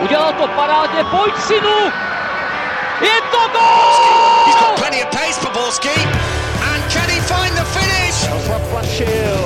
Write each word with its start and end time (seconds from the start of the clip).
Udělal 0.00 0.32
to 0.32 0.48
parádně, 0.48 1.04
pojď 1.04 1.34
synu! 1.38 1.78
Je 3.00 3.20
to 3.30 3.42
gol! 3.52 4.46
He's 4.46 4.60
got 4.60 4.78
plenty 4.78 5.02
of 5.02 5.10
pace 5.10 5.40
for 5.40 5.52
Borski. 5.52 5.96
And 6.72 6.92
can 6.92 7.08
he 7.08 7.20
find 7.20 7.54
the 7.56 7.64
finish? 7.64 8.46
Zaplašil. 8.48 9.38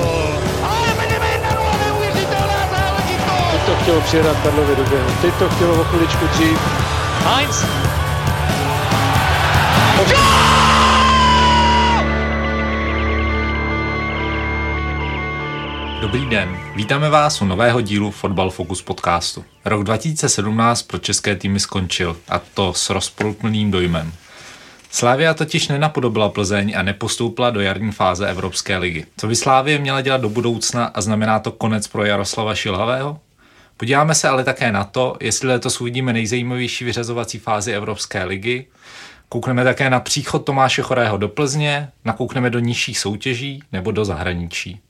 Ale 0.63 0.87
neuvěřitelná 1.85 2.61
záležitost! 2.71 3.51
Teď 3.51 3.61
to 3.65 3.75
chtělo 3.81 4.01
přijedat 4.01 4.37
Karlovi 4.43 4.75
do 4.75 4.83
běhu. 4.83 5.09
Teď 5.21 5.33
to 5.33 5.49
chtělo 5.49 5.81
o 5.81 5.83
chviličku 5.83 6.27
dřív. 6.27 6.59
Heinz. 7.25 7.65
Dobrý 16.01 16.25
den, 16.25 16.57
vítáme 16.75 17.09
vás 17.09 17.41
u 17.41 17.45
nového 17.45 17.81
dílu 17.81 18.11
Fotbal 18.11 18.49
Focus 18.49 18.81
podcastu. 18.81 19.45
Rok 19.65 19.83
2017 19.83 20.81
pro 20.81 20.97
české 20.97 21.35
týmy 21.35 21.59
skončil, 21.59 22.17
a 22.29 22.39
to 22.39 22.73
s 22.73 22.89
rozporuplným 22.89 23.71
dojmem. 23.71 24.11
Slávia 24.91 25.33
totiž 25.33 25.67
nenapodobila 25.67 26.29
Plzeň 26.29 26.73
a 26.77 26.81
nepostoupila 26.81 27.49
do 27.49 27.61
jarní 27.61 27.91
fáze 27.91 28.29
Evropské 28.29 28.77
ligy. 28.77 29.05
Co 29.17 29.27
by 29.27 29.35
Slávie 29.35 29.79
měla 29.79 30.01
dělat 30.01 30.21
do 30.21 30.29
budoucna 30.29 30.85
a 30.85 31.01
znamená 31.01 31.39
to 31.39 31.51
konec 31.51 31.87
pro 31.87 32.05
Jaroslava 32.05 32.55
Šilhavého? 32.55 33.19
Podíváme 33.77 34.15
se 34.15 34.29
ale 34.29 34.43
také 34.43 34.71
na 34.71 34.83
to, 34.83 35.15
jestli 35.19 35.47
letos 35.47 35.81
uvidíme 35.81 36.13
nejzajímavější 36.13 36.85
vyřazovací 36.85 37.39
fázi 37.39 37.73
Evropské 37.73 38.23
ligy, 38.23 38.67
Koukneme 39.29 39.63
také 39.63 39.89
na 39.89 39.99
příchod 39.99 40.45
Tomáše 40.45 40.81
Chorého 40.81 41.17
do 41.17 41.27
Plzně, 41.27 41.89
nakoukneme 42.05 42.49
do 42.49 42.59
nižších 42.59 42.99
soutěží 42.99 43.63
nebo 43.71 43.91
do 43.91 44.05
zahraničí. 44.05 44.81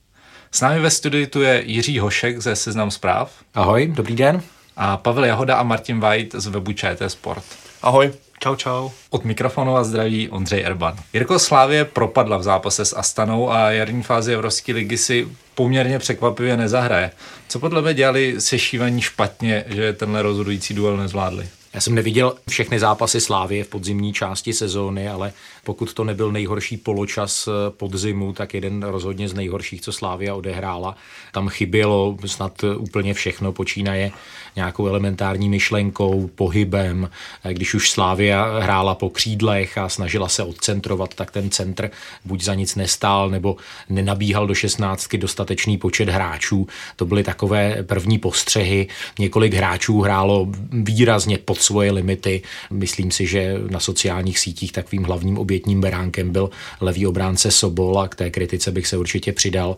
S 0.53 0.61
námi 0.61 0.79
ve 0.79 0.89
studiu 0.89 1.25
tu 1.25 1.41
je 1.41 1.63
Jiří 1.65 1.99
Hošek 1.99 2.41
ze 2.41 2.55
Seznam 2.55 2.91
zpráv. 2.91 3.31
Ahoj, 3.53 3.87
dobrý 3.95 4.15
den. 4.15 4.41
A 4.77 4.97
Pavel 4.97 5.25
Jahoda 5.25 5.55
a 5.55 5.63
Martin 5.63 5.99
White 5.99 6.35
z 6.35 6.47
webu 6.47 6.73
ČT 6.73 7.11
Sport. 7.11 7.43
Ahoj. 7.81 8.11
Čau, 8.39 8.55
čau. 8.55 8.89
Od 9.09 9.25
mikrofonu 9.25 9.75
a 9.75 9.83
zdraví 9.83 10.29
Ondřej 10.29 10.63
Erban. 10.65 10.97
Jirko 11.13 11.39
Slávě 11.39 11.85
propadla 11.85 12.37
v 12.37 12.43
zápase 12.43 12.85
s 12.85 12.95
Astanou 12.95 13.51
a 13.51 13.71
jarní 13.71 14.03
fázi 14.03 14.33
Evropské 14.33 14.73
ligy 14.73 14.97
si 14.97 15.27
poměrně 15.55 15.99
překvapivě 15.99 16.57
nezahraje. 16.57 17.11
Co 17.47 17.59
podle 17.59 17.81
mě 17.81 17.93
dělali 17.93 18.35
sešívaní 18.41 19.01
špatně, 19.01 19.63
že 19.67 19.93
tenhle 19.93 20.21
rozhodující 20.21 20.73
duel 20.73 20.97
nezvládli? 20.97 21.49
Já 21.73 21.81
jsem 21.81 21.95
neviděl 21.95 22.35
všechny 22.49 22.79
zápasy 22.79 23.21
Slávie 23.21 23.63
v 23.63 23.67
podzimní 23.67 24.13
části 24.13 24.53
sezóny, 24.53 25.09
ale 25.09 25.33
pokud 25.63 25.93
to 25.93 26.03
nebyl 26.03 26.31
nejhorší 26.31 26.77
poločas 26.77 27.47
eh, 27.47 27.51
podzimu, 27.71 28.33
tak 28.33 28.53
jeden 28.53 28.83
rozhodně 28.83 29.29
z 29.29 29.33
nejhorších, 29.33 29.81
co 29.81 29.91
Slávia 29.91 30.35
odehrála. 30.35 30.95
Tam 31.31 31.49
chybělo 31.49 32.17
snad 32.25 32.63
úplně 32.77 33.13
všechno, 33.13 33.51
počínaje 33.51 34.11
nějakou 34.55 34.87
elementární 34.87 35.49
myšlenkou, 35.49 36.29
pohybem. 36.35 37.09
Eh, 37.43 37.53
Když 37.53 37.73
už 37.73 37.89
Slávia 37.89 38.59
hrála 38.59 38.95
po 38.95 39.09
křídlech 39.09 39.77
a 39.77 39.89
snažila 39.89 40.29
se 40.29 40.43
odcentrovat, 40.43 41.13
tak 41.13 41.31
ten 41.31 41.49
centr 41.49 41.91
buď 42.25 42.41
za 42.41 42.53
nic 42.55 42.75
nestál, 42.75 43.29
nebo 43.29 43.57
nenabíhal 43.89 44.47
do 44.47 44.53
šestnáctky 44.53 45.17
dostatečný 45.17 45.77
počet 45.77 46.09
hráčů. 46.09 46.67
To 46.95 47.05
byly 47.05 47.23
takové 47.23 47.83
první 47.83 48.19
postřehy. 48.19 48.87
Několik 49.19 49.53
hráčů 49.53 50.01
hrálo 50.01 50.47
výrazně 50.71 51.37
pod 51.37 51.61
svoje 51.61 51.91
limity. 51.91 52.41
Myslím 52.71 53.11
si, 53.11 53.27
že 53.27 53.59
na 53.69 53.79
sociálních 53.79 54.39
sítích 54.39 54.71
takovým 54.71 55.03
hlavním 55.03 55.37
obětním 55.51 55.81
beránkem 55.81 56.31
byl 56.31 56.49
levý 56.81 57.07
obránce 57.07 57.51
Sobol 57.51 57.99
a 57.99 58.07
k 58.07 58.15
té 58.15 58.29
kritice 58.29 58.71
bych 58.71 58.87
se 58.87 58.97
určitě 58.97 59.31
přidal. 59.31 59.75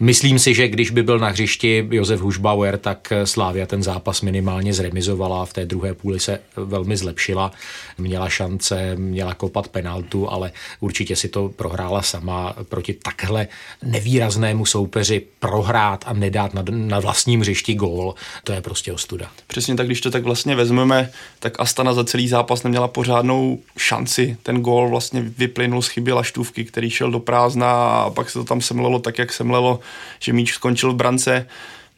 Myslím 0.00 0.38
si, 0.38 0.54
že 0.54 0.68
když 0.68 0.90
by 0.90 1.02
byl 1.02 1.18
na 1.18 1.28
hřišti 1.28 1.88
Josef 1.90 2.20
Hušbauer, 2.20 2.78
tak 2.78 3.12
Slávia 3.24 3.66
ten 3.66 3.82
zápas 3.82 4.22
minimálně 4.22 4.72
zremizovala, 4.74 5.44
v 5.44 5.52
té 5.52 5.66
druhé 5.66 5.94
půli 5.94 6.20
se 6.20 6.40
velmi 6.56 6.96
zlepšila, 6.96 7.52
měla 7.98 8.28
šance, 8.28 8.96
měla 8.96 9.34
kopat 9.34 9.68
penaltu, 9.68 10.30
ale 10.30 10.52
určitě 10.80 11.16
si 11.16 11.28
to 11.28 11.48
prohrála 11.48 12.02
sama 12.02 12.54
proti 12.68 12.94
takhle 12.94 13.48
nevýraznému 13.84 14.66
soupeři 14.66 15.22
prohrát 15.38 16.04
a 16.06 16.12
nedát 16.12 16.54
na, 16.54 16.64
na 16.70 17.00
vlastním 17.00 17.40
hřišti 17.40 17.74
gól, 17.74 18.14
to 18.44 18.52
je 18.52 18.60
prostě 18.60 18.92
ostuda. 18.92 19.30
Přesně 19.46 19.74
tak, 19.74 19.86
když 19.86 20.00
to 20.00 20.10
tak 20.10 20.22
vlastně 20.22 20.56
vezmeme, 20.56 21.10
tak 21.38 21.60
Astana 21.60 21.94
za 21.94 22.04
celý 22.04 22.28
zápas 22.28 22.62
neměla 22.62 22.88
pořádnou 22.88 23.58
šanci. 23.76 24.36
Ten 24.42 24.60
gól 24.60 24.88
vlastně 24.88 24.99
vyplynul 25.12 25.82
z 25.82 25.88
chyby 25.88 26.12
Laštůvky, 26.12 26.64
který 26.64 26.90
šel 26.90 27.10
do 27.10 27.20
prázdna 27.20 27.72
a 27.72 28.10
pak 28.10 28.30
se 28.30 28.38
to 28.38 28.44
tam 28.44 28.60
semlelo 28.60 28.98
tak, 28.98 29.18
jak 29.18 29.32
semlelo, 29.32 29.80
že 30.18 30.32
míč 30.32 30.52
skončil 30.52 30.92
v 30.92 30.96
brance. 30.96 31.46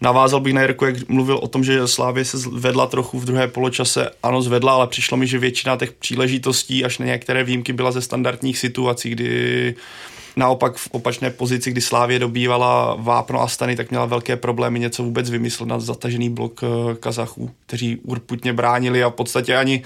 Navázal 0.01 0.41
bych 0.41 0.55
na 0.55 0.63
Jirku, 0.63 0.85
jak 0.85 1.09
mluvil 1.09 1.37
o 1.37 1.49
tom, 1.49 1.65
že 1.65 1.89
Slávě 1.89 2.25
se 2.25 2.37
vedla 2.53 2.87
trochu 2.87 3.21
v 3.21 3.25
druhé 3.25 3.49
poločase. 3.49 4.11
Ano, 4.23 4.43
zvedla, 4.43 4.73
ale 4.73 4.87
přišlo 4.87 5.17
mi, 5.17 5.27
že 5.27 5.39
většina 5.39 5.77
těch 5.77 5.93
příležitostí, 5.93 6.85
až 6.85 6.99
na 6.99 7.07
některé 7.07 7.45
výjimky, 7.45 7.73
byla 7.73 7.93
ze 7.93 8.03
standardních 8.03 8.59
situací, 8.59 9.11
kdy 9.11 9.75
Naopak 10.37 10.77
v 10.77 10.89
opačné 10.91 11.31
pozici, 11.31 11.71
kdy 11.71 11.81
Slávě 11.81 12.19
dobývala 12.19 12.97
vápno 12.99 13.41
a 13.41 13.49
stany, 13.49 13.77
tak 13.77 13.91
měla 13.91 14.07
velké 14.07 14.37
problémy 14.37 14.81
něco 14.81 15.03
vůbec 15.03 15.31
vymyslet 15.31 15.67
na 15.67 15.81
zatažený 15.81 16.31
blok 16.31 16.61
eh, 16.63 16.95
Kazachů, 16.95 17.51
kteří 17.67 17.97
urputně 17.97 18.53
bránili 18.53 19.03
a 19.05 19.09
v 19.09 19.13
podstatě 19.13 19.57
ani 19.57 19.83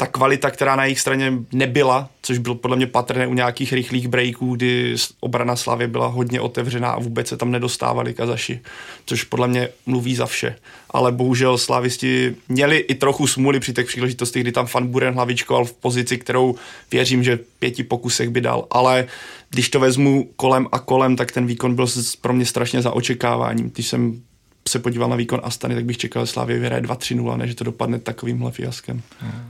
ta 0.00 0.06
kvalita, 0.06 0.50
která 0.50 0.76
na 0.76 0.84
jejich 0.84 1.00
straně 1.00 1.32
nebyla, 1.52 2.08
což 2.22 2.38
bylo 2.38 2.54
podle 2.54 2.76
mě 2.76 2.86
patrné 2.86 3.26
u 3.26 3.34
nějakých 3.34 3.72
rychlých 3.72 4.08
breaků, 4.08 4.56
kdy 4.56 4.94
obrana 5.20 5.56
Slavě 5.56 5.88
byla 5.88 6.06
hodně 6.06 6.40
otevřená 6.40 6.90
a 6.90 6.98
vůbec 6.98 7.28
se 7.28 7.36
tam 7.36 7.50
nedostávali 7.50 8.14
Kazaši, 8.14 8.60
což 9.06 9.24
podle 9.24 9.48
mě 9.48 9.68
mluví 9.86 10.14
za 10.14 10.26
vše. 10.26 10.56
Ale 10.90 11.12
bohužel 11.12 11.58
slavisti 11.58 12.36
měli 12.48 12.76
i 12.76 12.94
trochu 12.94 13.26
smůly 13.26 13.60
při 13.60 13.72
těch 13.72 13.86
příležitostech, 13.86 14.42
kdy 14.42 14.52
tam 14.52 14.66
Fan 14.66 14.86
Buren 14.86 15.14
hlavičkoval 15.14 15.64
v 15.64 15.72
pozici, 15.72 16.18
kterou 16.18 16.54
věřím, 16.90 17.22
že 17.22 17.38
pěti 17.58 17.82
pokusech 17.82 18.28
by 18.28 18.40
dal. 18.40 18.66
Ale 18.70 19.06
když 19.50 19.68
to 19.68 19.80
vezmu 19.80 20.30
kolem 20.36 20.66
a 20.72 20.78
kolem, 20.78 21.16
tak 21.16 21.32
ten 21.32 21.46
výkon 21.46 21.74
byl 21.74 21.86
pro 22.20 22.32
mě 22.32 22.46
strašně 22.46 22.82
za 22.82 22.92
očekáváním. 22.92 23.70
Když 23.70 23.88
jsem 23.88 24.22
se 24.70 24.78
podíval 24.78 25.08
na 25.08 25.16
výkon 25.16 25.40
Astany, 25.42 25.74
tak 25.74 25.84
bych 25.84 25.98
čekal, 25.98 26.26
že 26.26 26.32
Slavě 26.32 26.58
vyhraje 26.58 26.82
2-3-0, 26.82 27.36
než 27.36 27.54
to 27.54 27.64
dopadne 27.64 27.98
takovýmhle 27.98 28.50
fiaskem. 28.50 29.02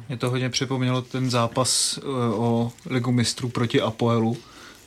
Mě 0.09 0.17
to 0.17 0.31
hodně 0.31 0.51
připomnělo 0.51 1.03
ten 1.03 1.31
zápas 1.31 1.99
eh, 1.99 2.07
o 2.35 2.73
ligu 2.87 3.13
mistrů 3.13 3.49
proti 3.49 3.81
Apoelu, 3.81 4.37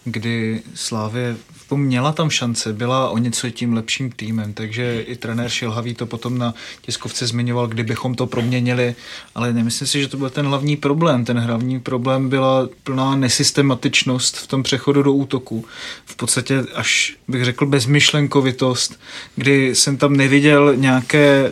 kdy 0.05 0.61
Slávě 0.75 1.35
měla 1.75 2.11
tam 2.11 2.29
šance, 2.29 2.73
byla 2.73 3.09
o 3.09 3.17
něco 3.17 3.49
tím 3.49 3.73
lepším 3.73 4.11
týmem, 4.11 4.53
takže 4.53 5.01
i 5.01 5.15
trenér 5.15 5.49
Šilhavý 5.49 5.93
to 5.93 6.05
potom 6.05 6.37
na 6.37 6.53
tiskovce 6.81 7.27
zmiňoval, 7.27 7.67
kdybychom 7.67 8.15
to 8.15 8.27
proměnili, 8.27 8.95
ale 9.35 9.53
nemyslím 9.53 9.87
si, 9.87 10.01
že 10.01 10.07
to 10.07 10.17
byl 10.17 10.29
ten 10.29 10.45
hlavní 10.45 10.77
problém. 10.77 11.25
Ten 11.25 11.39
hlavní 11.39 11.79
problém 11.79 12.29
byla 12.29 12.69
plná 12.83 13.15
nesystematičnost 13.15 14.37
v 14.37 14.47
tom 14.47 14.63
přechodu 14.63 15.03
do 15.03 15.13
útoku. 15.13 15.65
V 16.05 16.15
podstatě 16.15 16.63
až 16.75 17.17
bych 17.27 17.45
řekl 17.45 17.65
bezmyšlenkovitost, 17.65 18.99
kdy 19.35 19.75
jsem 19.75 19.97
tam 19.97 20.17
neviděl 20.17 20.75
nějaké 20.75 21.51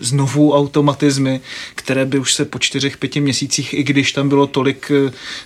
znovu 0.00 0.54
automatizmy, 0.54 1.40
které 1.74 2.04
by 2.04 2.18
už 2.18 2.34
se 2.34 2.44
po 2.44 2.58
čtyřech, 2.58 2.96
pěti 2.96 3.20
měsících, 3.20 3.74
i 3.74 3.82
když 3.82 4.12
tam 4.12 4.28
bylo 4.28 4.46
tolik 4.46 4.92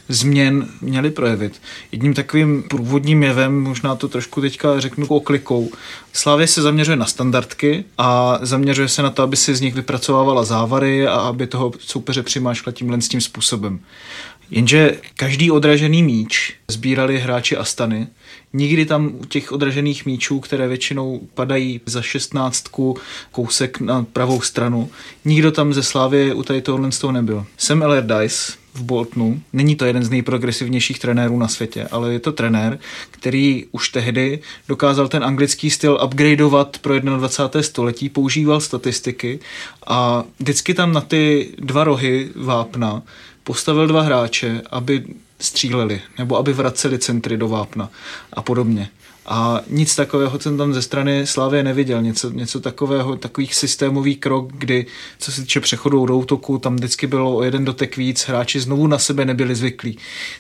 změn, 0.09 0.69
měly 0.81 1.11
projevit. 1.11 1.61
Jedním 1.93 2.15
takovým 2.15 2.63
průvodním 2.63 3.23
jevem, 3.23 3.61
možná 3.61 3.95
to 3.95 4.09
trošku 4.09 4.41
teďka 4.41 4.81
řeknu 4.81 5.07
oklikou, 5.07 5.71
Slávě 6.17 6.47
se 6.47 6.63
zaměřuje 6.63 6.97
na 6.97 7.07
standardky 7.07 7.85
a 7.99 8.39
zaměřuje 8.43 8.89
se 8.89 9.03
na 9.03 9.11
to, 9.11 9.23
aby 9.23 9.37
si 9.37 9.55
z 9.55 9.61
nich 9.61 9.75
vypracovávala 9.75 10.45
závary 10.45 11.07
a 11.07 11.15
aby 11.15 11.47
toho 11.47 11.73
soupeře 11.79 12.23
přimáškla 12.23 12.73
tímhle 12.73 13.01
s 13.01 13.09
tím 13.09 13.21
způsobem. 13.21 13.81
Jenže 14.51 15.01
každý 15.15 15.51
odražený 15.51 16.03
míč 16.03 16.55
sbírali 16.69 17.19
hráči 17.19 17.57
Astany. 17.57 18.07
Nikdy 18.57 18.87
tam 18.87 19.13
u 19.21 19.25
těch 19.25 19.53
odražených 19.53 20.07
míčů, 20.07 20.41
které 20.41 20.69
většinou 20.69 21.21
padají 21.35 21.81
za 21.87 22.03
šestnáctku, 22.03 22.97
kousek 23.33 23.81
na 23.81 24.07
pravou 24.13 24.41
stranu, 24.41 24.91
nikdo 25.25 25.53
tam 25.53 25.75
ze 25.75 25.83
Slávy 25.83 26.35
u 26.35 26.43
tady 26.43 26.63
tohohle 26.63 26.93
z 26.93 26.99
toho 26.99 27.13
nebyl. 27.13 27.47
Sam 27.57 27.83
Allardyce 27.83 28.53
v 28.75 28.83
Boltonu, 28.83 29.43
není 29.53 29.77
to 29.77 29.85
jeden 29.85 30.05
z 30.05 30.11
nejprogresivnějších 30.11 30.99
trenérů 30.99 31.39
na 31.39 31.49
světě, 31.49 31.89
ale 31.91 32.13
je 32.13 32.21
to 32.21 32.33
trenér, 32.33 32.79
který 33.11 33.65
už 33.73 33.89
tehdy 33.89 34.39
dokázal 34.69 35.09
ten 35.09 35.25
anglický 35.25 35.71
styl 35.71 36.01
upgradeovat 36.05 36.79
pro 36.79 37.01
21. 37.01 37.63
století, 37.63 38.09
používal 38.09 38.61
statistiky 38.61 39.39
a 39.87 40.25
vždycky 40.39 40.75
tam 40.75 40.93
na 40.93 41.01
ty 41.01 41.49
dva 41.59 41.85
rohy 41.85 42.29
vápna 42.37 43.03
postavil 43.45 43.87
dva 43.87 44.03
hráče, 44.03 44.63
aby 44.71 45.05
stříleli, 45.41 46.01
nebo 46.19 46.37
aby 46.37 46.53
vraceli 46.53 46.99
centry 46.99 47.37
do 47.37 47.49
vápna 47.49 47.91
a 48.33 48.43
podobně. 48.43 48.89
A 49.29 49.61
nic 49.71 49.97
takového 49.97 50.41
jsem 50.41 50.59
tam 50.59 50.75
ze 50.75 50.83
strany 50.83 51.27
Slávě 51.27 51.63
neviděl. 51.63 52.03
Něco, 52.03 52.31
něco 52.31 52.61
takového, 52.61 53.17
takových 53.17 53.55
systémový 53.55 54.17
krok, 54.17 54.53
kdy 54.53 54.87
co 55.19 55.33
se 55.33 55.41
týče 55.41 55.61
přechodu 55.61 56.07
do 56.07 56.17
útoku, 56.17 56.59
tam 56.59 56.77
vždycky 56.77 57.07
bylo 57.07 57.37
o 57.37 57.43
jeden 57.43 57.65
dotek 57.65 57.97
víc, 57.97 58.25
hráči 58.29 58.61
znovu 58.61 58.87
na 58.87 58.99
sebe 58.99 59.25
nebyli 59.25 59.55
zvyklí. 59.55 59.99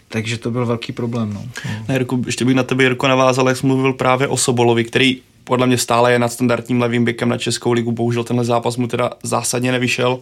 Takže 0.09 0.39
to 0.39 0.51
byl 0.51 0.67
velký 0.67 0.93
problém. 0.93 1.33
No. 1.33 1.45
Ne, 1.89 1.95
Jirku, 1.95 2.23
ještě 2.27 2.45
bych 2.45 2.55
na 2.55 2.63
tebe, 2.63 2.85
Jirko, 2.85 3.09
navázal, 3.09 3.49
jak 3.49 3.57
jsi 3.57 3.67
mluvil 3.67 3.93
právě 3.93 4.29
o 4.29 4.37
Sobolovi, 4.37 4.85
který 4.85 5.23
podle 5.47 5.67
mě 5.67 5.79
stále 5.79 6.13
je 6.13 6.19
nad 6.19 6.33
standardním 6.33 6.81
levým 6.81 7.05
bykem 7.05 7.29
na 7.29 7.39
Českou 7.39 7.73
ligu. 7.73 7.93
Bohužel 7.93 8.25
tenhle 8.25 8.45
zápas 8.45 8.77
mu 8.77 8.87
teda 8.87 9.11
zásadně 9.23 9.73
nevyšel, 9.73 10.21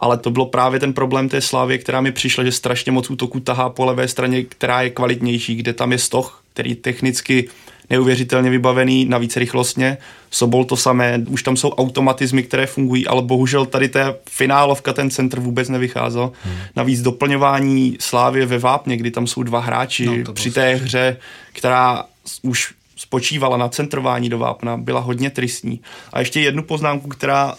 ale 0.00 0.18
to 0.18 0.30
bylo 0.30 0.46
právě 0.46 0.80
ten 0.80 0.92
problém 0.92 1.28
té 1.28 1.40
Slávy, 1.40 1.78
která 1.78 2.00
mi 2.00 2.12
přišla, 2.12 2.44
že 2.44 2.52
strašně 2.52 2.92
moc 2.92 3.10
útoku 3.10 3.40
tahá 3.40 3.68
po 3.68 3.84
levé 3.84 4.08
straně, 4.08 4.44
která 4.44 4.82
je 4.82 4.90
kvalitnější, 4.90 5.54
kde 5.54 5.72
tam 5.72 5.92
je 5.92 5.98
stoch, 5.98 6.42
který 6.52 6.74
technicky 6.74 7.48
neuvěřitelně 7.90 8.50
vybavený, 8.50 9.04
navíc 9.04 9.36
rychlostně. 9.36 9.98
Sobol 10.30 10.64
to 10.64 10.76
samé, 10.76 11.24
už 11.28 11.42
tam 11.42 11.56
jsou 11.56 11.70
automatizmy, 11.70 12.42
které 12.42 12.66
fungují, 12.66 13.06
ale 13.06 13.22
bohužel 13.22 13.66
tady 13.66 13.88
ta 13.88 14.14
finálovka, 14.30 14.92
ten 14.92 15.10
centr 15.10 15.40
vůbec 15.40 15.68
nevycházel. 15.68 16.32
Hmm. 16.44 16.54
Navíc 16.76 17.02
doplňování 17.02 17.96
Slávě 18.00 18.46
ve 18.46 18.58
Vápně, 18.58 18.96
kdy 18.96 19.10
tam 19.10 19.26
jsou 19.26 19.42
dva 19.42 19.60
hráči 19.60 20.06
no, 20.06 20.32
při 20.32 20.50
té 20.50 20.74
hře, 20.74 21.16
která 21.52 22.04
už 22.42 22.74
spočívala 23.02 23.56
na 23.56 23.68
centrování 23.68 24.28
do 24.28 24.38
vápna, 24.38 24.76
byla 24.76 25.00
hodně 25.00 25.30
tristní. 25.30 25.80
A 26.12 26.18
ještě 26.18 26.40
jednu 26.40 26.62
poznámku, 26.62 27.08
která 27.08 27.54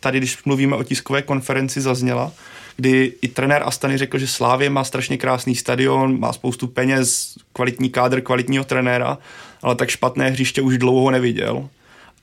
tady, 0.00 0.18
když 0.18 0.44
mluvíme 0.44 0.76
o 0.76 0.82
tiskové 0.82 1.22
konferenci, 1.22 1.80
zazněla, 1.80 2.32
kdy 2.76 3.12
i 3.22 3.28
trenér 3.28 3.62
Astany 3.64 3.98
řekl, 3.98 4.18
že 4.18 4.26
Slávě 4.26 4.70
má 4.70 4.84
strašně 4.84 5.18
krásný 5.18 5.54
stadion, 5.54 6.20
má 6.20 6.32
spoustu 6.32 6.66
peněz, 6.66 7.34
kvalitní 7.52 7.90
kádr, 7.90 8.20
kvalitního 8.20 8.64
trenéra, 8.64 9.18
ale 9.62 9.74
tak 9.74 9.88
špatné 9.88 10.30
hřiště 10.30 10.62
už 10.62 10.78
dlouho 10.78 11.10
neviděl. 11.10 11.68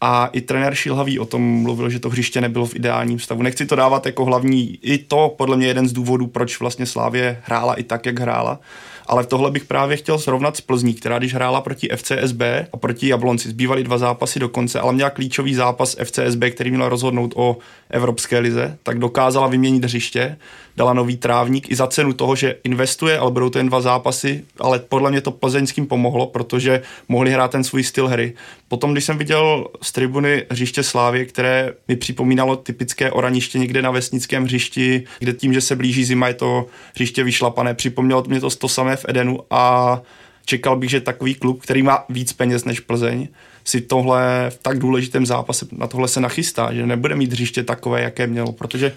A 0.02 0.30
i 0.32 0.42
trenér 0.42 0.76
Šilhavý 0.76 1.20
o 1.20 1.26
tom 1.26 1.42
mluvil, 1.42 1.90
že 1.90 2.00
to 2.00 2.10
hřiště 2.10 2.42
nebylo 2.42 2.66
v 2.66 2.76
ideálním 2.76 3.20
stavu. 3.20 3.42
Nechci 3.42 3.66
to 3.66 3.76
dávat 3.76 4.06
jako 4.06 4.26
hlavní, 4.26 4.80
i 4.82 4.98
to 4.98 5.36
podle 5.38 5.58
mě 5.58 5.68
jeden 5.68 5.88
z 5.88 5.94
důvodů, 5.94 6.28
proč 6.28 6.60
vlastně 6.60 6.86
Slávě 6.86 7.42
hrála 7.44 7.74
i 7.74 7.84
tak, 7.84 8.06
jak 8.06 8.20
hrála 8.20 8.60
ale 9.08 9.26
tohle 9.26 9.52
bych 9.52 9.66
právě 9.66 9.98
chtěl 9.98 10.20
srovnat 10.20 10.58
s 10.58 10.62
Plzní, 10.62 10.94
která 10.94 11.20
když 11.20 11.34
hrála 11.34 11.62
proti 11.62 11.90
FCSB 11.96 12.42
a 12.74 12.78
proti 12.78 13.08
Jablonci, 13.08 13.50
zbývaly 13.50 13.84
dva 13.84 13.98
zápasy 13.98 14.40
do 14.40 14.50
konce, 14.50 14.80
ale 14.80 14.94
měla 14.94 15.10
klíčový 15.10 15.56
zápas 15.56 15.96
FCSB, 16.04 16.44
který 16.52 16.72
měl 16.72 16.90
rozhodnout 16.90 17.34
o 17.36 17.58
Evropské 17.90 18.40
lize, 18.40 18.78
tak 18.84 19.00
dokázala 19.00 19.48
vyměnit 19.48 19.84
hřiště, 19.84 20.38
dala 20.78 20.94
nový 20.94 21.18
trávník 21.18 21.72
i 21.72 21.76
za 21.76 21.88
cenu 21.88 22.14
toho, 22.14 22.36
že 22.36 22.56
investuje, 22.64 23.18
ale 23.18 23.32
budou 23.32 23.50
to 23.50 23.58
jen 23.58 23.68
dva 23.68 23.82
zápasy, 23.82 24.44
ale 24.60 24.80
podle 24.80 25.12
mě 25.12 25.22
to 25.22 25.32
plzeňským 25.32 25.88
pomohlo, 25.88 26.28
protože 26.28 26.82
mohli 27.08 27.32
hrát 27.32 27.52
ten 27.52 27.64
svůj 27.64 27.84
styl 27.84 28.08
hry. 28.08 28.34
Potom, 28.68 28.92
když 28.92 29.04
jsem 29.04 29.18
viděl 29.18 29.68
z 29.82 29.92
tribuny 29.92 30.46
hřiště 30.50 30.84
Slávy, 30.84 31.26
které 31.26 31.74
mi 31.88 31.96
připomínalo 31.96 32.56
typické 32.56 33.12
oraniště 33.12 33.60
někde 33.60 33.82
na 33.82 33.92
vesnickém 33.92 34.44
hřišti, 34.44 35.04
kde 35.20 35.34
tím, 35.34 35.54
že 35.54 35.62
se 35.62 35.76
blíží 35.76 36.06
zima, 36.06 36.28
je 36.28 36.34
to 36.34 36.66
hřiště 36.96 37.24
vyšlapané, 37.24 37.74
připomnělo 37.74 38.24
mě 38.28 38.40
to 38.40 38.50
to 38.50 38.70
samé 38.70 38.96
v 38.96 39.06
Edenu 39.08 39.40
a 39.50 40.02
čekal 40.46 40.76
bych, 40.76 40.90
že 40.90 41.02
takový 41.02 41.36
klub, 41.36 41.62
který 41.62 41.84
má 41.84 42.06
víc 42.10 42.34
peněz 42.34 42.66
než 42.66 42.80
Plzeň, 42.80 43.28
si 43.64 43.82
tohle 43.82 44.46
v 44.50 44.58
tak 44.58 44.80
důležitém 44.80 45.26
zápase 45.26 45.66
na 45.72 45.88
tohle 45.88 46.08
se 46.08 46.20
nachystá, 46.20 46.74
že 46.74 46.86
nebude 46.86 47.16
mít 47.16 47.32
hřiště 47.32 47.64
takové, 47.64 48.02
jaké 48.02 48.28
mělo, 48.28 48.52
protože 48.52 48.94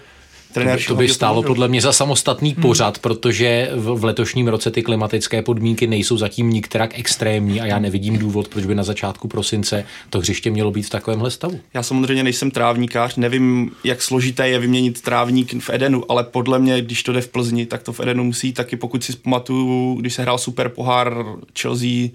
Trenér 0.57 0.77
to 0.77 0.81
by, 0.81 0.87
to 0.87 0.95
by 0.95 1.09
stálo 1.09 1.43
podle 1.43 1.67
mě 1.67 1.81
za 1.81 1.93
samostatný 1.93 2.53
hmm. 2.53 2.61
pořad, 2.61 2.99
protože 2.99 3.69
v, 3.75 3.95
v 3.95 4.03
letošním 4.03 4.47
roce 4.47 4.71
ty 4.71 4.83
klimatické 4.83 5.41
podmínky 5.41 5.87
nejsou 5.87 6.17
zatím 6.17 6.49
nikterak 6.49 6.99
extrémní 6.99 7.61
a 7.61 7.65
já 7.65 7.79
nevidím 7.79 8.17
důvod, 8.17 8.47
proč 8.47 8.65
by 8.65 8.75
na 8.75 8.83
začátku 8.83 9.27
prosince 9.27 9.85
to 10.09 10.19
hřiště 10.19 10.51
mělo 10.51 10.71
být 10.71 10.83
v 10.83 10.89
takovémhle 10.89 11.31
stavu. 11.31 11.59
Já 11.73 11.83
samozřejmě 11.83 12.23
nejsem 12.23 12.51
trávníkář, 12.51 13.15
nevím, 13.15 13.71
jak 13.83 14.01
složité 14.01 14.49
je 14.49 14.59
vyměnit 14.59 15.01
trávník 15.01 15.63
v 15.63 15.69
Edenu, 15.69 16.11
ale 16.11 16.23
podle 16.23 16.59
mě, 16.59 16.81
když 16.81 17.03
to 17.03 17.13
jde 17.13 17.21
v 17.21 17.27
Plzni, 17.27 17.65
tak 17.65 17.83
to 17.83 17.93
v 17.93 17.99
Edenu 17.99 18.23
musí 18.23 18.53
taky, 18.53 18.75
pokud 18.75 19.03
si 19.03 19.15
pamatuju, 19.15 19.97
když 19.99 20.13
se 20.13 20.21
hrál 20.21 20.37
super 20.37 20.69
pohár 20.69 21.25
Chelsea 21.59 22.09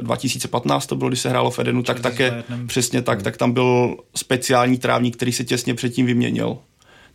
2015 0.00 0.86
to 0.86 0.96
bylo, 0.96 1.08
když 1.08 1.20
se 1.20 1.28
hrálo 1.28 1.50
v 1.50 1.58
Edenu, 1.58 1.82
tak 1.82 2.00
také 2.00 2.44
přesně 2.66 3.02
tak, 3.02 3.18
hmm. 3.18 3.24
tak 3.24 3.36
tam 3.36 3.52
byl 3.52 3.96
speciální 4.16 4.78
trávník, 4.78 5.16
který 5.16 5.32
se 5.32 5.44
těsně 5.44 5.74
předtím 5.74 6.06
vyměnil 6.06 6.58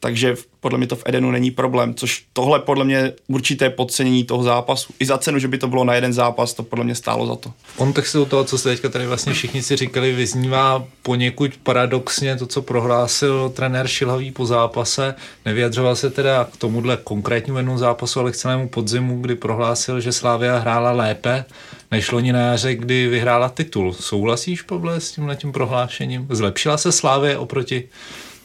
takže 0.05 0.35
podle 0.59 0.77
mě 0.77 0.87
to 0.87 0.95
v 0.95 1.03
Edenu 1.05 1.31
není 1.31 1.51
problém, 1.51 1.95
což 1.95 2.25
tohle 2.33 2.59
podle 2.59 2.85
mě 2.85 3.13
určité 3.27 3.69
podcenění 3.69 4.23
toho 4.23 4.43
zápasu. 4.43 4.93
I 4.99 5.05
za 5.05 5.17
cenu, 5.17 5.39
že 5.39 5.47
by 5.47 5.57
to 5.57 5.67
bylo 5.67 5.83
na 5.83 5.95
jeden 5.95 6.13
zápas, 6.13 6.53
to 6.53 6.63
podle 6.63 6.85
mě 6.85 6.95
stálo 6.95 7.27
za 7.27 7.35
to. 7.35 7.51
V 7.63 7.77
kontextu 7.77 8.25
toho, 8.25 8.43
co 8.43 8.57
jste 8.57 8.69
teďka 8.69 8.89
tady 8.89 9.07
vlastně 9.07 9.33
všichni 9.33 9.63
si 9.63 9.75
říkali, 9.75 10.13
vyznívá 10.13 10.85
poněkud 11.01 11.51
paradoxně 11.63 12.35
to, 12.35 12.47
co 12.47 12.61
prohlásil 12.61 13.49
trenér 13.49 13.87
Šilhavý 13.87 14.31
po 14.31 14.45
zápase. 14.45 15.15
Nevyjadřoval 15.45 15.95
se 15.95 16.09
teda 16.09 16.47
k 16.51 16.57
tomuhle 16.57 16.97
konkrétnímu 17.03 17.57
jednomu 17.57 17.77
zápasu, 17.77 18.19
ale 18.19 18.31
k 18.31 18.35
celému 18.35 18.69
podzimu, 18.69 19.21
kdy 19.21 19.35
prohlásil, 19.35 20.01
že 20.01 20.11
Slávia 20.11 20.57
hrála 20.57 20.91
lépe 20.91 21.45
než 21.91 22.11
loni 22.11 22.33
na 22.33 22.39
jaře, 22.39 22.75
kdy 22.75 23.07
vyhrála 23.07 23.49
titul. 23.49 23.93
Souhlasíš, 23.93 24.61
Pavle, 24.61 25.01
s 25.01 25.11
tímhle 25.11 25.35
tím 25.35 25.51
prohlášením? 25.51 26.27
Zlepšila 26.29 26.77
se 26.77 26.91
Slávě 26.91 27.37
oproti 27.37 27.89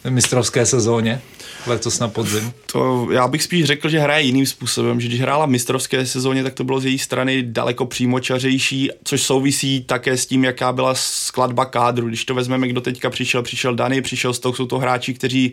mistrovské 0.08 0.66
sezóně? 0.66 1.20
Letos 1.66 1.98
na 1.98 2.08
podzim? 2.08 2.52
To 2.72 3.08
já 3.10 3.28
bych 3.28 3.42
spíš 3.42 3.64
řekl, 3.64 3.88
že 3.88 3.98
hraje 3.98 4.24
jiným 4.24 4.46
způsobem, 4.46 5.00
že 5.00 5.08
když 5.08 5.20
hrála 5.20 5.46
mistrovské 5.46 6.06
sezóně, 6.06 6.42
tak 6.42 6.54
to 6.54 6.64
bylo 6.64 6.80
z 6.80 6.84
její 6.84 6.98
strany 6.98 7.42
daleko 7.42 7.86
přímočařejší, 7.86 8.90
což 9.04 9.22
souvisí 9.22 9.84
také 9.84 10.16
s 10.16 10.26
tím, 10.26 10.44
jaká 10.44 10.72
byla 10.72 10.94
skladba 10.94 11.64
kádru. 11.64 12.08
Když 12.08 12.24
to 12.24 12.34
vezmeme, 12.34 12.68
kdo 12.68 12.80
teďka 12.80 13.10
přišel, 13.10 13.42
přišel 13.42 13.74
Dany, 13.74 14.02
přišel 14.02 14.34
toho, 14.34 14.54
jsou 14.54 14.66
to 14.66 14.78
hráči, 14.78 15.14
kteří 15.14 15.52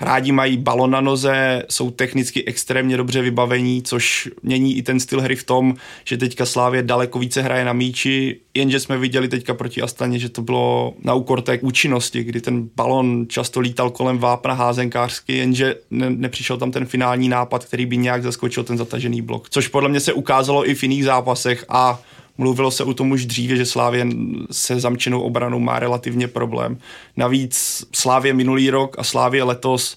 Rádi 0.00 0.32
mají 0.32 0.56
balon 0.56 0.90
na 0.90 1.00
noze, 1.00 1.62
jsou 1.68 1.90
technicky 1.90 2.44
extrémně 2.44 2.96
dobře 2.96 3.22
vybavení, 3.22 3.82
což 3.82 4.30
mění 4.42 4.76
i 4.76 4.82
ten 4.82 5.00
styl 5.00 5.20
hry 5.20 5.36
v 5.36 5.44
tom, 5.44 5.74
že 6.04 6.16
teďka 6.16 6.46
Slávě 6.46 6.82
daleko 6.82 7.18
více 7.18 7.42
hraje 7.42 7.64
na 7.64 7.72
míči, 7.72 8.40
jenže 8.54 8.80
jsme 8.80 8.98
viděli 8.98 9.28
teďka 9.28 9.54
proti 9.54 9.82
Astaně, 9.82 10.18
že 10.18 10.28
to 10.28 10.42
bylo 10.42 10.94
na 11.04 11.14
úkor 11.14 11.42
té 11.42 11.58
účinnosti, 11.58 12.24
kdy 12.24 12.40
ten 12.40 12.68
balon 12.76 13.26
často 13.28 13.60
lítal 13.60 13.90
kolem 13.90 14.18
vápna 14.18 14.54
házenkářsky, 14.54 15.36
jenže 15.36 15.74
ne, 15.90 16.10
nepřišel 16.10 16.56
tam 16.56 16.70
ten 16.70 16.86
finální 16.86 17.28
nápad, 17.28 17.64
který 17.64 17.86
by 17.86 17.96
nějak 17.96 18.22
zaskočil 18.22 18.64
ten 18.64 18.78
zatažený 18.78 19.22
blok, 19.22 19.50
což 19.50 19.68
podle 19.68 19.88
mě 19.88 20.00
se 20.00 20.12
ukázalo 20.12 20.70
i 20.70 20.74
v 20.74 20.82
jiných 20.82 21.04
zápasech 21.04 21.64
a 21.68 22.00
Mluvilo 22.38 22.70
se 22.70 22.84
o 22.84 22.94
tom 22.94 23.10
už 23.10 23.26
dříve, 23.26 23.56
že 23.56 23.66
Slávě 23.66 24.06
se 24.50 24.80
zamčenou 24.80 25.20
obranou 25.20 25.58
má 25.58 25.78
relativně 25.78 26.28
problém. 26.28 26.78
Navíc 27.16 27.84
Slávě 27.92 28.34
minulý 28.34 28.70
rok 28.70 28.96
a 28.98 29.04
Slávě 29.04 29.42
letos 29.42 29.96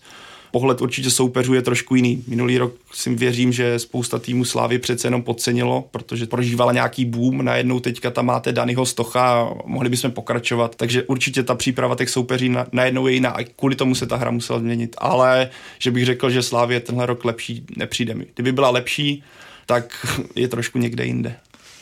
pohled 0.52 0.82
určitě 0.82 1.10
soupeřů 1.10 1.54
je 1.54 1.62
trošku 1.62 1.96
jiný. 1.96 2.24
Minulý 2.28 2.58
rok 2.58 2.74
si 2.94 3.16
věřím, 3.16 3.52
že 3.52 3.80
spousta 3.80 4.20
týmů 4.20 4.46
Slávy 4.46 4.80
přece 4.80 5.08
jenom 5.08 5.24
podcenilo, 5.24 5.86
protože 5.92 6.26
prožívala 6.26 6.74
nějaký 6.74 7.06
boom, 7.06 7.46
najednou 7.46 7.80
teďka 7.80 8.12
tam 8.12 8.26
máte 8.26 8.52
Danyho 8.52 8.86
Stocha 8.86 9.42
a 9.42 9.50
mohli 9.66 9.90
bychom 9.90 10.12
pokračovat, 10.12 10.76
takže 10.76 11.04
určitě 11.04 11.44
ta 11.44 11.56
příprava 11.56 11.96
těch 11.96 12.10
soupeří 12.10 12.50
na, 12.50 12.66
najednou 12.72 13.08
je 13.08 13.14
jiná 13.14 13.30
a 13.30 13.44
kvůli 13.44 13.76
tomu 13.76 13.96
se 13.96 14.08
ta 14.08 14.16
hra 14.16 14.32
musela 14.32 14.60
změnit, 14.60 14.96
ale 14.98 15.50
že 15.80 15.92
bych 15.92 16.06
řekl, 16.06 16.30
že 16.30 16.44
Slávě 16.44 16.80
tenhle 16.80 17.06
rok 17.06 17.26
lepší, 17.26 17.66
nepřijde 17.78 18.14
mi. 18.14 18.26
Kdyby 18.34 18.52
byla 18.52 18.70
lepší, 18.70 19.24
tak 19.66 20.06
je 20.36 20.48
trošku 20.48 20.80
někde 20.80 21.06
jinde. 21.06 21.36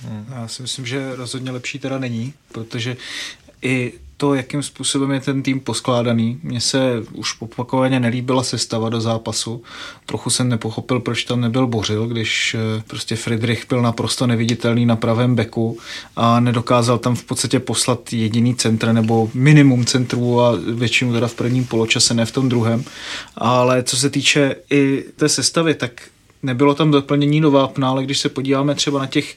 Hmm. 0.10 0.26
Já 0.36 0.48
si 0.48 0.62
myslím, 0.62 0.86
že 0.86 1.16
rozhodně 1.16 1.52
lepší 1.52 1.80
teda 1.80 1.98
není, 1.98 2.34
protože 2.52 2.98
i 3.62 3.94
to, 4.18 4.34
jakým 4.34 4.64
způsobem 4.64 5.12
je 5.12 5.20
ten 5.20 5.44
tým 5.44 5.60
poskládaný. 5.60 6.40
Mně 6.44 6.62
se 6.62 7.04
už 7.12 7.42
opakovaně 7.42 8.00
nelíbila 8.00 8.44
sestava 8.44 8.90
do 8.90 9.02
zápasu. 9.02 9.64
Trochu 10.06 10.30
jsem 10.30 10.50
nepochopil, 10.50 11.00
proč 11.00 11.24
tam 11.24 11.42
nebyl 11.42 11.68
Bořil, 11.68 12.08
když 12.08 12.56
eh, 12.56 12.84
prostě 12.88 13.16
Friedrich 13.16 13.68
byl 13.70 13.82
naprosto 13.82 14.28
neviditelný 14.28 14.86
na 14.86 14.96
pravém 14.96 15.36
beku 15.36 15.78
a 16.16 16.40
nedokázal 16.40 16.98
tam 16.98 17.16
v 17.16 17.24
podstatě 17.24 17.60
poslat 17.60 18.14
jediný 18.14 18.56
centr 18.56 18.94
nebo 18.94 19.30
minimum 19.34 19.86
centrů 19.86 20.42
a 20.42 20.56
většinu 20.74 21.14
teda 21.14 21.28
v 21.28 21.34
prvním 21.34 21.66
poločase, 21.66 22.14
ne 22.14 22.26
v 22.26 22.32
tom 22.32 22.50
druhém. 22.50 22.84
Ale 23.36 23.84
co 23.84 23.98
se 23.98 24.10
týče 24.10 24.56
i 24.72 25.06
té 25.16 25.30
sestavy, 25.30 25.76
tak 25.76 25.92
nebylo 26.44 26.76
tam 26.76 26.92
doplnění 26.92 27.42
do 27.42 27.52
vápna, 27.52 27.90
ale 27.90 28.04
když 28.04 28.20
se 28.20 28.30
podíváme 28.30 28.76
třeba 28.76 29.00
na 29.00 29.08
těch 29.08 29.36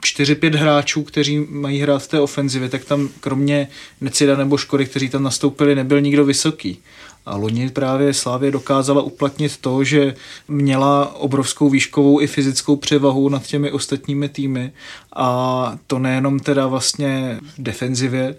4-5 0.00 0.56
hráčů, 0.56 1.02
kteří 1.02 1.46
mají 1.50 1.80
hrát 1.80 2.02
v 2.02 2.08
té 2.08 2.20
ofenzivě, 2.20 2.68
tak 2.68 2.84
tam 2.84 3.08
kromě 3.20 3.68
Necida 4.00 4.36
nebo 4.36 4.56
Škody, 4.56 4.86
kteří 4.86 5.08
tam 5.08 5.22
nastoupili, 5.22 5.74
nebyl 5.74 6.00
nikdo 6.00 6.24
vysoký. 6.24 6.78
A 7.26 7.36
loni 7.36 7.70
právě 7.70 8.14
Slávě 8.14 8.50
dokázala 8.50 9.02
uplatnit 9.02 9.56
to, 9.56 9.84
že 9.84 10.14
měla 10.48 11.14
obrovskou 11.14 11.70
výškovou 11.70 12.20
i 12.20 12.26
fyzickou 12.26 12.76
převahu 12.76 13.28
nad 13.28 13.46
těmi 13.46 13.70
ostatními 13.70 14.28
týmy 14.28 14.72
a 15.16 15.78
to 15.86 15.98
nejenom 15.98 16.40
teda 16.40 16.66
vlastně 16.66 17.38
v 17.42 17.62
defenzivě, 17.62 18.34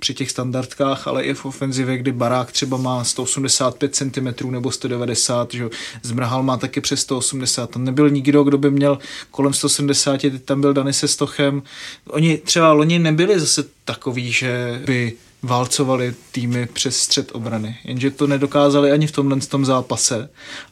při 0.00 0.14
těch 0.14 0.30
standardkách, 0.30 1.08
ale 1.08 1.22
i 1.22 1.34
v 1.34 1.44
ofenzivě, 1.44 1.98
kdy 1.98 2.12
barák 2.12 2.52
třeba 2.52 2.76
má 2.76 3.04
185 3.04 3.94
cm 3.94 4.50
nebo 4.50 4.70
190, 4.70 5.54
že 5.54 5.68
Zmrhal 6.02 6.42
má 6.42 6.56
taky 6.56 6.80
přes 6.80 7.00
180. 7.00 7.70
Tam 7.70 7.84
nebyl 7.84 8.10
nikdo, 8.10 8.44
kdo 8.44 8.58
by 8.58 8.70
měl 8.70 8.98
kolem 9.30 9.52
170, 9.52 10.20
teď 10.20 10.42
tam 10.44 10.60
byl 10.60 10.72
Dany 10.74 10.92
se 10.92 11.08
Stochem. 11.08 11.62
Oni 12.06 12.38
třeba 12.38 12.72
loni 12.72 12.98
nebyli 12.98 13.40
zase 13.40 13.64
takový, 13.84 14.32
že 14.32 14.82
by 14.86 15.12
válcovali 15.42 16.14
týmy 16.32 16.66
přes 16.66 16.96
střed 16.96 17.30
obrany. 17.32 17.78
Jenže 17.84 18.10
to 18.10 18.26
nedokázali 18.26 18.92
ani 18.92 19.06
v 19.06 19.12
tomhle 19.12 19.40
tom 19.40 19.64
zápase 19.64 20.28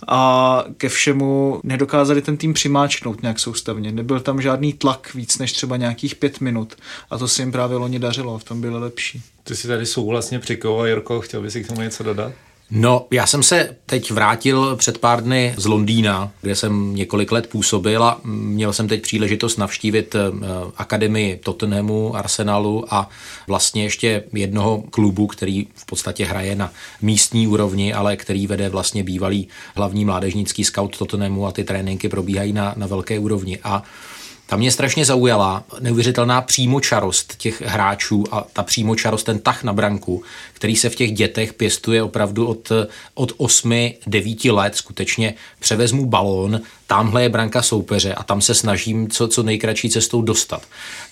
a 0.09 0.65
ke 0.77 0.89
všemu 0.89 1.61
nedokázali 1.65 2.23
ten 2.23 2.37
tým 2.37 2.55
přimáčknout 2.55 3.23
nějak 3.23 3.39
soustavně. 3.41 3.93
Nebyl 3.93 4.21
tam 4.21 4.43
žádný 4.43 4.73
tlak 4.73 5.15
víc 5.15 5.39
než 5.39 5.53
třeba 5.53 5.77
nějakých 5.77 6.15
pět 6.15 6.41
minut 6.41 6.75
a 7.11 7.19
to 7.19 7.29
se 7.29 7.43
jim 7.43 7.53
právě 7.53 7.77
loni 7.77 7.99
dařilo 7.99 8.35
a 8.35 8.39
v 8.39 8.45
tom 8.45 8.61
byly 8.61 8.79
lepší. 8.79 9.23
Ty 9.45 9.57
si 9.57 9.69
tady 9.69 9.87
souhlasně 9.87 10.39
přikoval, 10.39 10.87
Jirko, 10.87 11.21
chtěl 11.21 11.43
bys 11.43 11.53
si 11.53 11.65
k 11.65 11.69
tomu 11.69 11.81
něco 11.81 12.03
dodat? 12.03 12.33
No, 12.71 13.07
já 13.11 13.27
jsem 13.27 13.43
se 13.43 13.77
teď 13.87 14.11
vrátil 14.11 14.77
před 14.77 14.99
pár 14.99 15.23
dny 15.23 15.55
z 15.57 15.67
Londýna, 15.67 16.31
kde 16.41 16.55
jsem 16.55 16.95
několik 16.95 17.33
let 17.33 17.47
působil 17.47 18.05
a 18.05 18.21
měl 18.25 18.73
jsem 18.73 18.89
teď 18.89 19.03
příležitost 19.03 19.57
navštívit 19.57 20.15
eh, 20.15 20.19
akademii 20.77 21.37
Tottenhamu, 21.37 22.17
Arsenalu 22.17 22.95
a 22.95 23.09
vlastně 23.47 23.83
ještě 23.83 24.25
jednoho 24.33 24.83
klubu, 24.91 25.27
který 25.27 25.67
v 25.75 25.87
podstatě 25.87 26.25
hraje 26.25 26.55
na 26.55 26.73
místní 27.03 27.47
úrovni, 27.47 27.95
ale 27.95 28.17
který 28.17 28.47
vede 28.47 28.69
vlastně 28.69 29.03
bývalý 29.03 29.49
hlavní 29.75 30.05
mládežnický 30.05 30.65
scout 30.65 30.99
Tottenhamu 30.99 31.47
a 31.47 31.53
ty 31.53 31.65
tréninky 31.65 32.09
probíhají 32.09 32.53
na, 32.53 32.75
na 32.77 32.87
velké 32.87 33.19
úrovni. 33.19 33.59
A 33.65 33.83
ta 34.51 34.57
mě 34.57 34.71
strašně 34.71 35.05
zaujala 35.05 35.65
neuvěřitelná 35.81 36.41
přímočarost 36.41 37.37
těch 37.37 37.63
hráčů 37.63 38.25
a 38.31 38.45
ta 38.53 38.63
přímočarost, 38.63 39.27
ten 39.27 39.39
tah 39.39 39.65
na 39.65 39.73
branku, 39.73 40.23
který 40.59 40.77
se 40.77 40.91
v 40.91 40.97
těch 40.97 41.13
dětech 41.13 41.53
pěstuje 41.53 42.03
opravdu 42.03 42.47
od, 42.47 42.73
od 43.15 43.33
8-9 43.33 44.55
let. 44.55 44.77
Skutečně 44.77 45.35
převezmu 45.59 46.07
balón, 46.07 46.61
tamhle 46.87 47.23
je 47.23 47.29
branka 47.29 47.63
soupeře 47.63 48.15
a 48.15 48.23
tam 48.23 48.41
se 48.41 48.55
snažím 48.55 49.09
co, 49.09 49.29
co 49.29 49.43
nejkratší 49.43 49.91
cestou 49.91 50.23
dostat. 50.23 50.63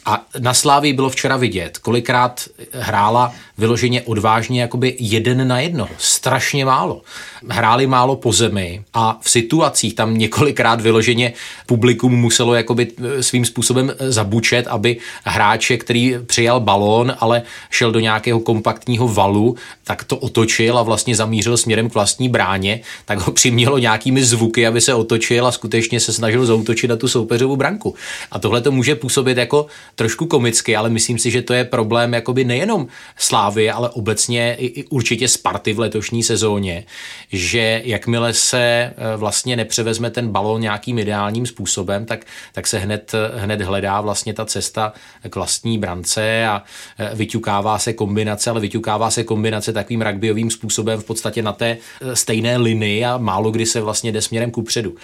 A 0.04 0.26
na 0.38 0.54
Slávii 0.54 0.92
bylo 0.92 1.10
včera 1.10 1.36
vidět, 1.36 1.78
kolikrát 1.78 2.48
hrála 2.72 3.34
vyloženě 3.58 4.02
odvážně 4.02 4.60
jakoby 4.60 4.96
jeden 4.98 5.48
na 5.48 5.60
jedno. 5.60 5.88
Strašně 5.98 6.64
málo. 6.64 7.02
Hráli 7.48 7.86
málo 7.86 8.16
po 8.16 8.32
zemi 8.32 8.82
a 8.94 9.18
v 9.20 9.30
situacích 9.30 9.94
tam 9.94 10.18
několikrát 10.18 10.80
vyloženě 10.80 11.32
publikum 11.66 12.12
muselo 12.12 12.54
jakoby 12.54 12.92
e, 13.18 13.22
svým 13.22 13.44
způsobem 13.44 13.92
zabučet, 13.98 14.66
aby 14.66 14.96
hráče, 15.24 15.76
který 15.76 16.14
přijal 16.26 16.60
balón, 16.60 17.14
ale 17.18 17.42
šel 17.70 17.92
do 17.92 18.00
nějakého 18.00 18.40
kompaktního 18.40 19.08
valu, 19.08 19.35
tak 19.84 20.04
to 20.04 20.16
otočil 20.16 20.78
a 20.78 20.82
vlastně 20.82 21.16
zamířil 21.16 21.56
směrem 21.56 21.90
k 21.90 21.94
vlastní 21.94 22.28
bráně, 22.28 22.80
tak 23.04 23.18
ho 23.18 23.32
přimělo 23.32 23.78
nějakými 23.78 24.24
zvuky, 24.24 24.66
aby 24.66 24.80
se 24.80 24.94
otočil 24.94 25.46
a 25.46 25.52
skutečně 25.52 26.00
se 26.00 26.12
snažil 26.12 26.46
zautočit 26.46 26.90
na 26.90 26.96
tu 26.96 27.08
soupeřovou 27.08 27.56
branku. 27.56 27.94
A 28.30 28.38
tohle 28.38 28.60
to 28.60 28.72
může 28.72 28.94
působit 28.94 29.38
jako 29.38 29.66
trošku 29.94 30.26
komicky, 30.26 30.76
ale 30.76 30.90
myslím 30.90 31.18
si, 31.18 31.30
že 31.30 31.42
to 31.42 31.54
je 31.54 31.64
problém 31.64 32.14
jakoby 32.14 32.44
nejenom 32.44 32.86
Slávy, 33.16 33.70
ale 33.70 33.88
obecně 33.90 34.56
i, 34.58 34.66
i 34.66 34.84
určitě 34.84 35.28
Sparty 35.28 35.72
v 35.72 35.78
letošní 35.78 36.22
sezóně, 36.22 36.84
že 37.32 37.82
jakmile 37.84 38.32
se 38.32 38.60
e, 38.60 39.16
vlastně 39.16 39.56
nepřevezme 39.56 40.10
ten 40.10 40.28
balón 40.28 40.60
nějakým 40.60 40.98
ideálním 40.98 41.46
způsobem, 41.46 42.04
tak, 42.06 42.26
tak 42.52 42.66
se 42.66 42.78
hned, 42.78 43.12
hned 43.36 43.60
hledá 43.60 44.00
vlastně 44.00 44.34
ta 44.34 44.44
cesta 44.44 44.92
k 45.30 45.34
vlastní 45.34 45.78
brance 45.78 46.46
a 46.46 46.62
e, 46.98 47.14
vyťukává 47.14 47.78
se 47.78 47.92
kombinace, 47.92 48.50
ale 48.50 48.60
vyťukává 48.60 49.10
se 49.10 49.24
kombinace 49.26 49.72
takovým 49.72 50.02
rugbyovým 50.02 50.50
způsobem 50.50 51.00
v 51.00 51.04
podstatě 51.04 51.42
na 51.42 51.52
té 51.52 51.76
e, 52.00 52.16
stejné 52.16 52.56
linii 52.56 53.04
a 53.04 53.18
málo 53.18 53.50
kdy 53.50 53.66
se 53.66 53.80
vlastně 53.80 54.12
jde 54.12 54.22
směrem 54.22 54.50
kupředu. 54.50 54.94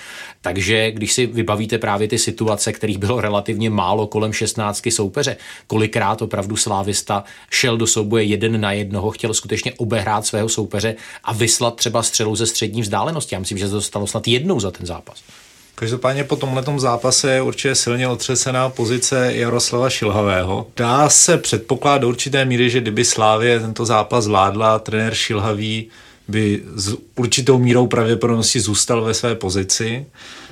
Takže 0.41 0.91
když 0.91 1.13
si 1.13 1.27
vybavíte 1.27 1.79
právě 1.79 2.09
ty 2.09 2.19
situace, 2.19 2.73
kterých 2.73 2.99
bylo 2.99 3.21
relativně 3.21 3.71
málo 3.71 4.07
kolem 4.07 4.33
16 4.33 4.89
soupeře, 4.91 5.37
kolikrát 5.67 6.23
opravdu 6.23 6.57
slávista 6.57 7.25
šel 7.51 7.77
do 7.77 7.87
souboje 7.87 8.25
jeden 8.25 8.61
na 8.61 8.73
jednoho, 8.73 9.11
chtěl 9.11 9.35
skutečně 9.35 9.73
obehrát 9.73 10.27
svého 10.27 10.49
soupeře 10.49 10.95
a 11.25 11.33
vyslat 11.33 11.77
třeba 11.77 12.03
střelu 12.03 12.37
ze 12.37 12.47
střední 12.47 12.83
vzdálenosti. 12.83 13.35
Já 13.35 13.39
myslím, 13.39 13.59
že 13.59 13.67
se 13.67 13.73
to 13.73 13.81
stalo 13.81 14.07
snad 14.07 14.29
jednou 14.29 14.61
za 14.61 14.71
ten 14.71 14.87
zápas. 14.87 15.23
Každopádně 15.75 16.25
po 16.25 16.37
tomhle 16.37 16.65
zápase 16.77 17.33
je 17.33 17.43
určitě 17.43 17.75
silně 17.75 18.09
otřesená 18.09 18.69
pozice 18.69 19.33
Jaroslava 19.35 19.91
Šilhavého. 19.91 20.67
Dá 20.77 21.09
se 21.09 21.39
předpokládat 21.39 21.99
do 21.99 22.09
určité 22.09 22.45
míry, 22.45 22.71
že 22.71 22.81
kdyby 22.81 23.05
Slávě 23.05 23.61
tento 23.61 23.87
zápas 23.87 24.25
zvládla, 24.25 24.79
trenér 24.79 25.15
Šilhavý 25.15 25.89
by 26.29 26.63
s 26.75 26.97
určitou 27.17 27.59
mírou 27.59 27.87
pravděpodobnosti 27.87 28.61
zůstal 28.61 29.03
ve 29.03 29.15
své 29.15 29.35
pozici. 29.35 30.07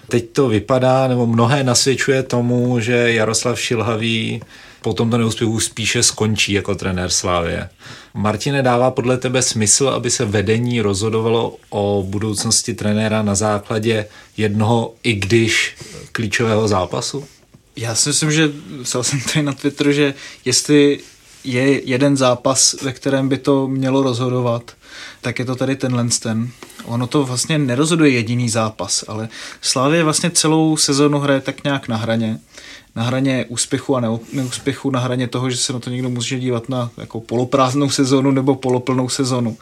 Teď 0.09 0.31
to 0.33 0.49
vypadá, 0.49 1.09
nebo 1.09 1.27
mnohé 1.27 1.65
nasvědčuje 1.65 2.23
tomu, 2.23 2.81
že 2.81 3.12
Jaroslav 3.12 3.61
Šilhavý 3.61 4.43
po 4.83 4.95
tomto 4.95 5.19
neúspěchu 5.19 5.61
spíše 5.61 6.03
skončí 6.03 6.53
jako 6.53 6.75
trenér 6.75 7.11
Slávě. 7.11 7.69
Martine, 8.15 8.63
dává 8.63 8.91
podle 8.91 9.19
tebe 9.19 9.43
smysl, 9.43 9.89
aby 9.89 10.11
se 10.11 10.25
vedení 10.25 10.81
rozhodovalo 10.81 11.57
o 11.71 12.05
budoucnosti 12.07 12.75
trenéra 12.75 13.23
na 13.23 13.35
základě 13.35 14.07
jednoho, 14.37 14.95
i 15.03 15.13
když 15.13 15.77
klíčového 16.13 16.69
zápasu? 16.69 17.25
Já 17.77 17.95
si 17.95 18.09
myslím, 18.09 18.33
že 18.33 18.51
psal 18.83 19.05
jsem 19.05 19.21
tady 19.21 19.43
na 19.43 19.53
Twitteru, 19.53 19.93
že 19.93 20.15
jestli 20.45 21.01
je 21.45 21.91
jeden 21.91 22.17
zápas, 22.17 22.77
ve 22.83 22.93
kterém 22.93 23.29
by 23.29 23.39
to 23.39 23.69
mělo 23.69 24.03
rozhodovat, 24.03 24.73
tak 25.21 25.39
je 25.39 25.45
to 25.45 25.57
tady 25.57 25.77
ten. 25.77 26.11
Ono 26.85 27.07
to 27.07 27.25
vlastně 27.25 27.59
nerozhoduje 27.59 28.11
jediný 28.11 28.49
zápas, 28.49 29.05
ale 29.09 29.29
Slávě 29.61 30.05
vlastně 30.05 30.31
celou 30.31 30.77
sezonu 30.77 31.19
hraje 31.19 31.41
tak 31.41 31.65
nějak 31.65 31.89
na 31.89 31.97
hraně. 31.97 32.39
Na 32.97 33.02
hraně 33.02 33.44
úspěchu 33.49 33.97
a 33.97 34.00
neúspěchu, 34.32 34.90
na 34.90 35.00
hraně 35.00 35.28
toho, 35.28 35.50
že 35.50 35.56
se 35.56 35.73
na 35.73 35.78
to 35.78 35.90
někdo 35.90 36.11
může 36.11 36.38
dívat 36.38 36.68
na 36.68 36.90
jako 36.97 37.20
poloprázdnou 37.20 37.90
sezonu 37.90 38.30
nebo 38.30 38.54
poloplnou 38.54 39.09
sezonu. 39.09 39.59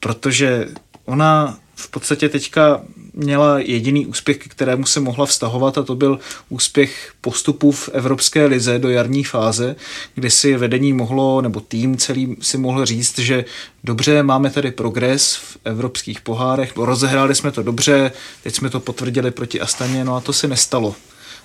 Protože 0.00 0.68
ona 1.04 1.58
v 1.74 1.90
podstatě 1.90 2.28
teďka 2.28 2.80
měla 3.14 3.58
jediný 3.58 4.06
úspěch, 4.06 4.38
k 4.38 4.48
kterému 4.48 4.86
se 4.86 5.00
mohla 5.00 5.26
vztahovat 5.26 5.78
a 5.78 5.82
to 5.82 5.94
byl 5.94 6.18
úspěch 6.48 7.12
postupu 7.20 7.72
v 7.72 7.88
Evropské 7.88 8.46
lize 8.46 8.78
do 8.78 8.90
jarní 8.90 9.24
fáze, 9.24 9.76
kdy 10.14 10.30
si 10.30 10.56
vedení 10.56 10.92
mohlo, 10.92 11.40
nebo 11.40 11.60
tým 11.60 11.96
celý 11.96 12.36
si 12.40 12.58
mohl 12.58 12.86
říct, 12.86 13.18
že 13.18 13.44
dobře, 13.84 14.22
máme 14.22 14.50
tady 14.50 14.70
progres 14.70 15.34
v 15.34 15.56
evropských 15.64 16.20
pohárech, 16.20 16.76
rozehráli 16.76 17.34
jsme 17.34 17.52
to 17.52 17.62
dobře, 17.62 18.12
teď 18.42 18.54
jsme 18.54 18.70
to 18.70 18.80
potvrdili 18.80 19.30
proti 19.30 19.60
Astaně, 19.60 20.04
no 20.04 20.16
a 20.16 20.20
to 20.20 20.32
se 20.32 20.48
nestalo 20.48 20.94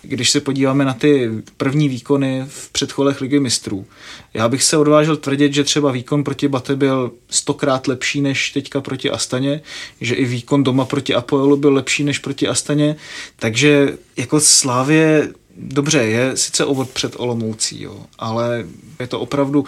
když 0.01 0.29
se 0.29 0.41
podíváme 0.41 0.85
na 0.85 0.93
ty 0.93 1.29
první 1.57 1.89
výkony 1.89 2.43
v 2.47 2.69
předcholech 2.71 3.21
ligy 3.21 3.39
mistrů. 3.39 3.85
Já 4.33 4.49
bych 4.49 4.63
se 4.63 4.77
odvážil 4.77 5.17
tvrdit, 5.17 5.53
že 5.53 5.63
třeba 5.63 5.91
výkon 5.91 6.23
proti 6.23 6.47
Bate 6.47 6.75
byl 6.75 7.11
stokrát 7.29 7.87
lepší 7.87 8.21
než 8.21 8.51
teďka 8.51 8.81
proti 8.81 9.09
Astaně, 9.11 9.61
že 10.01 10.15
i 10.15 10.25
výkon 10.25 10.63
doma 10.63 10.85
proti 10.85 11.15
Apoelu 11.15 11.57
byl 11.57 11.73
lepší 11.73 12.03
než 12.03 12.19
proti 12.19 12.47
Astaně, 12.47 12.95
takže 13.35 13.97
jako 14.17 14.39
Slávě 14.39 15.29
dobře, 15.57 15.97
je 15.97 16.37
sice 16.37 16.65
ovod 16.65 16.89
před 16.89 17.13
Olomoucí, 17.17 17.81
jo, 17.81 18.05
ale 18.19 18.65
je 18.99 19.07
to 19.07 19.19
opravdu 19.19 19.65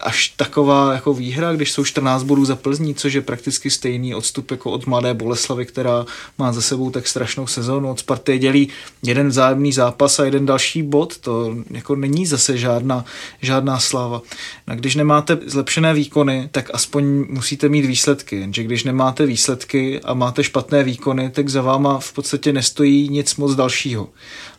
až 0.00 0.28
taková 0.36 0.92
jako 0.92 1.14
výhra, 1.14 1.52
když 1.52 1.72
jsou 1.72 1.84
14 1.84 2.22
bodů 2.22 2.44
za 2.44 2.56
Plzní, 2.56 2.94
což 2.94 3.12
je 3.12 3.20
prakticky 3.20 3.70
stejný 3.70 4.14
odstup 4.14 4.50
jako 4.50 4.70
od 4.70 4.86
Mladé 4.86 5.14
Boleslavy, 5.14 5.66
která 5.66 6.06
má 6.38 6.52
za 6.52 6.60
sebou 6.60 6.90
tak 6.90 7.08
strašnou 7.08 7.46
sezónu. 7.46 7.90
Od 7.90 7.98
Sparty 7.98 8.38
dělí 8.38 8.68
jeden 9.02 9.28
vzájemný 9.28 9.72
zápas 9.72 10.18
a 10.18 10.24
jeden 10.24 10.46
další 10.46 10.82
bod. 10.82 11.18
To 11.18 11.56
jako 11.70 11.96
není 11.96 12.26
zase 12.26 12.58
žádná, 12.58 13.04
žádná 13.42 13.78
sláva. 13.78 14.22
A 14.66 14.74
když 14.74 14.94
nemáte 14.94 15.38
zlepšené 15.46 15.94
výkony, 15.94 16.48
tak 16.52 16.70
aspoň 16.74 17.26
musíte 17.28 17.68
mít 17.68 17.86
výsledky. 17.86 18.36
Jenže 18.36 18.64
když 18.64 18.84
nemáte 18.84 19.26
výsledky 19.26 20.00
a 20.00 20.14
máte 20.14 20.44
špatné 20.44 20.82
výkony, 20.82 21.30
tak 21.30 21.48
za 21.48 21.62
váma 21.62 21.98
v 21.98 22.12
podstatě 22.12 22.52
nestojí 22.52 23.08
nic 23.08 23.36
moc 23.36 23.54
dalšího. 23.54 24.08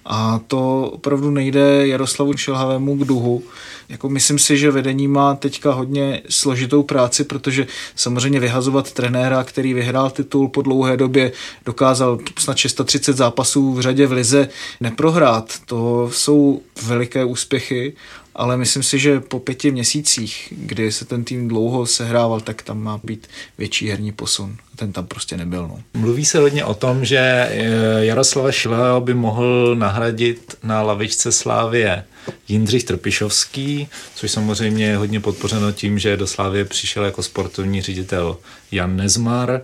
A 0.06 0.39
to 0.48 0.89
opravdu 0.94 1.32
nejde 1.32 1.88
Jaroslavu 1.88 2.38
Šilhavému 2.38 2.96
k 2.96 3.08
duhu. 3.08 3.44
Jako 3.89 4.10
myslím 4.10 4.39
si, 4.39 4.58
že 4.58 4.72
vedení 4.72 5.08
má 5.08 5.36
teďka 5.36 5.72
hodně 5.72 6.22
složitou 6.29 6.84
práci, 6.84 7.24
protože 7.24 7.68
samozřejmě 7.96 8.39
vyhazovat 8.39 8.91
trenéra, 8.91 9.44
který 9.44 9.74
vyhrál 9.74 10.10
titul 10.10 10.48
po 10.48 10.62
dlouhé 10.62 10.98
době, 10.98 11.32
dokázal 11.65 12.20
snad 12.38 12.58
630 12.58 13.18
zápasů 13.18 13.74
v 13.74 13.82
řadě 13.82 14.08
v 14.08 14.12
lize 14.12 14.50
neprohrát. 14.82 15.53
To 15.65 16.10
jsou 16.13 16.62
veliké 16.86 17.25
úspěchy 17.25 17.94
ale 18.36 18.58
myslím 18.58 18.84
si, 18.84 19.00
že 19.00 19.20
po 19.20 19.40
pěti 19.40 19.72
měsících, 19.72 20.54
kdy 20.58 20.92
se 20.92 21.06
ten 21.06 21.24
tým 21.24 21.48
dlouho 21.48 21.86
sehrával, 21.86 22.42
tak 22.42 22.62
tam 22.62 22.84
má 22.84 23.00
být 23.04 23.28
větší 23.58 23.90
herní 23.90 24.12
posun. 24.12 24.58
Ten 24.76 24.92
tam 24.92 25.06
prostě 25.06 25.38
nebyl. 25.38 25.68
No. 25.68 25.82
Mluví 25.94 26.26
se 26.26 26.40
hodně 26.40 26.66
o 26.66 26.74
tom, 26.74 27.06
že 27.06 27.18
eh, 27.18 28.06
Jaroslava 28.06 28.52
Šilého 28.52 29.02
by 29.02 29.14
mohl 29.14 29.76
nahradit 29.76 30.56
na 30.64 30.82
lavičce 30.82 31.32
Slávie 31.32 32.04
Jindřich 32.48 32.84
Trpišovský, 32.84 33.88
což 34.16 34.32
samozřejmě 34.32 34.86
je 34.86 34.98
hodně 34.98 35.20
podpořeno 35.20 35.72
tím, 35.72 36.00
že 36.00 36.18
do 36.18 36.28
Slávie 36.28 36.66
přišel 36.66 37.06
jako 37.06 37.24
sportovní 37.24 37.82
ředitel 37.82 38.38
Jan 38.72 38.96
Nezmar. 38.96 39.62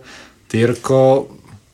Tyrko, 0.48 1.28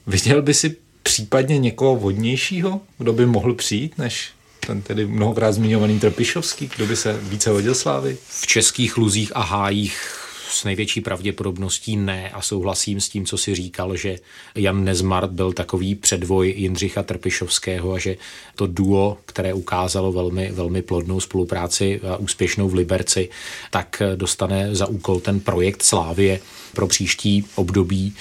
viděl 0.07 0.43
by 0.43 0.55
si 0.55 0.77
případně 1.03 1.59
někoho 1.59 1.97
vodnějšího, 1.97 2.81
kdo 2.99 3.13
by 3.13 3.27
mohl 3.27 3.55
přijít 3.55 3.99
než 3.99 4.31
ten 4.67 4.83
tedy 4.83 5.07
mnohokrát 5.07 5.53
zmiňovaný 5.53 6.01
Trpišovský, 6.01 6.71
kdo 6.77 6.87
by 6.87 6.97
se 6.97 7.19
více 7.23 7.51
hodil 7.51 7.75
slávy? 7.75 8.17
V 8.29 8.47
českých 8.47 8.97
luzích 8.97 9.37
a 9.37 9.43
hájích 9.43 10.19
s 10.51 10.65
největší 10.65 11.01
pravděpodobností 11.01 11.97
ne 11.97 12.31
a 12.31 12.43
souhlasím 12.43 13.01
s 13.01 13.09
tím, 13.09 13.27
co 13.27 13.39
si 13.39 13.55
říkal, 13.55 13.97
že 13.97 14.19
Jan 14.55 14.85
Nezmart 14.85 15.31
byl 15.31 15.53
takový 15.53 15.95
předvoj 15.95 16.55
Jindřicha 16.57 17.03
Trpišovského 17.03 17.93
a 17.93 17.99
že 17.99 18.17
to 18.57 18.67
duo, 18.67 19.19
které 19.27 19.55
ukázalo 19.55 20.13
velmi, 20.13 20.51
velmi 20.53 20.83
plodnou 20.83 21.21
spolupráci 21.21 22.01
a 22.11 22.17
úspěšnou 22.17 22.69
v 22.69 22.75
Liberci, 22.75 23.29
tak 23.71 24.03
dostane 24.17 24.75
za 24.75 24.87
úkol 24.87 25.21
ten 25.21 25.41
projekt 25.41 25.83
Slávie 25.83 26.41
pro 26.73 26.87
příští 26.87 27.45
období. 27.55 28.15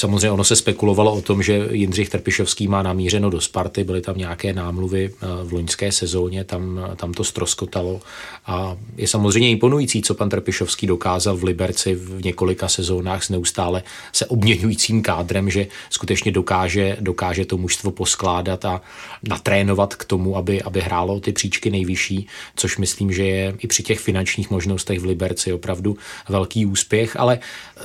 Samozřejmě 0.00 0.30
ono 0.30 0.44
se 0.44 0.56
spekulovalo 0.56 1.12
o 1.12 1.22
tom, 1.22 1.42
že 1.42 1.68
Jindřich 1.70 2.08
Trpišovský 2.08 2.68
má 2.68 2.82
namířeno 2.82 3.30
do 3.30 3.40
Sparty, 3.40 3.84
byly 3.84 4.00
tam 4.00 4.18
nějaké 4.18 4.52
námluvy 4.52 5.10
eh, 5.12 5.26
v 5.44 5.52
loňské 5.52 5.92
sezóně, 5.92 6.44
tam, 6.44 6.80
tam 6.96 7.12
to 7.12 7.24
stroskotalo 7.24 8.00
a 8.46 8.76
je 8.96 9.08
samozřejmě 9.08 9.50
imponující, 9.50 10.02
co 10.02 10.14
pan 10.14 10.28
Trpišovský 10.28 10.86
dokázal 10.86 11.36
v 11.36 11.44
Liberci 11.44 11.94
v 11.94 12.24
několika 12.24 12.68
sezónách 12.68 13.24
s 13.24 13.28
neustále 13.28 13.82
se 14.12 14.26
obměňujícím 14.26 15.02
kádrem, 15.02 15.50
že 15.50 15.66
skutečně 15.90 16.32
dokáže, 16.32 16.96
dokáže 17.00 17.44
to 17.44 17.56
mužstvo 17.56 17.90
poskládat 17.90 18.64
a 18.64 18.80
natrénovat 19.28 19.94
k 19.94 20.04
tomu, 20.04 20.36
aby, 20.36 20.62
aby 20.62 20.80
hrálo 20.80 21.20
ty 21.20 21.32
příčky 21.32 21.70
nejvyšší, 21.70 22.26
což 22.56 22.78
myslím, 22.78 23.12
že 23.12 23.24
je 23.24 23.54
i 23.58 23.66
při 23.66 23.82
těch 23.82 24.00
finančních 24.00 24.50
možnostech 24.50 25.00
v 25.00 25.04
Liberci 25.04 25.52
opravdu 25.52 25.96
velký 26.28 26.66
úspěch, 26.66 27.16
ale 27.16 27.38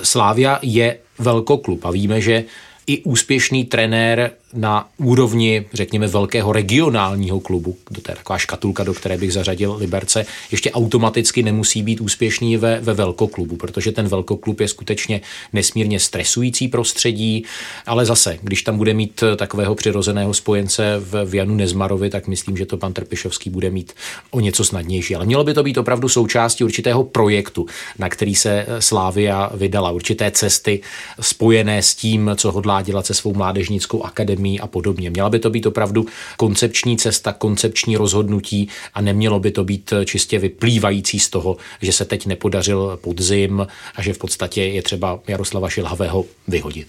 Slávia 0.03 0.60
je 0.62 0.98
velkoklub 1.19 1.86
a 1.86 1.91
víme, 1.91 2.22
že 2.22 2.43
i 2.88 3.04
úspěšný 3.04 3.65
trenér 3.65 4.32
na 4.54 4.89
úrovni, 4.98 5.65
řekněme, 5.74 6.08
velkého 6.08 6.54
regionálního 6.54 7.39
klubu, 7.39 7.77
to 8.04 8.12
je 8.12 8.15
taková 8.15 8.38
škatulka, 8.38 8.84
do 8.84 8.94
které 8.94 9.18
bych 9.18 9.34
zařadil 9.34 9.75
Liberce, 9.75 10.25
ještě 10.51 10.72
automaticky 10.72 11.44
nemusí 11.44 11.84
být 11.84 12.01
úspěšný 12.01 12.58
ve, 12.58 12.80
ve 12.82 12.94
velkoklubu, 12.94 13.56
protože 13.56 13.92
ten 13.92 14.08
velkoklub 14.08 14.60
je 14.60 14.68
skutečně 14.68 15.22
nesmírně 15.54 16.00
stresující 16.00 16.68
prostředí, 16.68 17.46
ale 17.86 18.06
zase, 18.06 18.38
když 18.42 18.62
tam 18.62 18.77
bude 18.77 18.94
mít 18.94 19.24
takového 19.36 19.75
přirozeného 19.75 20.34
spojence 20.34 20.96
v, 21.00 21.25
v 21.25 21.36
Janu 21.36 21.56
Nezmarovi, 21.56 22.10
tak 22.10 22.27
myslím, 22.27 22.58
že 22.58 22.65
to 22.65 22.77
pan 22.77 22.94
Trpišovský 22.94 23.50
bude 23.50 23.70
mít 23.70 23.94
o 24.32 24.39
něco 24.39 24.63
snadnější. 24.63 25.15
Ale 25.15 25.25
mělo 25.25 25.44
by 25.44 25.54
to 25.54 25.63
být 25.63 25.77
opravdu 25.77 26.10
součástí 26.10 26.63
určitého 26.63 27.04
projektu, 27.04 27.65
na 28.00 28.10
který 28.10 28.36
se 28.36 28.65
Slávia 28.80 29.51
vydala, 29.54 29.92
určité 29.92 30.32
cesty 30.32 30.82
spojené 31.22 31.82
s 31.82 31.96
tím, 31.96 32.32
co 32.36 32.51
hodlá 32.51 32.75
dělat 32.82 33.05
se 33.05 33.13
svou 33.13 33.34
mládežnickou 33.34 34.03
akademií 34.03 34.60
a 34.60 34.67
podobně. 34.67 35.10
Měla 35.10 35.29
by 35.29 35.39
to 35.39 35.50
být 35.50 35.65
opravdu 35.65 36.05
koncepční 36.38 36.98
cesta, 36.98 37.34
koncepční 37.34 37.98
rozhodnutí 37.98 38.70
a 38.94 39.01
nemělo 39.01 39.39
by 39.39 39.51
to 39.51 39.63
být 39.63 39.94
čistě 40.05 40.39
vyplývající 40.39 41.20
z 41.20 41.29
toho, 41.29 41.58
že 41.82 41.91
se 41.91 42.05
teď 42.05 42.25
nepodařil 42.25 43.00
podzim 43.01 43.67
a 43.96 44.01
že 44.01 44.13
v 44.13 44.17
podstatě 44.17 44.63
je 44.63 44.82
třeba 44.82 45.20
Jaroslava 45.27 45.70
Šilhavého 45.70 46.25
vyhodit. 46.48 46.88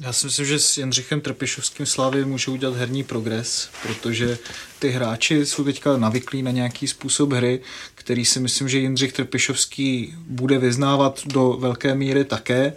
Já 0.00 0.12
si 0.12 0.26
myslím, 0.26 0.46
že 0.46 0.58
s 0.58 0.76
Jindřichem 0.76 1.20
Trpišovským 1.20 1.86
Slávy 1.86 2.24
může 2.24 2.50
udělat 2.50 2.76
herní 2.76 3.04
progres, 3.04 3.68
protože 3.82 4.38
ty 4.78 4.88
hráči 4.88 5.46
jsou 5.46 5.64
teďka 5.64 5.96
navyklí 5.96 6.42
na 6.42 6.50
nějaký 6.50 6.86
způsob 6.86 7.32
hry, 7.32 7.60
který 7.94 8.24
si 8.24 8.40
myslím, 8.40 8.68
že 8.68 8.78
Jindřich 8.78 9.12
Trpišovský 9.12 10.14
bude 10.26 10.58
vyznávat 10.58 11.20
do 11.26 11.56
velké 11.60 11.94
míry 11.94 12.24
také 12.24 12.72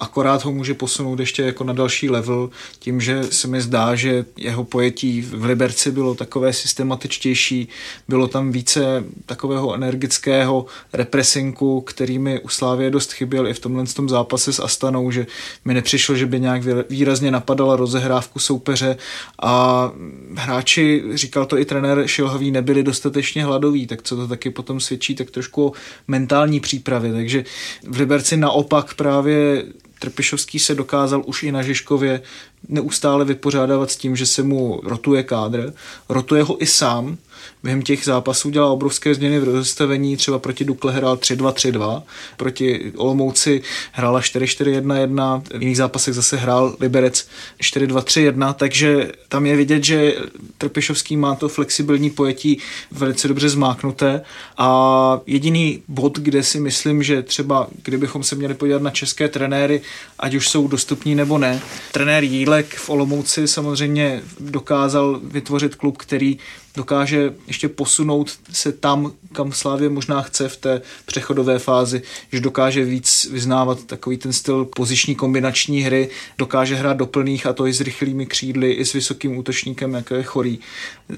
akorát 0.00 0.44
ho 0.44 0.52
může 0.52 0.74
posunout 0.74 1.20
ještě 1.20 1.42
jako 1.42 1.64
na 1.64 1.72
další 1.72 2.10
level, 2.10 2.50
tím, 2.78 3.00
že 3.00 3.24
se 3.24 3.48
mi 3.48 3.60
zdá, 3.60 3.94
že 3.94 4.24
jeho 4.36 4.64
pojetí 4.64 5.20
v 5.20 5.44
Liberci 5.44 5.90
bylo 5.90 6.14
takové 6.14 6.52
systematičtější, 6.52 7.68
bylo 8.08 8.28
tam 8.28 8.52
více 8.52 9.04
takového 9.26 9.74
energického 9.74 10.66
represinku, 10.92 11.80
který 11.80 12.18
mi 12.18 12.40
u 12.40 12.48
Slávě 12.48 12.90
dost 12.90 13.12
chyběl 13.12 13.48
i 13.48 13.54
v 13.54 13.60
tomhle 13.60 13.86
tom 13.86 14.08
zápase 14.08 14.52
s 14.52 14.60
Astanou, 14.60 15.10
že 15.10 15.26
mi 15.64 15.74
nepřišlo, 15.74 16.16
že 16.16 16.26
by 16.26 16.40
nějak 16.40 16.62
výrazně 16.90 17.30
napadala 17.30 17.76
rozehrávku 17.76 18.38
soupeře 18.38 18.96
a 19.42 19.92
hráči, 20.34 21.02
říkal 21.14 21.46
to 21.46 21.58
i 21.58 21.64
trenér 21.64 22.02
Šilhavý, 22.06 22.50
nebyli 22.50 22.82
dostatečně 22.82 23.44
hladoví, 23.44 23.86
tak 23.86 24.02
co 24.02 24.16
to 24.16 24.28
taky 24.28 24.50
potom 24.50 24.80
svědčí, 24.80 25.14
tak 25.14 25.30
trošku 25.30 25.66
o 25.66 25.72
mentální 26.08 26.60
přípravě, 26.60 27.12
takže 27.12 27.44
v 27.88 27.98
Liberci 27.98 28.36
naopak 28.36 28.94
právě 28.94 29.64
Trpišovský 29.98 30.58
se 30.58 30.74
dokázal 30.74 31.22
už 31.26 31.42
i 31.42 31.52
na 31.52 31.62
Žižkově 31.62 32.22
neustále 32.68 33.24
vypořádávat 33.24 33.90
s 33.90 33.96
tím, 33.96 34.16
že 34.16 34.26
se 34.26 34.42
mu 34.42 34.80
rotuje 34.84 35.22
kádr. 35.22 35.72
Rotuje 36.08 36.42
ho 36.42 36.62
i 36.62 36.66
sám, 36.66 37.18
během 37.62 37.82
těch 37.82 38.04
zápasů 38.04 38.50
dělal 38.50 38.72
obrovské 38.72 39.14
změny 39.14 39.40
v 39.40 39.44
rozestavení, 39.44 40.16
třeba 40.16 40.38
proti 40.38 40.64
Dukle 40.64 40.92
hrál 40.92 41.16
3-2-3-2, 41.16 42.02
proti 42.36 42.92
Olomouci 42.96 43.62
hrála 43.92 44.20
4-4-1-1, 44.20 45.42
v 45.58 45.62
jiných 45.62 45.76
zápasech 45.76 46.14
zase 46.14 46.36
hrál 46.36 46.76
Liberec 46.80 47.28
4-2-3-1, 47.60 48.54
takže 48.54 49.12
tam 49.28 49.46
je 49.46 49.56
vidět, 49.56 49.84
že 49.84 50.14
Trpišovský 50.58 51.16
má 51.16 51.34
to 51.34 51.48
flexibilní 51.48 52.10
pojetí 52.10 52.58
velice 52.90 53.28
dobře 53.28 53.48
zmáknuté 53.48 54.20
a 54.58 55.20
jediný 55.26 55.82
bod, 55.88 56.18
kde 56.18 56.42
si 56.42 56.60
myslím, 56.60 57.02
že 57.02 57.22
třeba 57.22 57.68
kdybychom 57.82 58.22
se 58.22 58.36
měli 58.36 58.54
podívat 58.54 58.82
na 58.82 58.90
české 58.90 59.28
trenéry, 59.28 59.80
ať 60.18 60.34
už 60.34 60.48
jsou 60.48 60.68
dostupní 60.68 61.14
nebo 61.14 61.38
ne, 61.38 61.60
trenér 61.92 62.24
Jílek 62.24 62.74
v 62.74 62.90
Olomouci 62.90 63.48
samozřejmě 63.48 64.22
dokázal 64.40 65.20
vytvořit 65.24 65.74
klub, 65.74 65.96
který 65.98 66.38
dokáže 66.76 67.34
ještě 67.48 67.68
posunout 67.68 68.30
se 68.52 68.72
tam, 68.72 69.12
kam 69.32 69.52
Slávě 69.52 69.88
možná 69.88 70.22
chce 70.22 70.48
v 70.48 70.56
té 70.56 70.82
přechodové 71.06 71.58
fázi, 71.58 72.02
že 72.32 72.40
dokáže 72.40 72.84
víc 72.84 73.28
vyznávat 73.32 73.84
takový 73.84 74.16
ten 74.16 74.32
styl 74.32 74.64
poziční 74.64 75.14
kombinační 75.14 75.80
hry, 75.80 76.08
dokáže 76.38 76.74
hrát 76.74 76.96
do 76.96 77.06
plných 77.06 77.46
a 77.46 77.52
to 77.52 77.66
i 77.66 77.72
s 77.72 77.80
rychlými 77.80 78.26
křídly, 78.26 78.72
i 78.72 78.84
s 78.84 78.92
vysokým 78.92 79.38
útočníkem, 79.38 79.94
jako 79.94 80.14
je 80.14 80.22
chorý. 80.22 80.58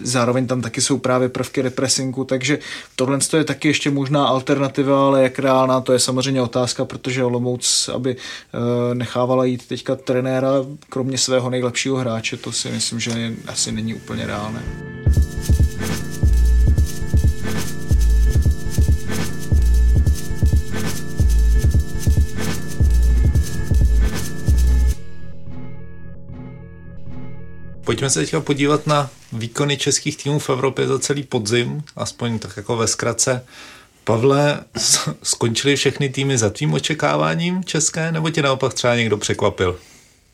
Zároveň 0.00 0.46
tam 0.46 0.60
taky 0.60 0.80
jsou 0.80 0.98
právě 0.98 1.28
prvky 1.28 1.62
represinku, 1.62 2.24
takže 2.24 2.58
tohle 2.96 3.18
je 3.36 3.44
taky 3.44 3.68
ještě 3.68 3.90
možná 3.90 4.26
alternativa, 4.26 5.06
ale 5.06 5.22
jak 5.22 5.38
reálná, 5.38 5.80
to 5.80 5.92
je 5.92 5.98
samozřejmě 5.98 6.42
otázka, 6.42 6.84
protože 6.84 7.24
Olomouc, 7.24 7.90
aby 7.94 8.16
eh, 8.16 8.94
nechávala 8.94 9.44
jít 9.44 9.66
teďka 9.66 9.96
trenéra, 9.96 10.50
kromě 10.88 11.18
svého 11.18 11.50
nejlepšího 11.50 11.96
hráče, 11.96 12.36
to 12.36 12.52
si 12.52 12.68
myslím, 12.68 13.00
že 13.00 13.32
asi 13.46 13.72
není 13.72 13.94
úplně 13.94 14.26
reálné. 14.26 14.62
Pojďme 27.90 28.10
se 28.10 28.20
teďka 28.20 28.40
podívat 28.40 28.86
na 28.86 29.10
výkony 29.32 29.76
českých 29.76 30.16
týmů 30.16 30.38
v 30.38 30.50
Evropě 30.50 30.86
za 30.86 30.98
celý 30.98 31.22
podzim, 31.22 31.82
aspoň 31.96 32.38
tak 32.38 32.56
jako 32.56 32.76
ve 32.76 32.86
zkratce. 32.86 33.44
Pavle, 34.04 34.60
skončily 35.22 35.76
všechny 35.76 36.08
týmy 36.08 36.38
za 36.38 36.50
tvým 36.50 36.72
očekáváním 36.72 37.64
české, 37.64 38.12
nebo 38.12 38.30
tě 38.30 38.42
naopak 38.42 38.74
třeba 38.74 38.96
někdo 38.96 39.16
překvapil? 39.16 39.78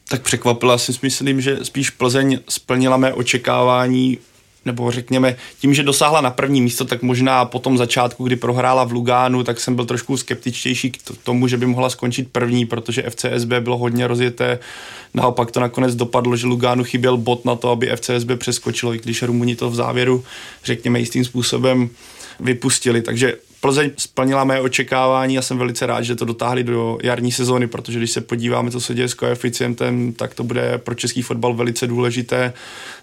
Tak 0.08 0.22
překvapila 0.22 0.78
si 0.78 0.92
myslím, 1.02 1.40
že 1.40 1.58
spíš 1.62 1.90
Plzeň 1.90 2.38
splnila 2.48 2.96
mé 2.96 3.12
očekávání 3.12 4.18
nebo 4.66 4.90
řekněme, 4.90 5.36
tím, 5.60 5.74
že 5.74 5.82
dosáhla 5.82 6.20
na 6.20 6.30
první 6.30 6.60
místo, 6.60 6.84
tak 6.84 7.02
možná 7.02 7.44
po 7.44 7.58
tom 7.58 7.78
začátku, 7.78 8.24
kdy 8.24 8.36
prohrála 8.36 8.84
v 8.84 8.92
Lugánu, 8.92 9.42
tak 9.42 9.60
jsem 9.60 9.74
byl 9.74 9.86
trošku 9.86 10.16
skeptičtější 10.16 10.90
k 10.90 10.98
tomu, 11.22 11.48
že 11.48 11.56
by 11.56 11.66
mohla 11.66 11.90
skončit 11.90 12.28
první, 12.32 12.66
protože 12.66 13.02
FCSB 13.10 13.52
bylo 13.60 13.78
hodně 13.78 14.06
rozjeté. 14.06 14.58
Naopak 15.14 15.50
to 15.50 15.60
nakonec 15.60 15.94
dopadlo, 15.94 16.36
že 16.36 16.46
Lugánu 16.46 16.84
chyběl 16.84 17.16
bod 17.16 17.44
na 17.44 17.56
to, 17.56 17.70
aby 17.70 17.90
FCSB 17.96 18.30
přeskočilo, 18.36 18.94
i 18.94 18.98
když 18.98 19.22
Rumuni 19.22 19.56
to 19.56 19.70
v 19.70 19.74
závěru, 19.74 20.24
řekněme, 20.64 21.00
jistým 21.00 21.24
způsobem 21.24 21.90
vypustili. 22.40 23.02
Takže 23.02 23.34
Plzeň 23.60 23.90
splnila 23.96 24.44
mé 24.44 24.60
očekávání 24.60 25.38
a 25.38 25.42
jsem 25.42 25.58
velice 25.58 25.86
rád, 25.86 26.02
že 26.02 26.16
to 26.16 26.24
dotáhli 26.24 26.64
do 26.64 26.98
jarní 27.02 27.32
sezóny, 27.32 27.66
protože 27.66 27.98
když 27.98 28.10
se 28.10 28.20
podíváme, 28.20 28.70
co 28.70 28.80
se 28.80 28.94
děje 28.94 29.08
s 29.08 29.14
koeficientem, 29.14 30.12
tak 30.12 30.34
to 30.34 30.44
bude 30.44 30.78
pro 30.78 30.94
český 30.94 31.22
fotbal 31.22 31.54
velice 31.54 31.86
důležité. 31.86 32.52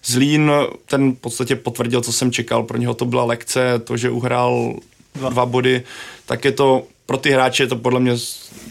Zlín 0.05 0.51
ten 0.85 1.11
v 1.11 1.17
podstatě 1.17 1.55
potvrdil, 1.55 2.01
co 2.01 2.13
jsem 2.13 2.31
čekal, 2.31 2.63
pro 2.63 2.77
něho 2.77 2.93
to 2.93 3.05
byla 3.05 3.23
lekce, 3.23 3.79
to, 3.83 3.97
že 3.97 4.09
uhrál 4.09 4.75
dva, 5.15 5.29
dva 5.29 5.45
body, 5.45 5.83
tak 6.25 6.45
je 6.45 6.51
to 6.51 6.83
pro 7.05 7.17
ty 7.17 7.31
hráče 7.31 7.63
je 7.63 7.67
to 7.67 7.75
podle 7.75 7.99
mě 7.99 8.15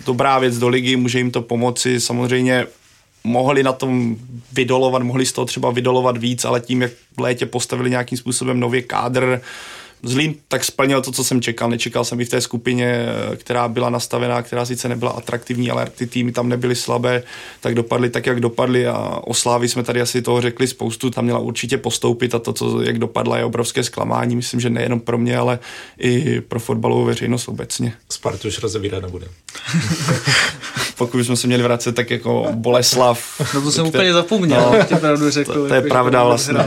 dobrá 0.06 0.38
věc 0.38 0.58
do 0.58 0.68
ligy, 0.68 0.96
může 0.96 1.18
jim 1.18 1.30
to 1.30 1.42
pomoci. 1.42 2.00
Samozřejmě 2.00 2.66
mohli 3.24 3.62
na 3.62 3.72
tom 3.72 4.16
vydolovat, 4.52 5.02
mohli 5.02 5.26
z 5.26 5.32
toho 5.32 5.44
třeba 5.44 5.70
vydolovat 5.70 6.16
víc, 6.16 6.44
ale 6.44 6.60
tím, 6.60 6.82
jak 6.82 6.92
v 7.16 7.20
létě 7.20 7.46
postavili 7.46 7.90
nějakým 7.90 8.18
způsobem 8.18 8.60
nový 8.60 8.82
kádr, 8.82 9.40
Zlín 10.02 10.34
tak 10.48 10.64
splnil 10.64 11.02
to, 11.02 11.12
co 11.12 11.24
jsem 11.24 11.42
čekal. 11.42 11.70
Nečekal 11.70 12.04
jsem 12.04 12.20
i 12.20 12.24
v 12.24 12.28
té 12.28 12.40
skupině, 12.40 13.06
která 13.36 13.68
byla 13.68 13.90
nastavená, 13.90 14.42
která 14.42 14.64
sice 14.64 14.88
nebyla 14.88 15.10
atraktivní, 15.10 15.70
ale 15.70 15.86
ty 15.86 16.06
týmy 16.06 16.32
tam 16.32 16.48
nebyly 16.48 16.76
slabé, 16.76 17.22
tak 17.60 17.74
dopadly 17.74 18.10
tak, 18.10 18.26
jak 18.26 18.40
dopadly 18.40 18.86
a 18.86 19.20
o 19.24 19.34
Slávy 19.34 19.68
jsme 19.68 19.82
tady 19.82 20.00
asi 20.00 20.22
toho 20.22 20.40
řekli 20.40 20.66
spoustu, 20.66 21.10
tam 21.10 21.24
měla 21.24 21.38
určitě 21.38 21.78
postoupit 21.78 22.34
a 22.34 22.38
to, 22.38 22.52
co, 22.52 22.82
jak 22.82 22.98
dopadla, 22.98 23.38
je 23.38 23.44
obrovské 23.44 23.84
zklamání. 23.84 24.36
Myslím, 24.36 24.60
že 24.60 24.70
nejenom 24.70 25.00
pro 25.00 25.18
mě, 25.18 25.36
ale 25.36 25.58
i 25.98 26.40
pro 26.40 26.60
fotbalovou 26.60 27.04
veřejnost 27.04 27.48
obecně. 27.48 27.94
Spartu 28.08 28.48
už 28.48 28.58
rozevírat 28.58 29.02
nebude. 29.02 29.26
Pokud 31.02 31.16
bychom 31.16 31.36
se 31.36 31.46
měli 31.46 31.62
vracet, 31.62 31.94
tak 31.94 32.10
jako 32.10 32.46
Boleslav. 32.54 33.40
No 33.54 33.62
to 33.62 33.72
jsem 33.72 33.88
který, 33.88 33.88
úplně 33.88 34.12
zapomněl, 34.12 34.86
no, 34.90 34.98
pravdu 35.00 35.30
řekl. 35.30 35.52
To, 35.52 35.68
to 35.68 35.74
je 35.74 35.78
jako, 35.78 35.88
pravda 35.88 36.24
vlastně. 36.24 36.58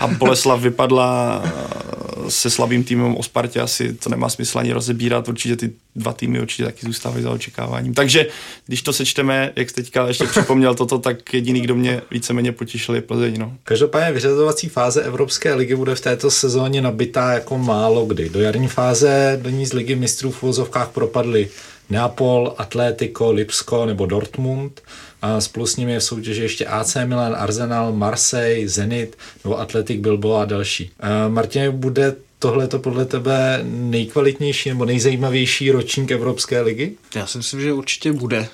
A 0.00 0.06
Boleslav 0.06 0.60
vypadla 0.60 1.42
se 2.28 2.50
slabým 2.50 2.84
týmem 2.84 3.16
o 3.16 3.22
Spartě 3.22 3.60
asi 3.60 3.92
to 3.92 4.10
nemá 4.10 4.28
smysl 4.28 4.58
ani 4.58 4.72
rozebírat, 4.72 5.28
určitě 5.28 5.56
ty 5.56 5.70
dva 5.96 6.12
týmy 6.12 6.40
určitě 6.40 6.64
taky 6.64 6.86
zůstávají 6.86 7.22
za 7.22 7.30
očekáváním. 7.30 7.94
Takže 7.94 8.26
když 8.66 8.82
to 8.82 8.92
sečteme, 8.92 9.52
jak 9.56 9.70
jste 9.70 9.82
teďka 9.82 10.08
ještě 10.08 10.24
připomněl 10.24 10.74
toto, 10.74 10.98
tak 10.98 11.34
jediný, 11.34 11.60
kdo 11.60 11.74
mě 11.74 12.02
víceméně 12.10 12.52
potěšil, 12.52 12.94
je 12.94 13.00
Plzeň. 13.00 13.38
No. 13.38 13.52
Každopádně 13.64 14.12
vyřazovací 14.12 14.68
fáze 14.68 15.02
Evropské 15.02 15.54
ligy 15.54 15.76
bude 15.76 15.94
v 15.94 16.00
této 16.00 16.30
sezóně 16.30 16.82
nabitá 16.82 17.32
jako 17.32 17.58
málo 17.58 18.06
kdy. 18.06 18.28
Do 18.28 18.40
jarní 18.40 18.68
fáze 18.68 19.38
do 19.42 19.50
ní 19.50 19.66
z 19.66 19.72
ligy 19.72 19.94
mistrů 19.94 20.30
v 20.30 20.42
úvozovkách 20.42 20.88
propadly 20.88 21.48
Neapol, 21.92 22.54
Atletico, 22.58 23.32
Lipsko 23.32 23.86
nebo 23.86 24.06
Dortmund. 24.06 24.80
A 25.22 25.40
spolu 25.40 25.66
s 25.66 25.76
nimi 25.76 25.92
je 25.92 25.98
v 25.98 26.04
soutěži 26.04 26.42
ještě 26.42 26.66
AC 26.66 26.96
Milan, 27.04 27.36
Arsenal, 27.38 27.92
Marseille, 27.92 28.68
Zenit 28.68 29.18
nebo 29.44 29.60
Atletic 29.60 30.00
Bilbao 30.00 30.34
a 30.34 30.44
další. 30.44 30.90
Martin, 31.28 31.70
bude 31.72 32.14
tohle 32.38 32.68
to 32.68 32.78
podle 32.78 33.04
tebe 33.04 33.60
nejkvalitnější 33.64 34.68
nebo 34.68 34.84
nejzajímavější 34.84 35.70
ročník 35.70 36.10
Evropské 36.10 36.60
ligy? 36.60 36.92
Já 37.14 37.26
si 37.26 37.38
myslím, 37.38 37.60
že 37.60 37.72
určitě 37.72 38.12
bude 38.12 38.48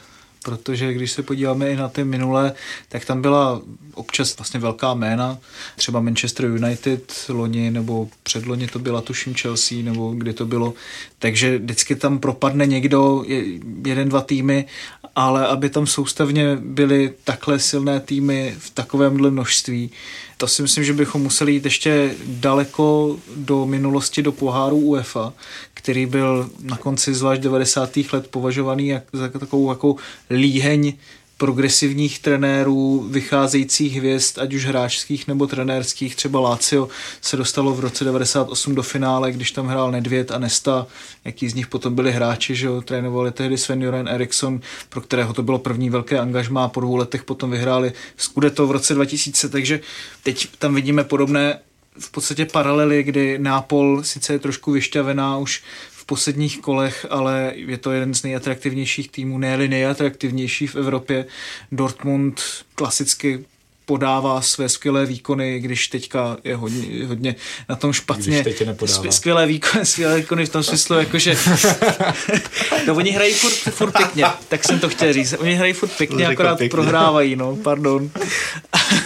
protože 0.48 0.92
když 0.92 1.12
se 1.12 1.22
podíváme 1.22 1.70
i 1.70 1.76
na 1.76 1.88
ty 1.88 2.04
minulé, 2.04 2.52
tak 2.88 3.04
tam 3.04 3.22
byla 3.22 3.62
občas 3.94 4.36
vlastně 4.38 4.60
velká 4.60 4.94
jména, 4.94 5.38
třeba 5.76 6.00
Manchester 6.00 6.46
United 6.46 7.12
loni 7.28 7.70
nebo 7.70 8.08
předloni 8.22 8.66
to 8.66 8.78
byla 8.78 9.00
tuším 9.00 9.34
Chelsea 9.34 9.82
nebo 9.82 10.10
kdy 10.10 10.32
to 10.32 10.46
bylo, 10.46 10.74
takže 11.18 11.58
vždycky 11.58 11.96
tam 11.96 12.18
propadne 12.18 12.66
někdo, 12.66 13.24
jeden, 13.86 14.08
dva 14.08 14.20
týmy, 14.20 14.64
ale 15.16 15.46
aby 15.46 15.70
tam 15.70 15.86
soustavně 15.86 16.56
byly 16.56 17.14
takhle 17.24 17.58
silné 17.58 18.00
týmy 18.00 18.54
v 18.58 18.70
takovémhle 18.70 19.30
množství, 19.30 19.90
to 20.38 20.48
si 20.48 20.62
myslím, 20.62 20.84
že 20.84 20.92
bychom 20.92 21.22
museli 21.22 21.52
jít 21.52 21.64
ještě 21.64 22.14
daleko 22.26 23.16
do 23.36 23.66
minulosti, 23.66 24.22
do 24.22 24.32
poháru 24.32 24.76
UEFA, 24.76 25.32
který 25.74 26.06
byl 26.06 26.50
na 26.60 26.76
konci 26.76 27.14
zvlášť 27.14 27.42
90. 27.42 27.96
let 28.12 28.28
považovaný 28.28 28.88
jak, 28.88 29.04
za 29.12 29.28
takovou 29.28 29.70
jako 29.70 29.96
líheň 30.30 30.92
progresivních 31.38 32.18
trenérů, 32.18 33.06
vycházejících 33.10 33.96
hvězd, 33.96 34.38
ať 34.38 34.54
už 34.54 34.66
hráčských 34.66 35.28
nebo 35.28 35.46
trenérských. 35.46 36.16
Třeba 36.16 36.40
Lazio 36.40 36.88
se 37.20 37.36
dostalo 37.36 37.74
v 37.74 37.80
roce 37.80 38.04
98 38.04 38.74
do 38.74 38.82
finále, 38.82 39.32
když 39.32 39.50
tam 39.50 39.66
hrál 39.66 39.90
Nedvěd 39.90 40.30
a 40.30 40.38
Nesta, 40.38 40.86
jaký 41.24 41.48
z 41.48 41.54
nich 41.54 41.66
potom 41.66 41.94
byli 41.94 42.12
hráči, 42.12 42.54
že 42.54 42.66
jo, 42.66 42.80
trénovali 42.80 43.32
tehdy 43.32 43.58
Sven 43.58 43.82
Joran 43.82 44.08
Eriksson, 44.08 44.60
pro 44.88 45.00
kterého 45.00 45.34
to 45.34 45.42
bylo 45.42 45.58
první 45.58 45.90
velké 45.90 46.18
angažmá. 46.18 46.68
Po 46.68 46.80
dvou 46.80 46.96
letech 46.96 47.24
potom 47.24 47.50
vyhráli 47.50 47.92
Scudetto 48.16 48.66
v 48.66 48.70
roce 48.70 48.94
2000, 48.94 49.48
takže 49.48 49.80
teď 50.22 50.48
tam 50.58 50.74
vidíme 50.74 51.04
podobné 51.04 51.58
v 51.98 52.10
podstatě 52.10 52.44
paralely, 52.44 53.02
kdy 53.02 53.38
Nápol 53.38 54.02
sice 54.02 54.32
je 54.32 54.38
trošku 54.38 54.72
vyšťavená 54.72 55.38
už 55.38 55.62
posledních 56.08 56.60
kolech, 56.60 57.06
ale 57.10 57.52
je 57.54 57.78
to 57.78 57.92
jeden 57.92 58.14
z 58.14 58.22
nejatraktivnějších 58.22 59.10
týmů, 59.10 59.38
ne 59.38 59.68
nejatraktivnější 59.68 60.66
v 60.66 60.76
Evropě. 60.76 61.26
Dortmund 61.72 62.40
klasicky 62.74 63.44
podává 63.88 64.40
své 64.40 64.68
skvělé 64.68 65.06
výkony, 65.06 65.60
když 65.60 65.88
teďka 65.88 66.36
je 66.44 66.56
hodně, 66.56 67.06
hodně 67.06 67.34
na 67.68 67.76
tom 67.76 67.92
špatně. 67.92 68.42
Když 68.42 68.56
teď 68.56 68.60
skvělé 69.10 69.46
výkony, 69.46 69.86
skvělé 69.86 70.16
výkony 70.16 70.46
v 70.46 70.48
tom 70.48 70.62
smyslu, 70.62 70.96
jakože 70.96 71.36
no 72.86 72.94
oni 72.94 73.10
hrají 73.10 73.34
furt, 73.34 73.74
furt 73.74 73.92
pěkně, 73.96 74.24
tak 74.48 74.64
jsem 74.64 74.80
to 74.80 74.88
chtěl 74.88 75.12
říct. 75.12 75.34
Oni 75.38 75.54
hrají 75.54 75.72
furt 75.72 75.96
pěkně, 75.96 76.26
akorát 76.26 76.58
pěkně. 76.58 76.70
prohrávají, 76.70 77.36
no, 77.36 77.56
pardon. 77.56 78.10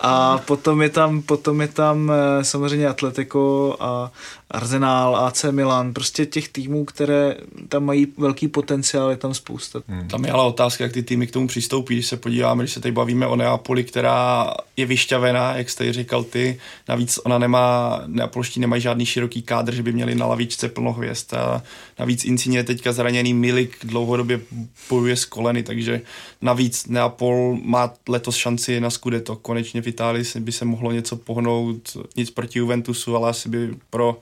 a 0.00 0.38
potom 0.38 0.82
je 0.82 0.88
tam, 0.88 1.22
potom 1.22 1.60
je 1.60 1.68
tam 1.68 2.12
eh, 2.12 2.44
samozřejmě 2.44 2.88
Atletico 2.88 3.76
a 3.80 4.12
Arsenal, 4.50 5.16
AC 5.16 5.44
Milan, 5.50 5.92
prostě 5.92 6.26
těch 6.26 6.48
týmů, 6.48 6.84
které 6.84 7.36
tam 7.68 7.84
mají 7.84 8.06
velký 8.18 8.48
potenciál, 8.48 9.10
je 9.10 9.16
tam 9.16 9.34
spousta. 9.34 9.82
Hmm. 9.88 10.08
Tam 10.08 10.24
je 10.24 10.30
ale 10.30 10.42
otázka, 10.42 10.84
jak 10.84 10.92
ty 10.92 11.02
týmy 11.02 11.26
k 11.26 11.30
tomu 11.30 11.46
přistoupí, 11.46 11.94
když 11.94 12.06
se 12.06 12.16
podíváme, 12.16 12.62
když 12.62 12.72
se 12.72 12.80
tady 12.80 12.92
bavíme 12.92 13.26
o 13.26 13.36
Neapoli, 13.36 13.84
která 13.84 14.54
je 14.76 14.86
vyšťavená, 14.86 15.56
jak 15.56 15.70
jste 15.70 15.92
říkal 15.92 16.24
ty, 16.24 16.58
navíc 16.88 17.18
ona 17.24 17.38
nemá, 17.38 18.02
Neapolští 18.06 18.60
nemají 18.60 18.82
žádný 18.82 19.06
široký 19.06 19.42
kádr, 19.42 19.74
že 19.74 19.82
by 19.82 19.92
měli 19.92 20.14
na 20.14 20.26
lavičce 20.26 20.68
plno 20.68 20.92
hvězd 20.92 21.34
a 21.34 21.62
navíc 21.98 22.24
Insigne 22.24 22.58
je 22.58 22.64
teďka 22.64 22.92
zraněný, 22.92 23.34
Milik 23.34 23.76
dlouhodobě 23.84 24.40
bojuje 24.88 25.16
s 25.16 25.24
koleny, 25.24 25.62
takže 25.62 26.00
navíc 26.42 26.86
Neapol 26.86 27.58
má 27.62 27.92
letos 28.08 28.36
šanci 28.36 28.80
na 28.80 28.90
Scudetto, 29.24 29.42
konečně 29.42 29.82
v 29.82 29.86
Itálii 29.86 30.24
by 30.38 30.52
se 30.52 30.64
mohlo 30.64 30.92
něco 30.92 31.16
pohnout, 31.16 31.96
nic 32.16 32.30
proti 32.30 32.58
Juventusu, 32.58 33.16
ale 33.16 33.30
asi 33.30 33.48
by 33.48 33.74
pro 33.90 34.18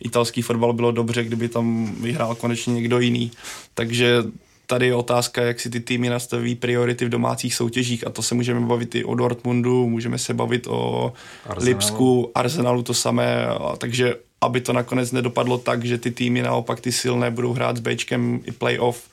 italský 0.00 0.42
fotbal 0.42 0.72
bylo 0.72 0.92
dobře, 0.92 1.24
kdyby 1.24 1.48
tam 1.48 1.94
vyhrál 2.00 2.34
konečně 2.34 2.74
někdo 2.74 3.00
jiný. 3.00 3.30
Takže 3.74 4.24
tady 4.66 4.86
je 4.86 4.94
otázka, 4.94 5.42
jak 5.42 5.60
si 5.60 5.70
ty 5.70 5.80
týmy 5.80 6.08
nastaví 6.08 6.54
priority 6.54 7.04
v 7.04 7.08
domácích 7.08 7.54
soutěžích 7.54 8.06
a 8.06 8.10
to 8.10 8.22
se 8.22 8.34
můžeme 8.34 8.60
bavit 8.60 8.94
i 8.94 9.04
o 9.04 9.14
Dortmundu, 9.14 9.88
můžeme 9.88 10.18
se 10.18 10.34
bavit 10.34 10.66
o 10.66 11.12
Arsenalu. 11.46 11.66
Lipsku, 11.66 12.30
Arsenalu 12.34 12.82
to 12.82 12.94
samé, 12.94 13.46
a 13.46 13.76
takže 13.76 14.14
aby 14.40 14.60
to 14.60 14.72
nakonec 14.72 15.12
nedopadlo 15.12 15.58
tak, 15.58 15.84
že 15.84 15.98
ty 15.98 16.10
týmy 16.10 16.42
naopak 16.42 16.80
ty 16.80 16.92
silné 16.92 17.30
budou 17.30 17.52
hrát 17.52 17.76
s 17.76 17.80
Bčkem 17.80 18.40
i 18.44 18.52
playoff, 18.52 19.08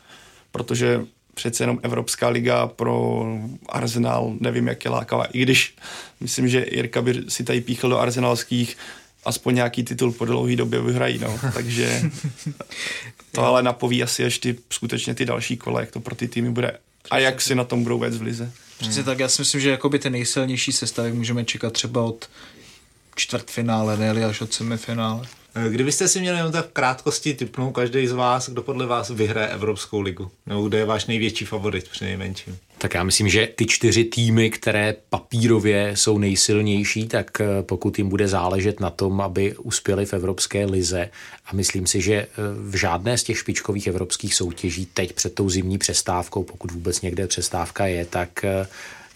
protože 0.51 1.05
přece 1.33 1.63
jenom 1.63 1.79
Evropská 1.83 2.29
liga 2.29 2.67
pro 2.67 3.25
Arsenal, 3.69 4.33
nevím, 4.39 4.67
jak 4.67 4.85
je 4.85 4.91
lákavá. 4.91 5.23
I 5.23 5.41
když 5.41 5.75
myslím, 6.19 6.47
že 6.47 6.65
Jirka 6.71 7.01
by 7.01 7.23
si 7.27 7.43
tady 7.43 7.61
píchl 7.61 7.89
do 7.89 7.99
arsenalských 7.99 8.77
aspoň 9.25 9.55
nějaký 9.55 9.83
titul 9.83 10.11
po 10.11 10.25
dlouhé 10.25 10.55
době 10.55 10.81
vyhrají, 10.81 11.17
no. 11.17 11.39
Takže 11.53 12.01
to 13.31 13.45
ale 13.45 13.63
napoví 13.63 14.03
asi 14.03 14.23
ještě 14.23 14.55
skutečně 14.69 15.15
ty 15.15 15.25
další 15.25 15.57
kole, 15.57 15.81
jak 15.81 15.91
to 15.91 15.99
pro 15.99 16.15
ty 16.15 16.27
týmy 16.27 16.51
bude 16.51 16.77
a 17.11 17.17
jak 17.17 17.41
si 17.41 17.55
na 17.55 17.63
tom 17.63 17.83
budou 17.83 17.99
vést 17.99 18.17
v 18.17 18.21
lize. 18.21 18.51
Přesně 18.77 19.01
hmm. 19.01 19.05
tak, 19.05 19.19
já 19.19 19.29
si 19.29 19.41
myslím, 19.41 19.61
že 19.61 19.69
jakoby 19.69 19.99
ty 19.99 20.09
nejsilnější 20.09 20.71
sestavy 20.71 21.13
můžeme 21.13 21.45
čekat 21.45 21.73
třeba 21.73 22.03
od 22.03 22.29
čtvrtfinále, 23.15 23.97
ne 23.97 24.25
až 24.25 24.41
od 24.41 24.53
semifinále. 24.53 25.27
Kdybyste 25.69 26.07
si 26.07 26.19
měli 26.19 26.37
jenom 26.37 26.51
tak 26.51 26.65
v 26.65 26.71
krátkosti 26.71 27.33
typnout 27.33 27.75
každý 27.75 28.07
z 28.07 28.11
vás, 28.11 28.49
kdo 28.49 28.61
podle 28.61 28.85
vás 28.85 29.09
vyhraje 29.09 29.47
Evropskou 29.47 30.01
ligu, 30.01 30.31
nebo 30.45 30.67
kde 30.67 30.77
je 30.77 30.85
váš 30.85 31.05
největší 31.05 31.45
favorit 31.45 31.87
při 31.89 32.05
nejmenším? 32.05 32.57
Tak 32.77 32.93
já 32.93 33.03
myslím, 33.03 33.29
že 33.29 33.47
ty 33.55 33.65
čtyři 33.65 34.03
týmy, 34.03 34.49
které 34.49 34.95
papírově 35.09 35.91
jsou 35.95 36.17
nejsilnější, 36.17 37.07
tak 37.07 37.41
eh, 37.41 37.45
pokud 37.61 37.97
jim 37.97 38.09
bude 38.09 38.27
záležet 38.27 38.79
na 38.79 38.89
tom, 38.89 39.21
aby 39.21 39.55
uspěli 39.55 40.05
v 40.05 40.13
Evropské 40.13 40.65
lize 40.65 41.09
a 41.45 41.55
myslím 41.55 41.87
si, 41.87 42.01
že 42.01 42.13
eh, 42.15 42.27
v 42.69 42.75
žádné 42.75 43.17
z 43.17 43.23
těch 43.23 43.37
špičkových 43.37 43.87
evropských 43.87 44.35
soutěží 44.35 44.85
teď 44.85 45.13
před 45.13 45.35
tou 45.35 45.49
zimní 45.49 45.77
přestávkou, 45.77 46.43
pokud 46.43 46.71
vůbec 46.71 47.01
někde 47.01 47.27
přestávka 47.27 47.85
je, 47.85 48.05
tak 48.05 48.43
eh, 48.43 48.67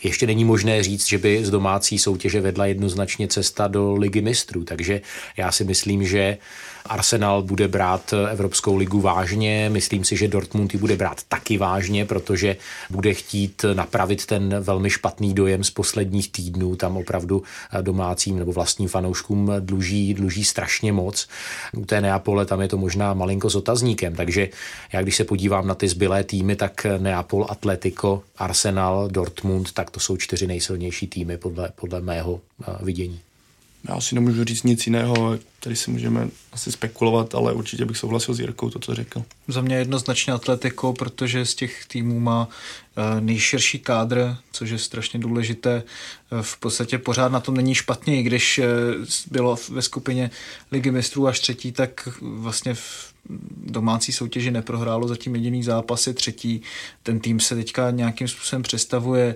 ještě 0.06 0.28
není 0.28 0.46
možné 0.46 0.84
říct, 0.84 1.08
že 1.08 1.18
by 1.18 1.46
z 1.46 1.50
domácí 1.50 2.00
soutěže 2.00 2.41
vedla 2.41 2.65
jednoznačně 2.65 3.28
cesta 3.28 3.68
do 3.68 3.96
ligy 3.96 4.22
mistrů. 4.22 4.63
Takže 4.63 5.02
já 5.38 5.52
si 5.52 5.63
myslím, 5.63 6.08
že 6.08 6.38
Arsenal 6.86 7.41
bude 7.41 7.67
brát 7.67 8.13
Evropskou 8.32 8.76
ligu 8.76 9.02
vážně, 9.02 9.69
myslím 9.69 10.04
si, 10.04 10.17
že 10.17 10.28
Dortmund 10.28 10.74
ji 10.74 10.80
bude 10.80 10.95
brát 10.95 11.24
taky 11.24 11.58
vážně, 11.58 12.06
protože 12.06 12.58
bude 12.89 13.13
chtít 13.13 13.65
napravit 13.74 14.26
ten 14.26 14.56
velmi 14.60 14.89
špatný 14.89 15.34
dojem 15.34 15.63
z 15.63 15.69
posledních 15.69 16.32
týdnů. 16.32 16.76
Tam 16.76 16.98
opravdu 16.98 17.43
domácím 17.82 18.39
nebo 18.39 18.52
vlastním 18.52 18.89
fanouškům 18.89 19.52
dluží, 19.60 20.13
dluží 20.13 20.43
strašně 20.43 20.93
moc. 20.93 21.28
U 21.78 21.86
té 21.86 22.02
Neapole 22.02 22.45
tam 22.45 22.62
je 22.62 22.67
to 22.67 22.78
možná 22.78 23.13
malinko 23.13 23.50
s 23.50 23.56
otazníkem, 23.56 24.15
takže 24.15 24.50
já 24.93 25.02
když 25.02 25.15
se 25.15 25.24
podívám 25.24 25.67
na 25.67 25.76
ty 25.76 25.88
zbylé 25.88 26.24
týmy, 26.24 26.56
tak 26.56 26.86
Neapol, 26.98 27.45
Atletico, 27.50 28.24
Arsenal, 28.38 29.08
Dortmund, 29.08 29.71
tak 29.71 29.91
to 29.91 30.00
jsou 30.00 30.17
čtyři 30.17 30.48
nejsilnější 30.48 31.08
týmy 31.08 31.38
podle, 31.38 31.69
podle 31.76 32.02
mého 32.02 32.41
vidění. 32.82 33.24
Já 33.89 34.02
si 34.02 34.15
nemůžu 34.15 34.43
říct 34.43 34.63
nic 34.63 34.88
jiného, 34.88 35.38
tady 35.60 35.76
si 35.76 35.91
můžeme 35.91 36.30
asi 36.52 36.71
spekulovat, 36.71 37.36
ale 37.36 37.54
určitě 37.54 37.86
bych 37.86 37.98
souhlasil 37.98 38.34
s 38.34 38.39
Jirkou 38.39 38.69
to, 38.69 38.80
co 38.80 38.95
řekl. 38.95 39.24
Za 39.48 39.62
mě 39.62 39.76
jednoznačně 39.76 40.34
Atletico, 40.34 40.93
protože 40.93 41.45
z 41.45 41.56
těch 41.56 41.86
týmů 41.86 42.19
má 42.19 42.48
nejširší 43.19 43.80
kádr, 43.80 44.36
což 44.52 44.69
je 44.69 44.78
strašně 44.78 45.19
důležité. 45.19 45.84
V 46.41 46.59
podstatě 46.59 46.97
pořád 46.97 47.31
na 47.31 47.39
tom 47.39 47.57
není 47.57 47.75
špatně, 47.75 48.19
i 48.19 48.23
když 48.23 48.61
bylo 49.31 49.57
ve 49.69 49.81
skupině 49.81 50.31
ligy 50.71 50.91
mistrů 50.91 51.27
až 51.27 51.39
třetí, 51.39 51.71
tak 51.71 52.09
vlastně 52.21 52.73
v 52.73 53.13
domácí 53.65 54.11
soutěži 54.11 54.51
neprohrálo 54.51 55.07
zatím 55.07 55.35
jediný 55.35 55.63
zápas, 55.63 56.07
je 56.07 56.13
třetí. 56.13 56.61
Ten 57.03 57.19
tým 57.19 57.39
se 57.39 57.55
teďka 57.55 57.91
nějakým 57.91 58.27
způsobem 58.27 58.63
představuje 58.63 59.35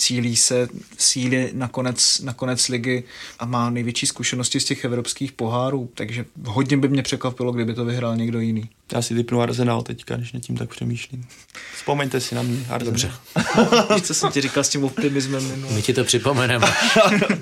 cílí 0.00 0.36
se 0.36 0.68
síly 0.98 1.50
na 1.54 1.68
konec, 1.68 2.20
na 2.20 2.32
konec 2.32 2.68
ligy 2.68 3.04
a 3.38 3.46
má 3.46 3.70
největší 3.70 4.06
zkušenosti 4.06 4.60
z 4.60 4.64
těch 4.64 4.84
evropských 4.84 5.32
pohárů, 5.32 5.90
takže 5.94 6.24
hodně 6.44 6.76
by 6.76 6.88
mě 6.88 7.02
překvapilo, 7.02 7.52
kdyby 7.52 7.74
to 7.74 7.84
vyhrál 7.84 8.16
někdo 8.16 8.40
jiný. 8.40 8.68
Já 8.92 9.02
si 9.02 9.14
typnu 9.14 9.40
Arsenal 9.40 9.82
teďka, 9.82 10.16
když 10.16 10.32
nad 10.32 10.40
tím 10.40 10.56
tak 10.56 10.70
přemýšlím. 10.70 11.26
Vzpomeňte 11.74 12.20
si 12.20 12.34
na 12.34 12.42
mě, 12.42 12.58
Arsenal. 12.58 12.84
Dobře. 12.84 13.12
Víš, 13.94 14.02
co 14.02 14.14
jsem 14.14 14.32
ti 14.32 14.40
říkal 14.40 14.64
s 14.64 14.68
tím 14.68 14.84
optimismem 14.84 15.48
minulý. 15.48 15.74
My 15.74 15.82
ti 15.82 15.94
to 15.94 16.04
připomeneme. 16.30 16.66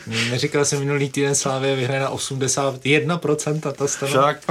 Neříkal 0.30 0.64
jsem 0.64 0.78
minulý 0.78 1.10
týden 1.10 1.34
Slávě 1.34 1.76
vyhraje 1.76 2.00
na 2.00 2.10
81%, 2.10 3.72
to 3.72 3.88
stane. 3.88 4.12
Tak, 4.12 4.44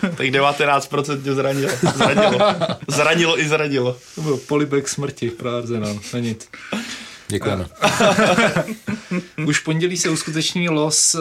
tak 0.00 0.26
19% 0.26 1.22
tě 1.22 1.34
zranilo. 1.34 1.72
Zranilo. 1.94 2.38
Zranilo 2.88 3.40
i 3.40 3.48
zranilo. 3.48 3.96
To 4.14 4.22
byl 4.22 4.36
polibek 4.36 4.88
smrti 4.88 5.30
pro 5.30 5.56
Arsenal, 5.56 5.98
na 6.12 6.18
nic. 6.18 6.48
Děkujeme. 7.28 7.66
Už 9.46 9.60
v 9.60 9.64
pondělí 9.64 9.96
se 9.96 10.08
uskuteční 10.08 10.68
los 10.68 11.14
eh, 11.14 11.18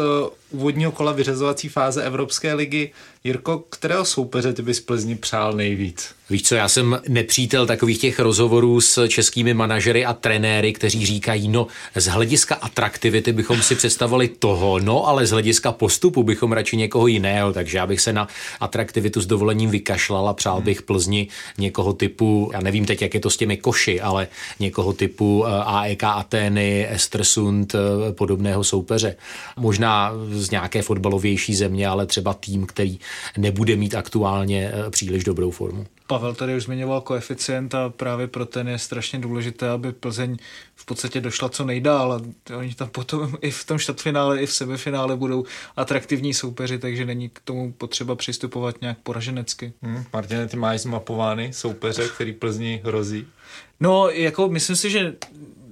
úvodního 0.52 0.92
kola 0.92 1.12
vyřazovací 1.12 1.70
fáze 1.70 2.04
Evropské 2.04 2.54
ligy. 2.54 2.92
Jirko, 3.24 3.64
kterého 3.70 4.06
soupeře 4.06 4.54
ty 4.54 4.62
bys 4.62 4.80
Plzni 4.80 5.16
přál 5.16 5.54
nejvíc? 5.54 6.18
Víš 6.30 6.44
co, 6.44 6.56
já 6.56 6.70
jsem 6.70 7.02
nepřítel 7.08 7.66
takových 7.66 8.00
těch 8.00 8.20
rozhovorů 8.20 8.82
s 8.82 9.08
českými 9.08 9.54
manažery 9.54 10.06
a 10.06 10.14
trenéry, 10.14 10.74
kteří 10.74 11.06
říkají, 11.06 11.48
no 11.48 11.68
z 11.96 12.06
hlediska 12.06 12.56
atraktivity 12.56 13.34
bychom 13.34 13.62
si 13.62 13.76
představovali 13.76 14.28
toho, 14.28 14.80
no 14.80 15.08
ale 15.08 15.26
z 15.26 15.32
hlediska 15.32 15.72
postupu 15.72 16.24
bychom 16.24 16.52
radši 16.52 16.78
někoho 16.78 17.08
jiného, 17.08 17.54
takže 17.54 17.78
já 17.78 17.88
bych 17.88 18.02
se 18.02 18.14
na 18.14 18.28
atraktivitu 18.60 19.22
s 19.22 19.26
dovolením 19.26 19.70
vykašlal 19.70 20.30
a 20.30 20.34
přál 20.34 20.62
bych 20.62 20.82
Plzni 20.82 21.28
někoho 21.58 21.94
typu, 21.94 22.52
já 22.54 22.62
nevím 22.62 22.86
teď, 22.86 23.02
jak 23.02 23.14
je 23.14 23.20
to 23.20 23.30
s 23.30 23.38
těmi 23.38 23.58
koši, 23.58 24.02
ale 24.02 24.28
někoho 24.60 24.94
typu 24.94 25.46
eh, 25.46 25.50
AEK 25.50 26.04
Atény, 26.04 26.88
Estersund, 26.90 27.76
eh, 27.76 28.12
podobného 28.12 28.64
soupeře. 28.64 29.16
Možná 29.58 30.12
z 30.42 30.52
nějaké 30.52 30.82
fotbalovější 30.82 31.56
země, 31.56 31.88
ale 31.88 32.06
třeba 32.06 32.34
tým, 32.34 32.66
který 32.66 33.00
nebude 33.38 33.76
mít 33.76 33.96
aktuálně 33.96 34.72
eh, 34.74 34.90
příliš 34.90 35.24
dobrou 35.24 35.52
formu. 35.52 35.86
Pavel 36.08 36.36
tady 36.36 36.56
už 36.56 36.64
zmiňoval 36.64 37.02
koeficient 37.02 37.76
a 37.76 37.90
právě 37.90 38.28
pro 38.28 38.46
ten 38.46 38.68
je 38.68 38.80
strašně 38.80 39.20
důležité, 39.20 39.70
aby 39.70 39.92
Plzeň 39.92 40.38
v 40.76 40.86
podstatě 40.86 41.22
došla 41.22 41.50
co 41.50 41.66
nejdál 41.66 42.14
a 42.14 42.22
oni 42.58 42.74
tam 42.74 42.90
potom 42.90 43.38
i 43.42 43.52
v 43.52 43.66
tom 43.66 43.80
čtvrtfinále, 43.80 44.42
i 44.42 44.46
v 44.46 44.54
semifinále 44.54 45.16
budou 45.16 45.46
atraktivní 45.76 46.34
soupeři, 46.34 46.80
takže 46.80 47.06
není 47.06 47.30
k 47.30 47.40
tomu 47.40 47.72
potřeba 47.72 48.16
přistupovat 48.16 48.82
nějak 48.82 48.98
poraženecky. 49.04 49.74
Hmm, 49.82 50.04
Martin, 50.14 50.48
ty 50.48 50.58
máš 50.58 50.82
zmapovány 50.82 51.54
soupeře, 51.54 52.10
který 52.16 52.34
Plzni 52.34 52.82
hrozí? 52.86 53.28
No, 53.80 54.10
jako 54.10 54.50
myslím 54.50 54.76
si, 54.76 54.90
že 54.90 55.14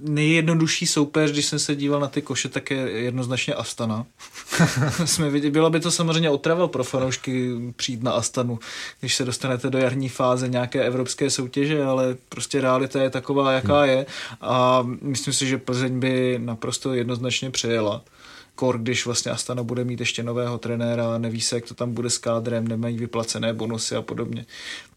nejjednodušší 0.00 0.86
soupeř, 0.86 1.30
když 1.32 1.46
jsem 1.46 1.58
se 1.58 1.76
díval 1.76 2.00
na 2.00 2.08
ty 2.08 2.22
koše, 2.22 2.48
tak 2.48 2.70
je 2.70 2.76
jednoznačně 2.76 3.54
Astana. 3.54 4.06
Jsme 5.04 5.30
viděli, 5.30 5.50
byla 5.50 5.70
by 5.70 5.80
to 5.80 5.90
samozřejmě 5.90 6.30
otrava 6.30 6.68
pro 6.68 6.84
fanoušky 6.84 7.50
přijít 7.76 8.02
na 8.02 8.12
Astanu, 8.12 8.58
když 9.00 9.14
se 9.14 9.24
dostanete 9.24 9.70
do 9.70 9.78
jarní 9.78 10.08
fáze 10.08 10.48
nějaké 10.48 10.84
evropské 10.84 11.30
soutěže, 11.30 11.84
ale 11.84 12.16
prostě 12.28 12.60
realita 12.60 13.02
je 13.02 13.10
taková, 13.10 13.52
jaká 13.52 13.84
je 13.84 14.06
a 14.40 14.82
myslím 15.02 15.34
si, 15.34 15.46
že 15.46 15.58
Plzeň 15.58 16.00
by 16.00 16.38
naprosto 16.42 16.94
jednoznačně 16.94 17.50
přejela 17.50 18.02
kor, 18.56 18.78
když 18.78 19.06
vlastně 19.06 19.32
Astana 19.32 19.62
bude 19.62 19.84
mít 19.84 20.00
ještě 20.00 20.22
nového 20.22 20.58
trenéra, 20.58 21.18
neví 21.18 21.40
se, 21.40 21.54
jak 21.56 21.68
to 21.68 21.74
tam 21.74 21.94
bude 21.94 22.10
s 22.10 22.18
kádrem, 22.18 22.68
nemají 22.68 22.98
vyplacené 22.98 23.52
bonusy 23.52 23.96
a 23.96 24.02
podobně. 24.02 24.46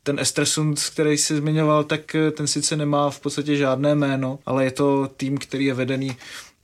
Ten 0.04 0.20
Estersund, 0.20 0.80
který 0.94 1.18
si 1.18 1.38
zmiňoval, 1.38 1.84
tak 1.84 2.16
ten 2.38 2.48
sice 2.48 2.76
nemá 2.76 3.10
v 3.10 3.20
podstatě 3.20 3.56
žádné 3.56 3.96
jméno, 3.96 4.40
ale 4.46 4.64
je 4.64 4.72
to 4.72 5.10
tým, 5.18 5.38
který 5.38 5.66
je 5.66 5.74
vedený 5.74 6.18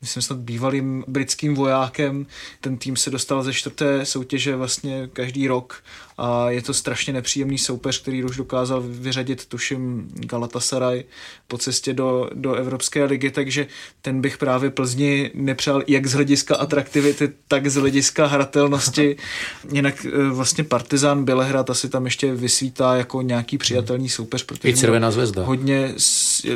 myslím 0.05 0.23
snad 0.23 0.39
bývalým 0.39 1.03
britským 1.07 1.55
vojákem. 1.55 2.25
Ten 2.61 2.77
tým 2.77 2.95
se 2.95 3.09
dostal 3.09 3.43
ze 3.43 3.53
čtvrté 3.53 4.05
soutěže 4.05 4.55
vlastně 4.55 5.09
každý 5.13 5.47
rok 5.47 5.83
a 6.17 6.49
je 6.49 6.61
to 6.61 6.73
strašně 6.73 7.13
nepříjemný 7.13 7.57
soupeř, 7.57 8.01
který 8.01 8.23
už 8.23 8.37
dokázal 8.37 8.83
vyřadit, 8.87 9.45
tuším, 9.45 10.07
Galatasaray 10.13 11.03
po 11.47 11.57
cestě 11.57 11.93
do, 11.93 12.29
do 12.33 12.53
Evropské 12.53 13.03
ligy, 13.03 13.31
takže 13.31 13.67
ten 14.01 14.21
bych 14.21 14.37
právě 14.37 14.69
Plzni 14.69 15.31
nepřál 15.33 15.83
jak 15.87 16.05
z 16.05 16.13
hlediska 16.13 16.55
atraktivity, 16.55 17.31
tak 17.47 17.67
z 17.67 17.75
hlediska 17.75 18.25
hratelnosti. 18.25 19.17
Jinak 19.71 20.05
e, 20.05 20.29
vlastně 20.29 20.63
Partizán 20.63 21.25
Bělehrad 21.25 21.69
asi 21.69 21.89
tam 21.89 22.05
ještě 22.05 22.33
vysvítá 22.33 22.95
jako 22.95 23.21
nějaký 23.21 23.57
přijatelný 23.57 24.09
soupeř, 24.09 24.43
protože 24.43 24.69
I 24.69 24.77
Červená 24.77 25.11
zvezda. 25.11 25.43
hodně 25.43 25.93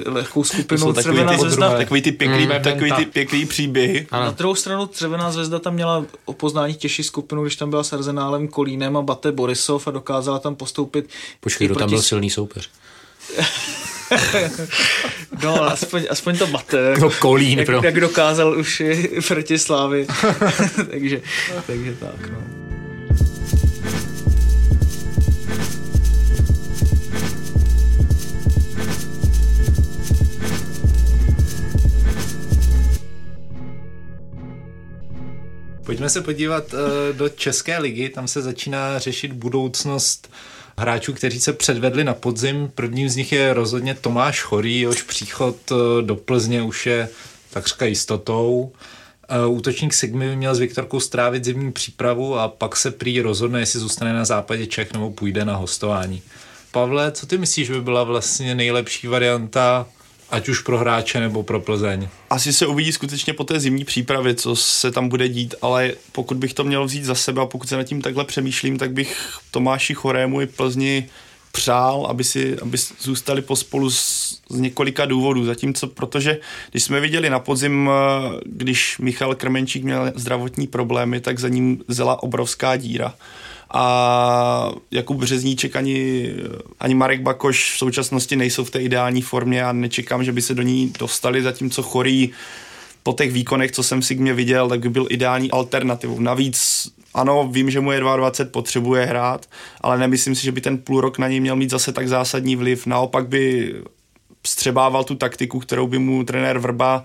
lehkou 0.05 0.43
skupinou 0.43 0.93
takový 0.93 1.17
Červená 1.17 1.77
takový 1.77 2.01
ty 2.01 2.11
pěkný, 2.11 2.45
Mm. 2.45 2.61
takový 2.61 2.91
ty 2.91 3.05
pěkný 3.05 3.45
příběhy. 3.45 4.07
Ano. 4.11 4.25
Na 4.25 4.31
druhou 4.31 4.55
stranu 4.55 4.87
Červená 4.87 5.31
zvezda 5.31 5.59
tam 5.59 5.73
měla 5.73 6.05
o 6.25 6.33
poznání 6.33 6.73
těžší 6.73 7.03
skupinu, 7.03 7.41
když 7.43 7.55
tam 7.55 7.69
byla 7.69 7.83
s 7.83 7.93
Arzenálem, 7.93 8.47
Kolínem 8.47 8.97
a 8.97 9.01
Bate 9.01 9.31
Borisov 9.31 9.87
a 9.87 9.91
dokázala 9.91 10.39
tam 10.39 10.55
postoupit. 10.55 11.09
Počkej, 11.39 11.67
kdo 11.67 11.75
tam 11.75 11.81
proti- 11.89 11.95
byl 11.95 12.01
silný 12.01 12.29
soupeř? 12.29 12.69
No, 15.43 15.55
ale 15.61 15.71
aspoň, 15.71 16.03
aspoň 16.09 16.37
to 16.37 16.47
Bate. 16.47 16.93
No, 16.99 17.09
Kolín, 17.09 17.57
jak, 17.59 17.65
pro. 17.65 17.81
jak 17.83 17.99
dokázal 17.99 18.57
už 18.57 18.79
i 18.79 19.09
proti 19.27 19.59
Slávy. 19.59 20.07
takže, 20.91 21.21
takže 21.67 21.93
tak, 21.99 22.29
no. 22.31 22.58
Pojďme 35.89 36.09
se 36.09 36.21
podívat 36.21 36.73
eh, 36.73 37.13
do 37.13 37.29
České 37.29 37.77
ligy, 37.77 38.09
tam 38.09 38.27
se 38.27 38.41
začíná 38.41 38.99
řešit 38.99 39.33
budoucnost 39.33 40.31
hráčů, 40.77 41.13
kteří 41.13 41.39
se 41.39 41.53
předvedli 41.53 42.03
na 42.03 42.13
podzim. 42.13 42.71
Prvním 42.75 43.09
z 43.09 43.15
nich 43.15 43.31
je 43.31 43.53
rozhodně 43.53 43.95
Tomáš 43.95 44.41
Chorý, 44.41 44.79
jehož 44.79 45.01
příchod 45.01 45.55
eh, 45.71 46.01
do 46.01 46.15
Plzně 46.15 46.61
už 46.61 46.85
je 46.85 47.09
takřka 47.49 47.85
jistotou. 47.85 48.71
Eh, 49.29 49.47
Útočník 49.47 49.93
Sigmy 49.93 50.29
by 50.29 50.35
měl 50.35 50.55
s 50.55 50.59
Viktorkou 50.59 50.99
strávit 50.99 51.45
zimní 51.45 51.71
přípravu 51.71 52.39
a 52.39 52.47
pak 52.47 52.75
se 52.75 52.91
prý 52.91 53.21
rozhodne, 53.21 53.59
jestli 53.59 53.79
zůstane 53.79 54.13
na 54.13 54.25
západě 54.25 54.67
Čech 54.67 54.93
nebo 54.93 55.11
půjde 55.11 55.45
na 55.45 55.55
hostování. 55.55 56.21
Pavle, 56.71 57.11
co 57.11 57.25
ty 57.25 57.37
myslíš, 57.37 57.69
by 57.69 57.81
byla 57.81 58.03
vlastně 58.03 58.55
nejlepší 58.55 59.07
varianta, 59.07 59.87
ať 60.31 60.49
už 60.49 60.59
pro 60.59 60.77
hráče 60.77 61.19
nebo 61.19 61.43
pro 61.43 61.59
Plzeň? 61.59 62.07
Asi 62.29 62.53
se 62.53 62.67
uvidí 62.67 62.91
skutečně 62.91 63.33
po 63.33 63.43
té 63.43 63.59
zimní 63.59 63.85
přípravě, 63.85 64.35
co 64.35 64.55
se 64.55 64.91
tam 64.91 65.09
bude 65.09 65.29
dít, 65.29 65.55
ale 65.61 65.93
pokud 66.11 66.37
bych 66.37 66.53
to 66.53 66.63
měl 66.63 66.85
vzít 66.85 67.03
za 67.03 67.15
sebe 67.15 67.41
a 67.41 67.45
pokud 67.45 67.69
se 67.69 67.77
nad 67.77 67.83
tím 67.83 68.01
takhle 68.01 68.25
přemýšlím, 68.25 68.77
tak 68.77 68.91
bych 68.91 69.37
Tomáši 69.51 69.93
Chorému 69.93 70.41
i 70.41 70.45
Plzni 70.47 71.09
přál, 71.51 72.05
aby 72.09 72.23
si 72.23 72.57
aby 72.61 72.77
zůstali 73.01 73.41
pospolu 73.41 73.89
z, 73.89 74.39
z 74.49 74.59
několika 74.59 75.05
důvodů. 75.05 75.45
Zatímco, 75.45 75.87
protože 75.87 76.37
když 76.71 76.83
jsme 76.83 76.99
viděli 76.99 77.29
na 77.29 77.39
podzim, 77.39 77.89
eh, 77.89 78.39
když 78.45 78.97
Michal 78.97 79.35
Krmenčík 79.35 79.83
měl 79.83 80.11
zdravotní 80.15 80.67
problémy, 80.67 81.21
tak 81.21 81.39
za 81.39 81.49
ním 81.49 81.83
zela 81.87 82.23
obrovská 82.23 82.75
díra 82.75 83.15
a 83.73 84.71
Jakub 84.91 85.17
Březníček 85.17 85.75
ani, 85.75 86.29
ani 86.79 86.95
Marek 86.95 87.21
Bakoš 87.21 87.73
v 87.73 87.77
současnosti 87.77 88.35
nejsou 88.35 88.63
v 88.63 88.71
té 88.71 88.79
ideální 88.79 89.21
formě 89.21 89.63
a 89.63 89.71
nečekám, 89.71 90.23
že 90.23 90.31
by 90.31 90.41
se 90.41 90.55
do 90.55 90.61
ní 90.61 90.93
dostali, 90.99 91.41
zatímco 91.41 91.83
Chorý 91.83 92.31
po 93.03 93.13
těch 93.13 93.31
výkonech, 93.31 93.71
co 93.71 93.83
jsem 93.83 94.01
si 94.01 94.15
mě 94.15 94.33
viděl, 94.33 94.69
tak 94.69 94.79
by 94.79 94.89
byl 94.89 95.07
ideální 95.09 95.51
alternativou. 95.51 96.19
Navíc 96.19 96.89
ano, 97.13 97.49
vím, 97.51 97.69
že 97.69 97.79
mu 97.79 97.91
je 97.91 97.99
22, 97.99 98.51
potřebuje 98.51 99.05
hrát, 99.05 99.45
ale 99.81 99.97
nemyslím 99.97 100.35
si, 100.35 100.43
že 100.43 100.51
by 100.51 100.61
ten 100.61 100.77
půl 100.77 101.01
rok 101.01 101.17
na 101.17 101.27
něj 101.27 101.39
měl 101.39 101.55
mít 101.55 101.69
zase 101.69 101.91
tak 101.91 102.07
zásadní 102.07 102.55
vliv. 102.55 102.85
Naopak 102.85 103.27
by 103.27 103.75
střebával 104.47 105.03
tu 105.03 105.15
taktiku, 105.15 105.59
kterou 105.59 105.87
by 105.87 105.99
mu 105.99 106.23
trenér 106.23 106.59
Vrba 106.59 107.03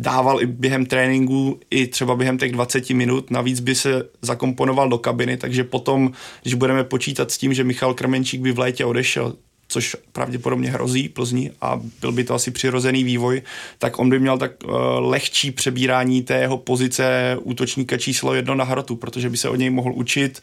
dával 0.00 0.42
i 0.42 0.46
během 0.46 0.86
tréninku, 0.86 1.60
i 1.70 1.86
třeba 1.86 2.16
během 2.16 2.38
těch 2.38 2.52
20 2.52 2.90
minut. 2.90 3.30
Navíc 3.30 3.60
by 3.60 3.74
se 3.74 4.08
zakomponoval 4.22 4.88
do 4.88 4.98
kabiny, 4.98 5.36
takže 5.36 5.64
potom, 5.64 6.12
když 6.42 6.54
budeme 6.54 6.84
počítat 6.84 7.30
s 7.30 7.38
tím, 7.38 7.54
že 7.54 7.64
Michal 7.64 7.94
Krmenčík 7.94 8.40
by 8.40 8.52
v 8.52 8.58
létě 8.58 8.84
odešel, 8.84 9.34
což 9.68 9.96
pravděpodobně 10.12 10.70
hrozí 10.70 11.08
Plzni 11.08 11.50
a 11.60 11.80
byl 12.00 12.12
by 12.12 12.24
to 12.24 12.34
asi 12.34 12.50
přirozený 12.50 13.04
vývoj, 13.04 13.42
tak 13.78 13.98
on 13.98 14.10
by 14.10 14.18
měl 14.18 14.38
tak 14.38 14.52
uh, 14.64 14.70
lehčí 14.98 15.50
přebírání 15.50 16.22
té 16.22 16.38
jeho 16.38 16.58
pozice 16.58 17.36
útočníka 17.42 17.96
číslo 17.96 18.34
jedno 18.34 18.54
na 18.54 18.64
hrotu, 18.64 18.96
protože 18.96 19.30
by 19.30 19.36
se 19.36 19.48
od 19.48 19.56
něj 19.56 19.70
mohl 19.70 19.92
učit 19.94 20.42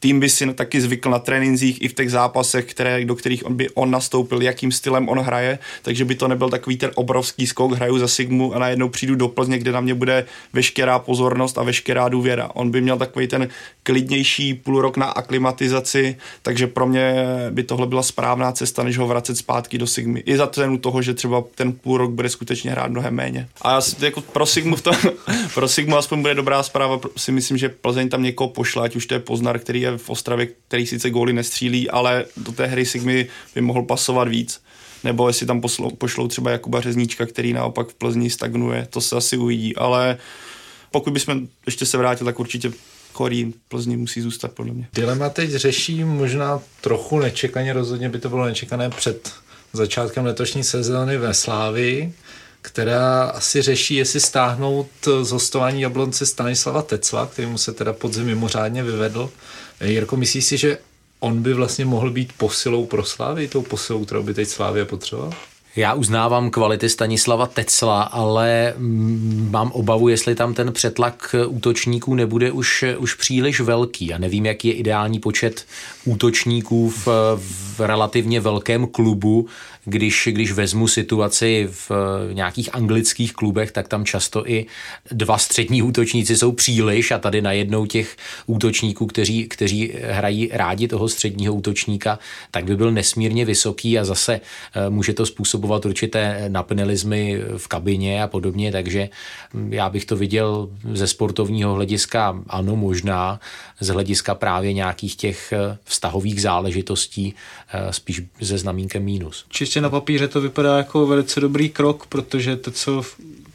tým 0.00 0.20
by 0.20 0.28
si 0.28 0.54
taky 0.54 0.80
zvykl 0.80 1.10
na 1.10 1.18
trénincích 1.18 1.82
i 1.82 1.88
v 1.88 1.94
těch 1.94 2.10
zápasech, 2.10 2.64
které, 2.64 3.04
do 3.04 3.14
kterých 3.14 3.46
on 3.46 3.54
by 3.54 3.70
on 3.70 3.90
nastoupil, 3.90 4.42
jakým 4.42 4.72
stylem 4.72 5.08
on 5.08 5.18
hraje, 5.18 5.58
takže 5.82 6.04
by 6.04 6.14
to 6.14 6.28
nebyl 6.28 6.50
takový 6.50 6.76
ten 6.76 6.90
obrovský 6.94 7.46
skok, 7.46 7.72
hraju 7.72 7.98
za 7.98 8.08
Sigmu 8.08 8.54
a 8.54 8.58
najednou 8.58 8.88
přijdu 8.88 9.14
do 9.14 9.28
Plzně, 9.28 9.58
kde 9.58 9.72
na 9.72 9.80
mě 9.80 9.94
bude 9.94 10.26
veškerá 10.52 10.98
pozornost 10.98 11.58
a 11.58 11.62
veškerá 11.62 12.08
důvěra. 12.08 12.50
On 12.54 12.70
by 12.70 12.80
měl 12.80 12.98
takový 12.98 13.26
ten 13.26 13.48
klidnější 13.82 14.54
půl 14.54 14.80
rok 14.80 14.96
na 14.96 15.06
aklimatizaci, 15.06 16.16
takže 16.42 16.66
pro 16.66 16.86
mě 16.86 17.14
by 17.50 17.62
tohle 17.62 17.86
byla 17.86 18.02
správná 18.02 18.52
cesta, 18.52 18.82
než 18.82 18.98
ho 18.98 19.06
vracet 19.06 19.36
zpátky 19.36 19.78
do 19.78 19.86
Sigmy. 19.86 20.20
I 20.20 20.36
za 20.36 20.46
cenu 20.46 20.78
toho, 20.78 21.02
že 21.02 21.14
třeba 21.14 21.44
ten 21.54 21.72
půl 21.72 21.98
rok 21.98 22.10
bude 22.10 22.28
skutečně 22.28 22.70
hrát 22.70 22.90
mnohem 22.90 23.14
méně. 23.14 23.48
A 23.62 23.72
já 23.72 23.80
si, 23.80 24.04
jako 24.04 24.20
pro 24.20 24.46
Sigmu, 24.46 24.76
v 24.76 24.82
tom, 24.82 24.94
pro 25.54 25.68
Sigmu 25.68 25.96
aspoň 25.96 26.20
bude 26.20 26.34
dobrá 26.34 26.62
zpráva, 26.62 27.00
si 27.16 27.32
myslím, 27.32 27.56
že 27.56 27.68
Plzeň 27.68 28.08
tam 28.08 28.22
někoho 28.22 28.48
pošle, 28.48 28.84
ať 28.84 28.96
už 28.96 29.06
to 29.06 29.14
je 29.14 29.20
Poznar, 29.20 29.58
který 29.58 29.80
je 29.80 29.89
v 29.96 30.10
Ostravě, 30.10 30.46
který 30.68 30.86
sice 30.86 31.10
góly 31.10 31.32
nestřílí, 31.32 31.90
ale 31.90 32.24
do 32.36 32.52
té 32.52 32.66
hry 32.66 32.86
Sigmy 32.86 33.26
by 33.54 33.60
mohl 33.60 33.82
pasovat 33.82 34.28
víc 34.28 34.60
nebo 35.04 35.28
jestli 35.28 35.46
tam 35.46 35.60
poslou, 35.60 35.90
pošlou 35.90 36.28
třeba 36.28 36.50
Jakuba 36.50 36.80
Řezníčka, 36.80 37.26
který 37.26 37.52
naopak 37.52 37.88
v 37.88 37.94
Plzni 37.94 38.30
stagnuje, 38.30 38.86
to 38.90 39.00
se 39.00 39.16
asi 39.16 39.36
uvidí, 39.36 39.76
ale 39.76 40.16
pokud 40.90 41.12
bychom 41.12 41.48
ještě 41.66 41.86
se 41.86 41.98
vrátili, 41.98 42.28
tak 42.28 42.40
určitě 42.40 42.72
Korí 43.12 43.54
Plzni 43.68 43.96
musí 43.96 44.20
zůstat 44.20 44.52
podle 44.52 44.72
mě. 44.72 44.88
Dilema 44.92 45.28
teď 45.28 45.50
řeší 45.50 46.04
možná 46.04 46.62
trochu 46.80 47.18
nečekaně, 47.18 47.72
rozhodně 47.72 48.08
by 48.08 48.18
to 48.18 48.28
bylo 48.28 48.44
nečekané 48.44 48.90
před 48.90 49.32
začátkem 49.72 50.24
letošní 50.24 50.64
sezóny 50.64 51.18
ve 51.18 51.34
Slávii, 51.34 52.14
která 52.62 53.24
asi 53.24 53.62
řeší, 53.62 53.94
jestli 53.94 54.20
stáhnout 54.20 54.88
z 55.22 55.30
hostování 55.30 55.80
Jablonce 55.80 56.26
Stanislava 56.26 56.82
Tecla, 56.82 57.26
který 57.26 57.48
mu 57.48 57.58
se 57.58 57.72
teda 57.72 57.92
podzim 57.92 58.24
mimořádně 58.24 58.82
vyvedl. 58.82 59.30
Jirko, 59.84 60.16
myslíš 60.16 60.44
si, 60.44 60.56
že 60.58 60.78
on 61.20 61.42
by 61.42 61.54
vlastně 61.54 61.84
mohl 61.84 62.10
být 62.10 62.32
posilou 62.36 62.86
pro 62.86 63.04
Slávy, 63.04 63.48
tou 63.48 63.62
posilou, 63.62 64.04
kterou 64.04 64.22
by 64.22 64.34
teď 64.34 64.48
Slávě 64.48 64.84
potřeboval? 64.84 65.32
Já 65.76 65.94
uznávám 65.94 66.50
kvality 66.50 66.88
Stanislava 66.88 67.46
Tecla, 67.46 68.02
ale 68.02 68.74
mám 69.50 69.72
obavu, 69.72 70.08
jestli 70.08 70.34
tam 70.34 70.54
ten 70.54 70.72
přetlak 70.72 71.34
útočníků 71.48 72.14
nebude 72.14 72.52
už, 72.52 72.84
už 72.98 73.14
příliš 73.14 73.60
velký. 73.60 74.06
Já 74.06 74.18
nevím, 74.18 74.46
jaký 74.46 74.68
je 74.68 74.74
ideální 74.74 75.18
počet 75.18 75.66
útočníků 76.04 76.90
v, 76.90 77.06
v 77.36 77.80
relativně 77.80 78.40
velkém 78.40 78.86
klubu, 78.86 79.48
když, 79.84 80.28
když 80.32 80.52
vezmu 80.52 80.88
situaci 80.88 81.68
v 81.70 81.90
nějakých 82.32 82.74
anglických 82.74 83.32
klubech, 83.32 83.72
tak 83.72 83.88
tam 83.88 84.04
často 84.04 84.50
i 84.50 84.66
dva 85.12 85.38
střední 85.38 85.82
útočníci 85.82 86.36
jsou 86.36 86.52
příliš 86.52 87.10
a 87.10 87.18
tady 87.18 87.42
najednou 87.42 87.86
těch 87.86 88.16
útočníků, 88.46 89.06
kteří, 89.06 89.48
kteří 89.48 89.92
hrají 90.02 90.48
rádi 90.52 90.88
toho 90.88 91.08
středního 91.08 91.54
útočníka, 91.54 92.18
tak 92.50 92.64
by 92.64 92.76
byl 92.76 92.90
nesmírně 92.92 93.44
vysoký 93.44 93.98
a 93.98 94.04
zase 94.04 94.40
eh, 94.74 94.90
může 94.90 95.12
to 95.12 95.26
způsobovat 95.26 95.86
určité 95.86 96.44
napnelizmy 96.48 97.38
v 97.56 97.68
kabině 97.68 98.22
a 98.22 98.26
podobně, 98.26 98.72
takže 98.72 99.08
hm, 99.54 99.72
já 99.72 99.90
bych 99.90 100.04
to 100.04 100.16
viděl 100.16 100.68
ze 100.92 101.06
sportovního 101.06 101.74
hlediska 101.74 102.42
ano 102.48 102.76
možná, 102.76 103.40
z 103.80 103.88
hlediska 103.88 104.34
právě 104.34 104.72
nějakých 104.72 105.16
těch 105.16 105.52
eh, 105.52 105.78
vztahových 105.84 106.42
záležitostí 106.42 107.34
eh, 107.68 107.92
spíš 107.92 108.22
ze 108.40 108.58
znamínkem 108.58 109.02
mínus. 109.02 109.44
Čistě 109.70 109.80
na 109.80 109.90
papíře 109.90 110.28
to 110.28 110.40
vypadá 110.40 110.76
jako 110.76 111.06
velice 111.06 111.40
dobrý 111.40 111.68
krok, 111.68 112.06
protože 112.06 112.56
to, 112.56 112.70
co 112.70 113.02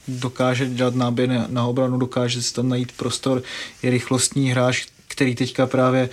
dokáže 0.07 0.65
dělat 0.65 0.95
náběr 0.95 1.45
na 1.49 1.65
obranu, 1.65 1.97
dokáže 1.97 2.41
si 2.41 2.53
tam 2.53 2.69
najít 2.69 2.91
prostor, 2.91 3.43
je 3.83 3.89
rychlostní 3.89 4.51
hráč, 4.51 4.85
který 5.07 5.35
teďka 5.35 5.67
právě 5.67 6.09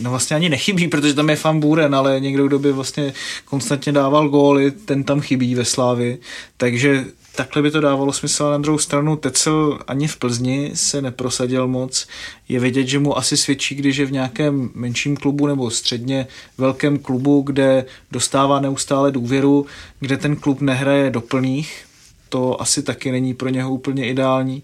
no 0.00 0.10
vlastně 0.10 0.36
ani 0.36 0.48
nechybí, 0.48 0.88
protože 0.88 1.14
tam 1.14 1.30
je 1.30 1.36
fan 1.36 1.60
Buren, 1.60 1.94
ale 1.94 2.20
někdo, 2.20 2.46
kdo 2.46 2.58
by 2.58 2.72
vlastně 2.72 3.14
konstantně 3.44 3.92
dával 3.92 4.28
góly, 4.28 4.70
ten 4.70 5.04
tam 5.04 5.20
chybí 5.20 5.54
ve 5.54 5.64
Slávi, 5.64 6.18
takže 6.56 7.04
takhle 7.36 7.62
by 7.62 7.70
to 7.70 7.80
dávalo 7.80 8.12
smysl, 8.12 8.50
na 8.50 8.58
druhou 8.58 8.78
stranu 8.78 9.16
Tecel 9.16 9.78
ani 9.86 10.08
v 10.08 10.16
Plzni 10.16 10.70
se 10.74 11.02
neprosadil 11.02 11.68
moc. 11.68 12.06
Je 12.48 12.60
vidět, 12.60 12.86
že 12.86 12.98
mu 12.98 13.18
asi 13.18 13.36
svědčí, 13.36 13.74
když 13.74 13.96
je 13.96 14.06
v 14.06 14.12
nějakém 14.12 14.70
menším 14.74 15.16
klubu 15.16 15.46
nebo 15.46 15.70
středně 15.70 16.26
velkém 16.58 16.98
klubu, 16.98 17.42
kde 17.42 17.84
dostává 18.10 18.60
neustále 18.60 19.12
důvěru, 19.12 19.66
kde 20.00 20.16
ten 20.16 20.36
klub 20.36 20.60
nehraje 20.60 21.10
do 21.10 21.20
plných, 21.20 21.84
to 22.28 22.60
asi 22.60 22.82
taky 22.82 23.12
není 23.12 23.34
pro 23.34 23.48
něho 23.48 23.72
úplně 23.72 24.08
ideální. 24.08 24.62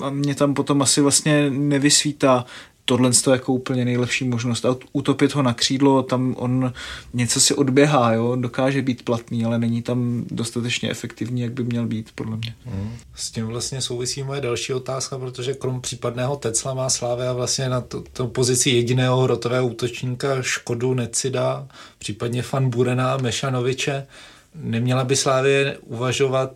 A 0.00 0.10
mě 0.10 0.34
tam 0.34 0.54
potom 0.54 0.82
asi 0.82 1.00
vlastně 1.00 1.50
nevysvítá 1.50 2.44
tohle 2.88 3.10
je 3.26 3.32
jako 3.32 3.52
úplně 3.52 3.84
nejlepší 3.84 4.24
možnost. 4.24 4.64
A 4.64 4.76
utopit 4.92 5.34
ho 5.34 5.42
na 5.42 5.54
křídlo, 5.54 6.02
tam 6.02 6.34
on 6.38 6.72
něco 7.14 7.40
si 7.40 7.54
odběhá, 7.54 8.12
jo? 8.12 8.36
dokáže 8.36 8.82
být 8.82 9.04
platný, 9.04 9.44
ale 9.44 9.58
není 9.58 9.82
tam 9.82 10.24
dostatečně 10.30 10.90
efektivní, 10.90 11.40
jak 11.40 11.52
by 11.52 11.64
měl 11.64 11.86
být, 11.86 12.10
podle 12.14 12.36
mě. 12.36 12.54
Hmm. 12.64 12.92
S 13.14 13.30
tím 13.30 13.46
vlastně 13.46 13.80
souvisí 13.80 14.22
moje 14.22 14.40
další 14.40 14.72
otázka, 14.72 15.18
protože 15.18 15.54
krom 15.54 15.80
případného 15.80 16.36
Tecla 16.36 16.74
má 16.74 16.90
Slávia 16.90 17.32
vlastně 17.32 17.68
na 17.68 17.80
to, 17.80 18.04
to 18.12 18.26
pozici 18.26 18.70
jediného 18.70 19.20
hrotového 19.20 19.66
útočníka 19.66 20.42
Škodu, 20.42 20.94
Necida, 20.94 21.68
případně 21.98 22.42
Fan 22.42 22.70
Burena, 22.70 23.16
Mešanoviče. 23.16 24.06
Neměla 24.54 25.04
by 25.04 25.16
Slávě 25.16 25.78
uvažovat 25.82 26.52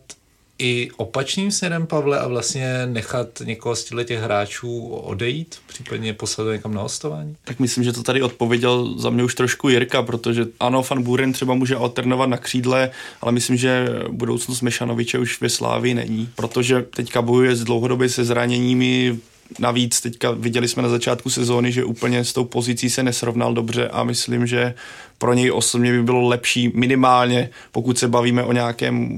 i 0.61 0.91
opačným 0.97 1.51
směrem, 1.51 1.87
Pavle, 1.87 2.19
a 2.19 2.29
vlastně 2.29 2.87
nechat 2.87 3.29
někoho 3.45 3.77
z 3.77 3.85
těch 4.05 4.21
hráčů 4.21 4.89
odejít, 4.89 5.57
případně 5.67 6.15
poslat 6.15 6.53
někam 6.53 6.75
na 6.75 6.83
hostování? 6.83 7.37
Tak 7.45 7.61
myslím, 7.61 7.85
že 7.85 7.93
to 7.93 8.03
tady 8.03 8.23
odpověděl 8.23 8.99
za 8.99 9.11
mě 9.11 9.25
už 9.25 9.35
trošku 9.35 9.69
Jirka, 9.69 10.03
protože 10.03 10.47
ano, 10.61 10.83
Fan 10.83 11.03
Buren 11.03 11.33
třeba 11.33 11.55
může 11.55 11.77
alternovat 11.77 12.29
na 12.29 12.37
křídle, 12.37 12.91
ale 13.21 13.33
myslím, 13.33 13.57
že 13.57 13.89
budoucnost 14.11 14.61
Mešanoviče 14.61 15.19
už 15.19 15.41
ve 15.41 15.49
Slávii 15.49 15.95
není, 15.95 16.29
protože 16.37 16.83
teďka 16.83 17.23
bojuje 17.23 17.57
s 17.57 17.65
dlouhodobě 17.65 18.09
se 18.09 18.25
zraněními, 18.25 19.19
Navíc 19.59 20.01
teďka 20.01 20.31
viděli 20.31 20.69
jsme 20.69 20.83
na 20.83 20.89
začátku 20.89 21.31
sezóny, 21.31 21.73
že 21.73 21.85
úplně 21.85 22.25
s 22.25 22.33
tou 22.33 22.45
pozicí 22.45 22.91
se 22.91 23.03
nesrovnal 23.03 23.55
dobře 23.55 23.89
a 23.89 24.05
myslím, 24.05 24.47
že 24.47 24.75
pro 25.19 25.35
něj 25.35 25.53
osobně 25.53 25.93
by 25.93 26.03
bylo 26.03 26.29
lepší 26.29 26.73
minimálně, 26.75 27.51
pokud 27.73 27.99
se 27.99 28.09
bavíme 28.09 28.45
o 28.45 28.53
nějakém 28.53 29.09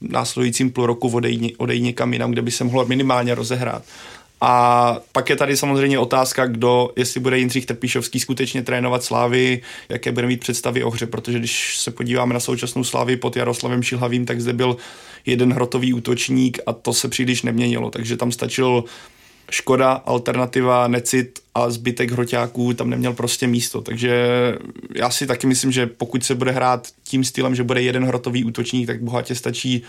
následujícím 0.00 0.70
půl 0.70 0.86
roku 0.86 1.12
odejít, 1.58 1.82
někam 1.82 2.12
jinam, 2.12 2.30
kde 2.30 2.42
by 2.42 2.50
se 2.50 2.64
mohlo 2.64 2.86
minimálně 2.86 3.34
rozehrát. 3.34 3.82
A 4.40 4.96
pak 5.12 5.30
je 5.30 5.36
tady 5.36 5.56
samozřejmě 5.56 5.98
otázka, 5.98 6.46
kdo, 6.46 6.90
jestli 6.96 7.20
bude 7.20 7.38
Jindřich 7.38 7.66
Trpíšovský 7.66 8.20
skutečně 8.20 8.62
trénovat 8.62 9.04
Slávy, 9.04 9.62
jaké 9.88 10.12
bude 10.12 10.26
mít 10.26 10.40
představy 10.40 10.84
o 10.84 10.90
hře, 10.90 11.06
protože 11.06 11.38
když 11.38 11.78
se 11.78 11.90
podíváme 11.90 12.34
na 12.34 12.40
současnou 12.40 12.84
Slávy 12.84 13.16
pod 13.16 13.36
Jaroslavem 13.36 13.82
Šilhavým, 13.82 14.26
tak 14.26 14.40
zde 14.40 14.52
byl 14.52 14.76
jeden 15.26 15.52
hrotový 15.52 15.92
útočník 15.92 16.58
a 16.66 16.72
to 16.72 16.92
se 16.92 17.08
příliš 17.08 17.42
neměnilo, 17.42 17.90
takže 17.90 18.16
tam 18.16 18.32
stačil 18.32 18.84
Škoda, 19.50 19.92
alternativa, 19.92 20.88
Necit 20.88 21.38
a 21.54 21.70
zbytek 21.70 22.10
hroťáků 22.10 22.74
tam 22.74 22.90
neměl 22.90 23.12
prostě 23.12 23.46
místo. 23.46 23.80
Takže 23.80 24.26
já 24.96 25.10
si 25.10 25.26
taky 25.26 25.46
myslím, 25.46 25.72
že 25.72 25.86
pokud 25.86 26.24
se 26.24 26.34
bude 26.34 26.50
hrát 26.50 26.88
tím 27.04 27.24
stylem, 27.24 27.54
že 27.54 27.62
bude 27.62 27.82
jeden 27.82 28.04
hrotový 28.04 28.44
útočník, 28.44 28.86
tak 28.86 29.02
bohatě 29.02 29.34
stačí 29.34 29.82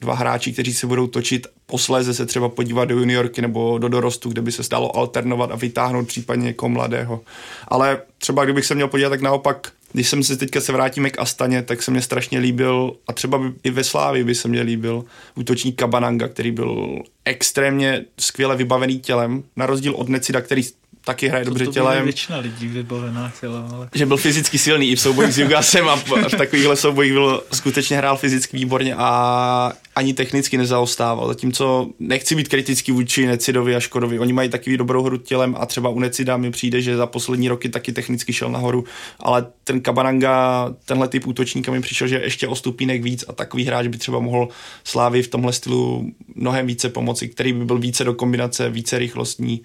dva 0.00 0.14
hráči, 0.14 0.52
kteří 0.52 0.74
se 0.74 0.86
budou 0.86 1.06
točit, 1.06 1.46
posléze 1.66 2.14
se 2.14 2.26
třeba 2.26 2.48
podívat 2.48 2.84
do 2.84 2.98
juniorky 2.98 3.42
nebo 3.42 3.78
do 3.78 3.88
dorostu, 3.88 4.28
kde 4.28 4.42
by 4.42 4.52
se 4.52 4.62
stalo 4.62 4.96
alternovat 4.96 5.50
a 5.50 5.56
vytáhnout 5.56 6.06
případně 6.06 6.44
někoho 6.44 6.68
mladého. 6.68 7.20
Ale 7.68 8.02
třeba 8.18 8.44
kdybych 8.44 8.66
se 8.66 8.74
měl 8.74 8.88
podívat, 8.88 9.10
tak 9.10 9.20
naopak 9.20 9.72
když 9.96 10.08
jsem 10.08 10.22
se 10.22 10.36
teďka 10.36 10.60
se 10.60 10.72
vrátíme 10.72 11.10
k 11.10 11.18
Astaně, 11.18 11.62
tak 11.62 11.82
se 11.82 11.90
mě 11.90 12.02
strašně 12.02 12.38
líbil, 12.38 12.96
a 13.08 13.12
třeba 13.12 13.38
by, 13.38 13.52
i 13.64 13.70
ve 13.70 13.84
Slávi 13.84 14.24
by 14.24 14.34
se 14.34 14.48
mě 14.48 14.60
líbil, 14.60 15.04
útočník 15.34 15.76
Kabananga, 15.76 16.28
který 16.28 16.50
byl 16.50 17.02
extrémně 17.24 18.04
skvěle 18.18 18.56
vybavený 18.56 19.00
tělem, 19.00 19.42
na 19.56 19.66
rozdíl 19.66 19.94
od 19.94 20.08
Necida, 20.08 20.40
který 20.40 20.62
taky 21.04 21.28
hraje 21.28 21.44
to 21.44 21.50
dobře 21.50 21.64
to 21.64 21.72
tělem. 21.72 22.04
většina 22.04 22.38
lidí 22.38 22.68
vybavená 22.68 23.32
tělem, 23.40 23.64
ale... 23.74 23.88
Že 23.94 24.06
byl 24.06 24.16
fyzicky 24.16 24.58
silný 24.58 24.90
i 24.90 24.96
v 24.96 25.00
soubojích 25.00 25.34
s 25.34 25.38
Jugasem 25.38 25.88
a 25.88 25.96
v 25.96 26.36
takovýchhle 26.38 26.76
soubojích 26.76 27.12
byl, 27.12 27.42
skutečně 27.52 27.96
hrál 27.96 28.16
fyzicky 28.16 28.56
výborně 28.56 28.94
a 28.98 29.72
ani 29.96 30.14
technicky 30.14 30.58
nezaostával. 30.58 31.28
Zatímco 31.28 31.90
nechci 31.98 32.34
být 32.34 32.48
kritický 32.48 32.92
vůči 32.92 33.26
Necidovi 33.26 33.76
a 33.76 33.80
Škodovi. 33.80 34.18
Oni 34.18 34.32
mají 34.32 34.48
takový 34.48 34.76
dobrou 34.76 35.02
hru 35.02 35.16
tělem 35.16 35.56
a 35.58 35.66
třeba 35.66 35.88
u 35.88 35.98
Necida 35.98 36.36
mi 36.36 36.50
přijde, 36.50 36.82
že 36.82 36.96
za 36.96 37.06
poslední 37.06 37.48
roky 37.48 37.68
taky 37.68 37.92
technicky 37.92 38.32
šel 38.32 38.50
nahoru, 38.50 38.84
ale 39.20 39.46
ten 39.64 39.80
Kabananga, 39.80 40.70
tenhle 40.84 41.08
typ 41.08 41.26
útočníka 41.26 41.72
mi 41.72 41.80
přišel, 41.80 42.08
že 42.08 42.20
ještě 42.24 42.48
o 42.48 42.56
stupínek 42.56 43.02
víc 43.02 43.24
a 43.28 43.32
takový 43.32 43.64
hráč 43.64 43.86
by 43.86 43.98
třeba 43.98 44.18
mohl 44.20 44.48
Slávy 44.84 45.22
v 45.22 45.28
tomhle 45.28 45.52
stylu 45.52 46.10
mnohem 46.34 46.66
více 46.66 46.88
pomoci, 46.88 47.28
který 47.28 47.52
by 47.52 47.64
byl 47.64 47.78
více 47.78 48.04
do 48.04 48.14
kombinace, 48.14 48.70
více 48.70 48.98
rychlostní 48.98 49.62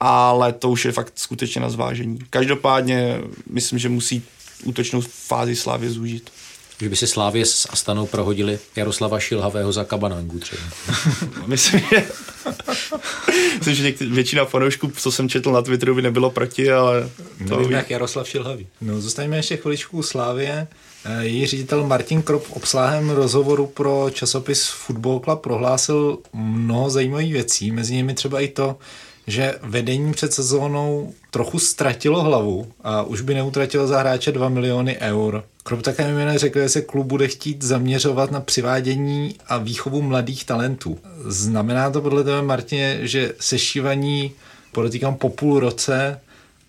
ale 0.00 0.52
to 0.52 0.70
už 0.70 0.84
je 0.84 0.92
fakt 0.92 1.12
skutečně 1.16 1.60
na 1.60 1.70
zvážení. 1.70 2.18
Každopádně 2.30 3.18
myslím, 3.50 3.78
že 3.78 3.88
musí 3.88 4.22
útočnou 4.64 5.00
fázi 5.00 5.56
Slávy 5.56 5.90
zúžit. 5.90 6.30
Že 6.80 6.88
by 6.88 6.96
si 6.96 7.06
Slávě 7.06 7.46
s 7.46 7.68
Astanou 7.70 8.06
prohodili 8.06 8.58
Jaroslava 8.76 9.20
Šilhavého 9.20 9.72
za 9.72 9.84
Kabanangu 9.84 10.38
třeba. 10.38 10.62
myslím, 11.46 11.80
že 11.80 12.04
Myslím, 13.58 13.74
že 13.74 13.82
někdy, 13.82 14.06
většina 14.06 14.44
fanoušků, 14.44 14.92
co 14.96 15.12
jsem 15.12 15.28
četl 15.28 15.52
na 15.52 15.62
Twitteru, 15.62 15.94
by 15.94 16.02
nebylo 16.02 16.30
proti, 16.30 16.72
ale... 16.72 17.10
To 17.48 17.56
Nevím, 17.56 17.72
jak 17.72 17.90
Jaroslav 17.90 18.28
Šilhavý. 18.28 18.66
No, 18.80 19.00
zůstaňme 19.00 19.36
ještě 19.36 19.56
chviličku 19.56 19.98
u 19.98 20.02
Slávě. 20.02 20.66
Eh, 21.04 21.24
její 21.24 21.46
ředitel 21.46 21.86
Martin 21.86 22.22
Krop 22.22 22.44
v 22.44 22.52
obsáhlém 22.52 23.10
rozhovoru 23.10 23.66
pro 23.66 24.10
časopis 24.10 24.68
Football 24.68 25.20
Club 25.20 25.40
prohlásil 25.40 26.18
mnoho 26.32 26.90
zajímavých 26.90 27.32
věcí, 27.32 27.70
mezi 27.70 27.94
nimi 27.94 28.14
třeba 28.14 28.40
i 28.40 28.48
to, 28.48 28.76
že 29.26 29.54
vedení 29.62 30.12
před 30.12 30.32
sezónou 30.32 31.14
trochu 31.30 31.58
ztratilo 31.58 32.22
hlavu 32.22 32.72
a 32.82 33.02
už 33.02 33.20
by 33.20 33.34
neutratilo 33.34 33.86
za 33.86 33.98
hráče 33.98 34.32
2 34.32 34.48
miliony 34.48 34.96
eur. 35.00 35.44
Krop 35.68 35.82
také 35.82 36.12
mimo 36.12 36.38
řekl, 36.38 36.58
že 36.58 36.68
se 36.68 36.80
klub 36.80 37.06
bude 37.06 37.28
chtít 37.28 37.62
zaměřovat 37.62 38.30
na 38.30 38.40
přivádění 38.40 39.34
a 39.46 39.58
výchovu 39.58 40.02
mladých 40.02 40.44
talentů. 40.44 40.98
Znamená 41.26 41.90
to 41.90 42.00
podle 42.00 42.24
tebe, 42.24 42.42
Martině, 42.42 42.98
že 43.02 43.34
sešívaní 43.40 44.32
podotýkám 44.72 45.14
po 45.14 45.28
půl 45.28 45.60
roce 45.60 46.20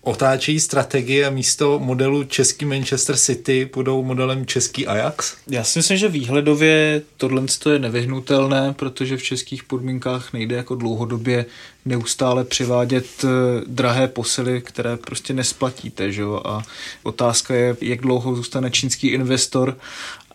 otáčejí 0.02 0.60
strategie 0.60 1.26
a 1.26 1.30
místo 1.30 1.78
modelu 1.78 2.24
český 2.24 2.64
Manchester 2.64 3.16
City 3.16 3.70
budou 3.74 4.02
modelem 4.02 4.46
český 4.46 4.86
Ajax? 4.86 5.36
Já 5.48 5.64
si 5.64 5.78
myslím, 5.78 5.96
že 5.96 6.08
výhledově 6.08 7.02
tohle 7.16 7.42
je 7.72 7.78
nevyhnutelné, 7.78 8.74
protože 8.76 9.16
v 9.16 9.22
českých 9.22 9.64
podmínkách 9.64 10.32
nejde 10.32 10.56
jako 10.56 10.74
dlouhodobě 10.74 11.46
neustále 11.84 12.44
přivádět 12.44 13.06
eh, 13.24 13.28
drahé 13.66 14.08
posily, 14.08 14.60
které 14.60 14.96
prostě 14.96 15.32
nesplatíte. 15.32 16.12
Že? 16.12 16.22
A 16.44 16.62
otázka 17.02 17.54
je, 17.54 17.76
jak 17.80 18.00
dlouho 18.00 18.36
zůstane 18.36 18.70
čínský 18.70 19.08
investor 19.08 19.78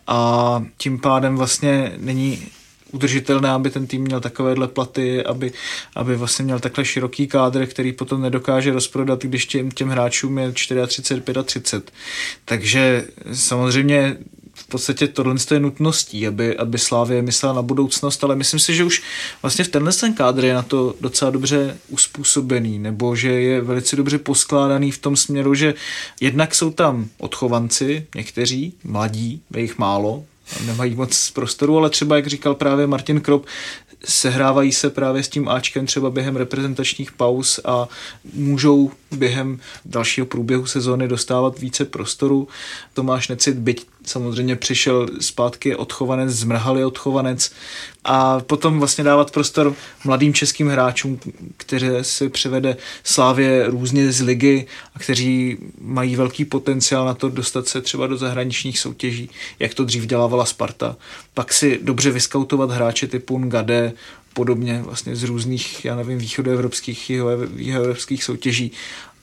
a 0.06 0.62
tím 0.78 0.98
pádem 0.98 1.36
vlastně 1.36 1.92
není 1.96 2.46
udržitelné, 2.92 3.50
aby 3.50 3.70
ten 3.70 3.86
tým 3.86 4.02
měl 4.02 4.20
takovéhle 4.20 4.68
platy, 4.68 5.24
aby, 5.24 5.52
aby 5.96 6.16
vlastně 6.16 6.44
měl 6.44 6.60
takhle 6.60 6.84
široký 6.84 7.26
kádr, 7.26 7.66
který 7.66 7.92
potom 7.92 8.22
nedokáže 8.22 8.72
rozprodat, 8.72 9.22
když 9.22 9.46
těm, 9.46 9.70
těm 9.70 9.88
hráčům 9.88 10.38
je 10.38 10.52
34, 10.52 11.22
35. 11.44 11.92
Takže 12.44 13.04
samozřejmě 13.32 14.16
v 14.56 14.66
podstatě 14.66 15.08
tohle 15.08 15.34
je 15.50 15.60
nutností, 15.60 16.26
aby, 16.26 16.56
aby 16.56 16.78
Slávě 16.78 17.22
myslela 17.22 17.54
na 17.54 17.62
budoucnost, 17.62 18.24
ale 18.24 18.36
myslím 18.36 18.60
si, 18.60 18.74
že 18.74 18.84
už 18.84 19.02
vlastně 19.42 19.64
v 19.64 19.68
tenhle 19.68 19.92
ten 19.92 20.14
kádr 20.14 20.44
je 20.44 20.54
na 20.54 20.62
to 20.62 20.94
docela 21.00 21.30
dobře 21.30 21.76
uspůsobený, 21.88 22.78
nebo 22.78 23.16
že 23.16 23.28
je 23.28 23.60
velice 23.60 23.96
dobře 23.96 24.18
poskládaný 24.18 24.90
v 24.90 24.98
tom 24.98 25.16
směru, 25.16 25.54
že 25.54 25.74
jednak 26.20 26.54
jsou 26.54 26.70
tam 26.70 27.08
odchovanci, 27.18 28.06
někteří, 28.14 28.74
mladí, 28.84 29.42
je 29.54 29.62
jich 29.62 29.78
málo, 29.78 30.24
nemají 30.66 30.94
moc 30.94 31.30
prostoru, 31.30 31.78
ale 31.78 31.90
třeba, 31.90 32.16
jak 32.16 32.26
říkal 32.26 32.54
právě 32.54 32.86
Martin 32.86 33.20
Krop, 33.20 33.46
sehrávají 34.04 34.72
se 34.72 34.90
právě 34.90 35.22
s 35.22 35.28
tím 35.28 35.48
Ačkem 35.48 35.86
třeba 35.86 36.10
během 36.10 36.36
reprezentačních 36.36 37.12
pauz 37.12 37.60
a 37.64 37.88
můžou 38.34 38.90
během 39.10 39.60
dalšího 39.84 40.26
průběhu 40.26 40.66
sezóny 40.66 41.08
dostávat 41.08 41.58
více 41.58 41.84
prostoru. 41.84 42.48
Tomáš 42.94 43.28
Necit, 43.28 43.56
byť 43.56 43.86
samozřejmě 44.06 44.56
přišel 44.56 45.08
zpátky 45.20 45.76
odchovanec, 45.76 46.30
zmrhali 46.30 46.84
odchovanec 46.84 47.52
a 48.04 48.40
potom 48.40 48.78
vlastně 48.78 49.04
dávat 49.04 49.30
prostor 49.30 49.74
mladým 50.04 50.34
českým 50.34 50.68
hráčům, 50.68 51.20
které 51.56 52.04
si 52.04 52.28
přivede 52.28 52.76
Slávě 53.04 53.66
různě 53.66 54.12
z 54.12 54.20
ligy 54.20 54.66
a 54.94 54.98
kteří 54.98 55.58
mají 55.80 56.16
velký 56.16 56.44
potenciál 56.44 57.06
na 57.06 57.14
to 57.14 57.28
dostat 57.28 57.68
se 57.68 57.80
třeba 57.80 58.06
do 58.06 58.16
zahraničních 58.16 58.78
soutěží, 58.78 59.30
jak 59.58 59.74
to 59.74 59.84
dřív 59.84 60.06
dělávala 60.06 60.44
Sparta. 60.44 60.96
Pak 61.34 61.52
si 61.52 61.80
dobře 61.82 62.10
vyskautovat 62.10 62.70
hráče 62.70 63.06
typu 63.06 63.38
Ngade, 63.38 63.92
podobně 64.34 64.82
vlastně 64.82 65.16
z 65.16 65.22
různých, 65.22 65.84
já 65.84 65.96
nevím, 65.96 66.18
východoevropských, 66.18 67.10
jihoevropských 67.56 68.24
soutěží. 68.24 68.72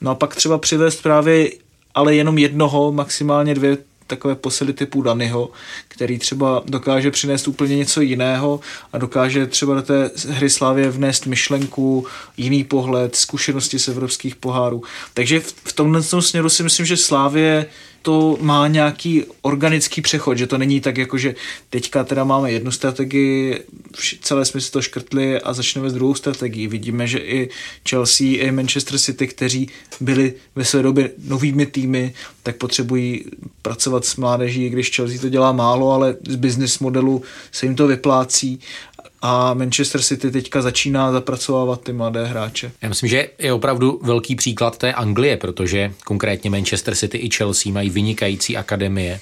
No 0.00 0.10
a 0.10 0.14
pak 0.14 0.36
třeba 0.36 0.58
přivést 0.58 1.02
právě 1.02 1.50
ale 1.94 2.14
jenom 2.14 2.38
jednoho, 2.38 2.92
maximálně 2.92 3.54
dvě 3.54 3.78
takové 4.06 4.34
posily 4.34 4.72
typu 4.72 5.02
Danyho, 5.02 5.50
který 5.88 6.18
třeba 6.18 6.62
dokáže 6.66 7.10
přinést 7.10 7.48
úplně 7.48 7.76
něco 7.76 8.00
jiného 8.00 8.60
a 8.92 8.98
dokáže 8.98 9.46
třeba 9.46 9.74
do 9.74 9.82
té 9.82 10.10
hry 10.28 10.50
Slávě 10.50 10.90
vnést 10.90 11.26
myšlenku, 11.26 12.06
jiný 12.36 12.64
pohled, 12.64 13.16
zkušenosti 13.16 13.78
z 13.78 13.88
evropských 13.88 14.36
pohárů. 14.36 14.82
Takže 15.14 15.40
v, 15.40 15.72
tomhle 15.72 16.02
směru 16.02 16.48
si 16.48 16.62
myslím, 16.62 16.86
že 16.86 16.96
Slávě 16.96 17.66
to 18.04 18.38
má 18.40 18.68
nějaký 18.68 19.24
organický 19.42 20.00
přechod, 20.00 20.38
že 20.38 20.46
to 20.46 20.58
není 20.58 20.80
tak 20.80 20.98
jako, 20.98 21.18
že 21.18 21.34
teďka 21.70 22.04
teda 22.04 22.24
máme 22.24 22.52
jednu 22.52 22.70
strategii, 22.70 23.60
celé 24.20 24.44
jsme 24.44 24.60
si 24.60 24.72
to 24.72 24.82
škrtli 24.82 25.40
a 25.40 25.52
začneme 25.52 25.90
s 25.90 25.92
druhou 25.92 26.14
strategií. 26.14 26.68
Vidíme, 26.68 27.06
že 27.06 27.18
i 27.18 27.48
Chelsea, 27.88 28.26
i 28.26 28.50
Manchester 28.52 28.98
City, 28.98 29.26
kteří 29.26 29.68
byli 30.00 30.34
ve 30.54 30.64
své 30.64 30.82
době 30.82 31.10
novými 31.24 31.66
týmy, 31.66 32.14
tak 32.42 32.56
potřebují 32.56 33.24
pracovat 33.62 34.04
s 34.04 34.16
mládeží, 34.16 34.68
když 34.68 34.96
Chelsea 34.96 35.20
to 35.20 35.28
dělá 35.28 35.52
málo, 35.52 35.92
ale 35.92 36.16
z 36.28 36.36
business 36.36 36.78
modelu 36.78 37.22
se 37.52 37.66
jim 37.66 37.76
to 37.76 37.86
vyplácí 37.86 38.60
a 39.26 39.54
Manchester 39.54 40.02
City 40.02 40.30
teďka 40.30 40.62
začíná 40.62 41.12
zapracovávat 41.12 41.80
ty 41.80 41.92
mladé 41.92 42.26
hráče. 42.26 42.72
Já 42.82 42.88
myslím, 42.88 43.10
že 43.10 43.28
je 43.38 43.52
opravdu 43.52 44.00
velký 44.02 44.34
příklad 44.34 44.78
té 44.78 44.92
Anglie, 44.92 45.36
protože 45.36 45.92
konkrétně 46.04 46.50
Manchester 46.50 46.94
City 46.94 47.18
i 47.18 47.30
Chelsea 47.30 47.72
mají 47.72 47.90
vynikající 47.90 48.56
akademie 48.56 49.20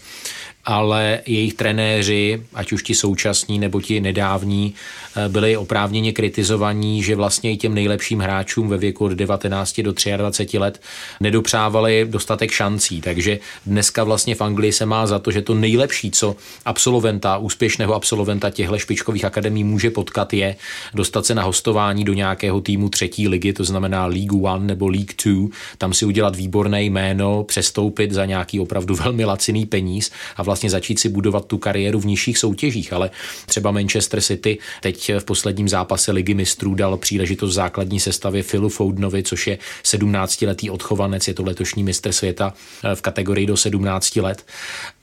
ale 0.64 1.20
jejich 1.26 1.54
trenéři, 1.54 2.42
ať 2.54 2.72
už 2.72 2.82
ti 2.82 2.94
současní 2.94 3.58
nebo 3.58 3.80
ti 3.80 4.00
nedávní, 4.00 4.74
eh, 5.16 5.28
byli 5.28 5.56
oprávněně 5.56 6.12
kritizovaní, 6.12 7.02
že 7.02 7.16
vlastně 7.16 7.52
i 7.52 7.56
těm 7.56 7.74
nejlepším 7.74 8.20
hráčům 8.20 8.68
ve 8.68 8.78
věku 8.78 9.04
od 9.04 9.12
19 9.12 9.82
do 9.82 9.92
23 10.16 10.58
let 10.58 10.80
nedopřávali 11.20 12.06
dostatek 12.10 12.50
šancí. 12.50 13.00
Takže 13.00 13.38
dneska 13.66 14.04
vlastně 14.04 14.34
v 14.34 14.40
Anglii 14.40 14.72
se 14.72 14.86
má 14.86 15.06
za 15.06 15.18
to, 15.18 15.30
že 15.30 15.42
to 15.42 15.54
nejlepší, 15.54 16.10
co 16.10 16.36
absolventa, 16.64 17.36
úspěšného 17.36 17.94
absolventa 17.94 18.50
těchto 18.50 18.78
špičkových 18.78 19.24
akademí 19.24 19.64
může 19.64 19.90
potkat, 19.90 20.32
je 20.32 20.56
dostat 20.94 21.26
se 21.26 21.34
na 21.34 21.42
hostování 21.42 22.04
do 22.04 22.12
nějakého 22.12 22.60
týmu 22.60 22.88
třetí 22.88 23.28
ligy, 23.28 23.52
to 23.52 23.64
znamená 23.64 24.06
League 24.06 24.42
One 24.42 24.66
nebo 24.66 24.88
League 24.88 25.14
Two, 25.22 25.48
tam 25.78 25.94
si 25.94 26.04
udělat 26.04 26.36
výborné 26.36 26.82
jméno, 26.82 27.44
přestoupit 27.44 28.12
za 28.12 28.24
nějaký 28.24 28.60
opravdu 28.60 28.94
velmi 28.94 29.24
laciný 29.24 29.66
peníz 29.66 30.10
a 30.36 30.42
vlastně 30.42 30.51
začít 30.60 30.98
si 30.98 31.08
budovat 31.08 31.44
tu 31.44 31.58
kariéru 31.58 32.00
v 32.00 32.06
nižších 32.06 32.38
soutěžích, 32.38 32.92
ale 32.92 33.10
třeba 33.46 33.70
Manchester 33.70 34.20
City 34.20 34.58
teď 34.80 35.12
v 35.18 35.24
posledním 35.24 35.68
zápase 35.68 36.12
ligy 36.12 36.34
mistrů 36.34 36.74
dal 36.74 36.96
příležitost 36.96 37.54
základní 37.54 38.00
sestavě 38.00 38.42
Philu 38.42 38.68
Foudnovi, 38.68 39.22
což 39.22 39.46
je 39.46 39.58
17-letý 39.84 40.70
odchovanec, 40.70 41.28
je 41.28 41.34
to 41.34 41.42
letošní 41.42 41.84
mistr 41.84 42.12
světa 42.12 42.54
eh, 42.84 42.94
v 42.94 43.02
kategorii 43.02 43.46
do 43.46 43.56
17 43.56 44.16
let. 44.16 44.46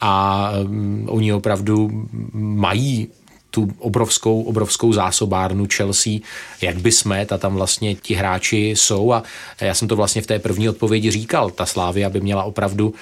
A 0.02 0.52
um, 0.64 1.06
oni 1.10 1.34
opravdu 1.34 1.90
mají 2.34 3.08
tu 3.52 3.68
obrovskou, 3.80 4.42
obrovskou 4.42 4.94
zásobárnu 4.94 5.68
Chelsea, 5.74 6.14
jak 6.62 6.78
by 6.78 6.92
jsme, 6.92 7.26
a 7.26 7.38
tam 7.38 7.56
vlastně 7.56 7.96
ti 7.96 8.14
hráči 8.14 8.70
jsou. 8.70 9.14
A 9.14 9.24
já 9.62 9.74
jsem 9.74 9.88
to 9.88 9.96
vlastně 9.96 10.22
v 10.22 10.28
té 10.28 10.40
první 10.40 10.70
odpovědi 10.70 11.12
říkal, 11.12 11.50
ta 11.50 11.66
Slávia 11.66 12.10
by 12.10 12.22
měla 12.22 12.44
opravdu 12.44 12.94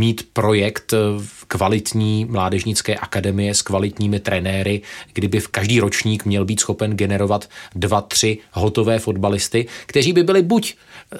mít 0.00 0.28
projekt 0.32 0.94
kvalitní 1.46 2.24
mládežnické 2.24 2.96
akademie 2.96 3.54
s 3.54 3.62
kvalitními 3.62 4.20
trenéry, 4.20 4.80
kdyby 5.12 5.40
v 5.40 5.48
každý 5.48 5.80
ročník 5.80 6.24
měl 6.24 6.44
být 6.44 6.60
schopen 6.60 6.96
generovat 6.96 7.48
dva, 7.74 8.00
tři 8.00 8.38
hotové 8.52 8.98
fotbalisty, 8.98 9.66
kteří 9.86 10.12
by 10.12 10.22
byli 10.22 10.42
buď 10.42 10.74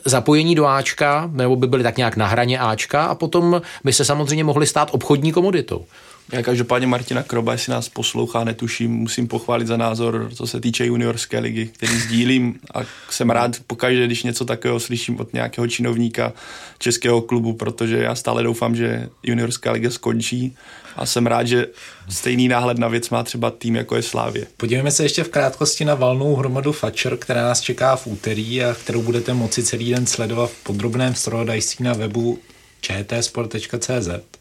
zapojení 0.05 0.55
do 0.55 0.67
Ačka, 0.67 1.31
nebo 1.33 1.57
by 1.57 1.67
byli 1.67 1.83
tak 1.83 1.97
nějak 1.97 2.17
na 2.17 2.27
hraně 2.27 2.59
Ačka 2.59 3.05
a 3.05 3.15
potom 3.15 3.63
by 3.85 3.93
se 3.93 4.05
samozřejmě 4.05 4.45
mohli 4.45 4.67
stát 4.67 4.89
obchodní 4.93 5.33
komoditou. 5.33 5.85
Já 6.33 6.43
každopádně 6.43 6.87
Martina 6.87 7.23
Kroba, 7.23 7.53
jestli 7.53 7.73
nás 7.73 7.89
poslouchá, 7.89 8.45
netuším, 8.45 8.93
musím 8.93 9.29
pochválit 9.29 9.67
za 9.67 9.77
názor, 9.77 10.31
co 10.35 10.47
se 10.47 10.61
týče 10.61 10.87
juniorské 10.87 11.39
ligy, 11.39 11.67
který 11.67 11.97
sdílím 12.01 12.59
a 12.75 12.81
jsem 13.11 13.31
rád 13.31 13.57
pokaždé, 13.67 14.07
když 14.07 14.23
něco 14.23 14.45
takového 14.45 14.81
slyším 14.81 15.21
od 15.21 15.33
nějakého 15.33 15.67
činovníka 15.67 16.33
českého 16.79 17.21
klubu, 17.21 17.53
protože 17.53 17.97
já 17.97 18.15
stále 18.15 18.43
doufám, 18.43 18.77
že 18.77 19.09
juniorská 19.23 19.73
liga 19.73 19.91
skončí 19.91 20.57
a 20.97 21.07
jsem 21.07 21.27
rád, 21.27 21.47
že 21.47 21.67
stejný 22.09 22.49
náhled 22.49 22.79
na 22.79 22.89
věc 22.89 23.11
má 23.11 23.23
třeba 23.23 23.51
tým, 23.51 23.77
jako 23.77 23.97
je 23.97 24.03
Slávě. 24.03 24.47
Podívejme 24.57 24.91
se 24.91 25.03
ještě 25.03 25.25
v 25.25 25.29
krátkosti 25.29 25.85
na 25.85 25.95
valnou 25.95 26.35
hromadu 26.35 26.73
Fatcher, 26.73 27.17
která 27.17 27.43
nás 27.43 27.61
čeká 27.61 27.97
v 27.97 28.07
úterý 28.07 28.65
a 28.65 28.75
kterou 28.75 29.03
budete 29.03 29.35
moci 29.35 29.63
celý 29.63 29.91
den 29.91 30.07
sledovat 30.07 30.51
v 30.51 30.65
podrobném 30.65 31.15
strohodajství 31.15 31.85
na 31.85 31.93
webu 31.93 32.39
čtsport.cz. 32.81 34.40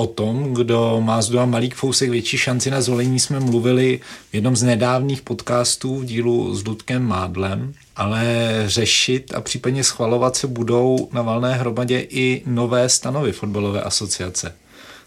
O 0.00 0.06
tom, 0.06 0.54
kdo 0.54 1.00
má 1.00 1.22
z 1.22 1.44
malý 1.44 1.70
fousek 1.70 2.10
větší 2.10 2.38
šanci 2.38 2.70
na 2.70 2.80
zvolení, 2.80 3.20
jsme 3.20 3.40
mluvili 3.40 4.00
v 4.30 4.34
jednom 4.34 4.56
z 4.56 4.62
nedávných 4.62 5.22
podcastů 5.22 5.98
v 5.98 6.04
dílu 6.04 6.54
s 6.54 6.66
Ludkem 6.66 7.02
Mádlem, 7.02 7.74
ale 7.96 8.62
řešit 8.66 9.34
a 9.34 9.40
případně 9.40 9.84
schvalovat 9.84 10.36
se 10.36 10.46
budou 10.46 11.08
na 11.12 11.22
valné 11.22 11.54
hromadě 11.54 12.06
i 12.08 12.42
nové 12.46 12.88
stanovy 12.88 13.32
fotbalové 13.32 13.82
asociace. 13.82 14.54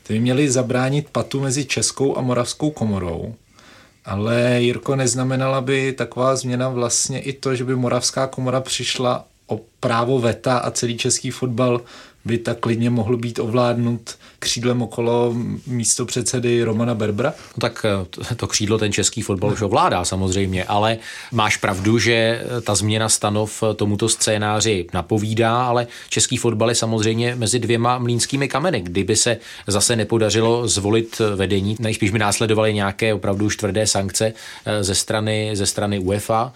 Ty 0.03 0.13
by 0.13 0.19
měly 0.19 0.51
zabránit 0.51 1.09
patu 1.11 1.39
mezi 1.39 1.65
Českou 1.65 2.17
a 2.17 2.21
Moravskou 2.21 2.71
komorou. 2.71 3.35
Ale 4.05 4.61
Jirko, 4.61 4.95
neznamenala 4.95 5.61
by 5.61 5.93
taková 5.93 6.35
změna 6.35 6.69
vlastně 6.69 7.21
i 7.21 7.33
to, 7.33 7.55
že 7.55 7.63
by 7.63 7.75
Moravská 7.75 8.27
komora 8.27 8.61
přišla 8.61 9.25
o 9.47 9.59
právo 9.79 10.19
veta 10.19 10.57
a 10.57 10.71
celý 10.71 10.97
český 10.97 11.31
fotbal 11.31 11.81
by 12.26 12.38
tak 12.38 12.59
klidně 12.59 12.89
mohl 12.89 13.17
být 13.17 13.39
ovládnut 13.39 14.15
křídlem 14.39 14.82
okolo 14.82 15.34
místo 15.67 16.05
předsedy 16.05 16.63
Romana 16.63 16.95
Berbra? 16.95 17.34
No 17.57 17.61
tak 17.61 17.86
eh, 18.32 18.36
to 18.36 18.47
křídlo 18.47 18.78
ten 18.78 18.93
český 18.93 19.22
fotbal 19.22 19.51
už 19.51 19.61
ovládá 19.61 20.05
samozřejmě, 20.05 20.63
ale 20.63 20.97
máš 21.32 21.57
pravdu, 21.57 21.99
že 21.99 22.43
ta 22.63 22.76
změna 22.76 23.09
stanov 23.09 23.63
tomuto 23.76 24.09
scénáři 24.09 24.88
napovídá, 24.93 25.63
ale 25.63 25.88
český 26.09 26.38
fotbal 26.38 26.69
je 26.69 26.76
samozřejmě 26.76 27.36
mezi 27.36 27.59
dvěma 27.59 27.97
mlínskými 27.97 28.47
kameny. 28.47 28.82
Kdyby 28.82 29.15
se 29.15 29.38
zase 29.67 29.95
nepodařilo 29.95 30.67
zvolit 30.67 31.22
vedení, 31.36 31.76
nejspíš 31.80 32.11
by 32.11 32.19
následovaly 32.19 32.74
nějaké 32.74 33.13
opravdu 33.13 33.45
už 33.45 33.57
tvrdé 33.57 33.88
sankce 33.88 34.34
eh, 34.65 34.84
ze 34.84 34.95
strany, 34.95 35.51
ze 35.53 35.65
strany 35.65 35.99
UEFA, 35.99 36.53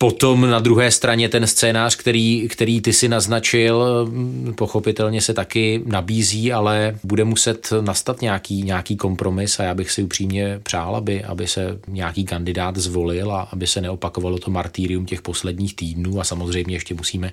Potom 0.00 0.50
na 0.50 0.58
druhé 0.58 0.90
straně 0.90 1.28
ten 1.28 1.46
scénář, 1.46 1.96
který, 1.96 2.48
který 2.48 2.80
ty 2.80 2.92
si 2.92 3.08
naznačil, 3.08 4.08
pochopitelně 4.54 5.20
se 5.20 5.34
taky 5.34 5.82
nabízí, 5.86 6.52
ale 6.52 6.98
bude 7.04 7.24
muset 7.24 7.72
nastat 7.80 8.22
nějaký, 8.22 8.62
nějaký 8.62 8.96
kompromis 8.96 9.60
a 9.60 9.62
já 9.62 9.74
bych 9.74 9.90
si 9.90 10.02
upřímně 10.02 10.60
přál, 10.62 10.96
aby, 10.96 11.24
aby 11.24 11.46
se 11.46 11.78
nějaký 11.88 12.24
kandidát 12.24 12.76
zvolil 12.76 13.32
a 13.32 13.40
aby 13.40 13.66
se 13.66 13.80
neopakovalo 13.80 14.38
to 14.38 14.50
martýrium 14.50 15.06
těch 15.06 15.22
posledních 15.22 15.76
týdnů. 15.76 16.20
A 16.20 16.24
samozřejmě 16.24 16.76
ještě 16.76 16.94
musíme 16.94 17.32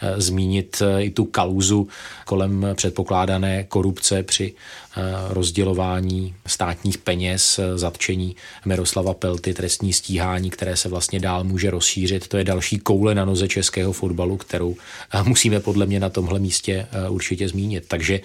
eh, 0.00 0.20
zmínit 0.20 0.82
eh, 0.82 1.02
i 1.02 1.10
tu 1.10 1.24
kauzu 1.24 1.88
kolem 2.24 2.66
předpokládané 2.74 3.64
korupce 3.64 4.22
při 4.22 4.54
rozdělování 5.28 6.34
státních 6.46 6.98
peněz, 6.98 7.60
zatčení 7.74 8.36
Miroslava 8.64 9.14
Pelty, 9.14 9.54
trestní 9.54 9.92
stíhání, 9.92 10.50
které 10.50 10.76
se 10.76 10.88
vlastně 10.88 11.20
dál 11.20 11.44
může 11.44 11.70
rozšířit. 11.70 12.28
To 12.28 12.36
je 12.36 12.44
další 12.44 12.78
koule 12.78 13.14
na 13.14 13.24
noze 13.24 13.48
českého 13.48 13.92
fotbalu, 13.92 14.36
kterou 14.36 14.76
eh, 15.14 15.22
musíme 15.22 15.60
podle 15.60 15.86
mě 15.86 16.00
na 16.00 16.08
tomhle 16.08 16.38
místě 16.38 16.86
eh, 16.90 17.08
určitě 17.08 17.48
zmínit. 17.48 17.84
Takže 17.88 18.20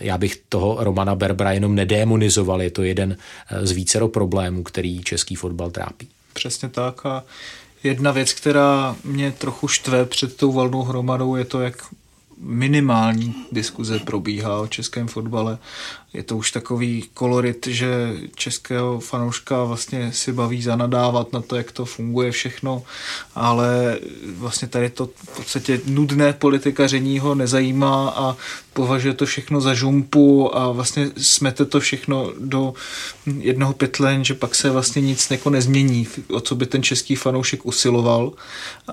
já 0.00 0.18
bych 0.18 0.42
toho 0.48 0.76
Romana 0.84 1.14
Berbra 1.14 1.52
jenom 1.52 1.74
nedémonizoval. 1.74 2.62
Je 2.62 2.70
to 2.70 2.82
jeden 2.82 3.16
eh, 3.16 3.66
z 3.66 3.70
vícero 3.70 4.08
problémů, 4.08 4.62
který 4.62 5.02
český 5.02 5.34
fotbal 5.34 5.70
trápí. 5.70 6.08
Přesně 6.32 6.68
tak 6.68 7.06
a 7.06 7.24
jedna 7.84 8.12
věc, 8.12 8.32
která 8.32 8.96
mě 9.04 9.32
trochu 9.32 9.68
štve 9.68 10.04
před 10.04 10.36
tou 10.36 10.52
valnou 10.52 10.82
hromadou, 10.82 11.36
je 11.36 11.44
to, 11.44 11.60
jak 11.60 11.76
minimální 12.42 13.34
diskuze 13.52 13.98
probíhá 13.98 14.60
o 14.60 14.66
českém 14.66 15.08
fotbale. 15.08 15.58
Je 16.12 16.22
to 16.22 16.36
už 16.36 16.50
takový 16.50 17.04
kolorit, 17.14 17.66
že 17.66 18.14
českého 18.34 19.00
fanouška 19.00 19.64
vlastně 19.64 20.12
si 20.12 20.32
baví 20.32 20.62
zanadávat 20.62 21.32
na 21.32 21.40
to, 21.42 21.56
jak 21.56 21.72
to 21.72 21.84
funguje 21.84 22.30
všechno, 22.30 22.82
ale 23.34 23.98
vlastně 24.36 24.68
tady 24.68 24.90
to 24.90 25.06
v 25.06 25.36
podstatě 25.36 25.80
nudné 25.86 26.32
politikaření 26.32 27.18
ho 27.18 27.34
nezajímá 27.34 28.10
a 28.16 28.36
považuje 28.72 29.14
to 29.14 29.26
všechno 29.26 29.60
za 29.60 29.74
žumpu 29.74 30.56
a 30.56 30.72
vlastně 30.72 31.10
smete 31.16 31.64
to 31.64 31.80
všechno 31.80 32.32
do 32.40 32.74
jednoho 33.38 33.72
pytlen, 33.72 34.24
že 34.24 34.34
pak 34.34 34.54
se 34.54 34.70
vlastně 34.70 35.02
nic 35.02 35.30
jako 35.30 35.50
nezmění, 35.50 36.08
o 36.30 36.40
co 36.40 36.54
by 36.54 36.66
ten 36.66 36.82
český 36.82 37.14
fanoušek 37.14 37.66
usiloval. 37.66 38.32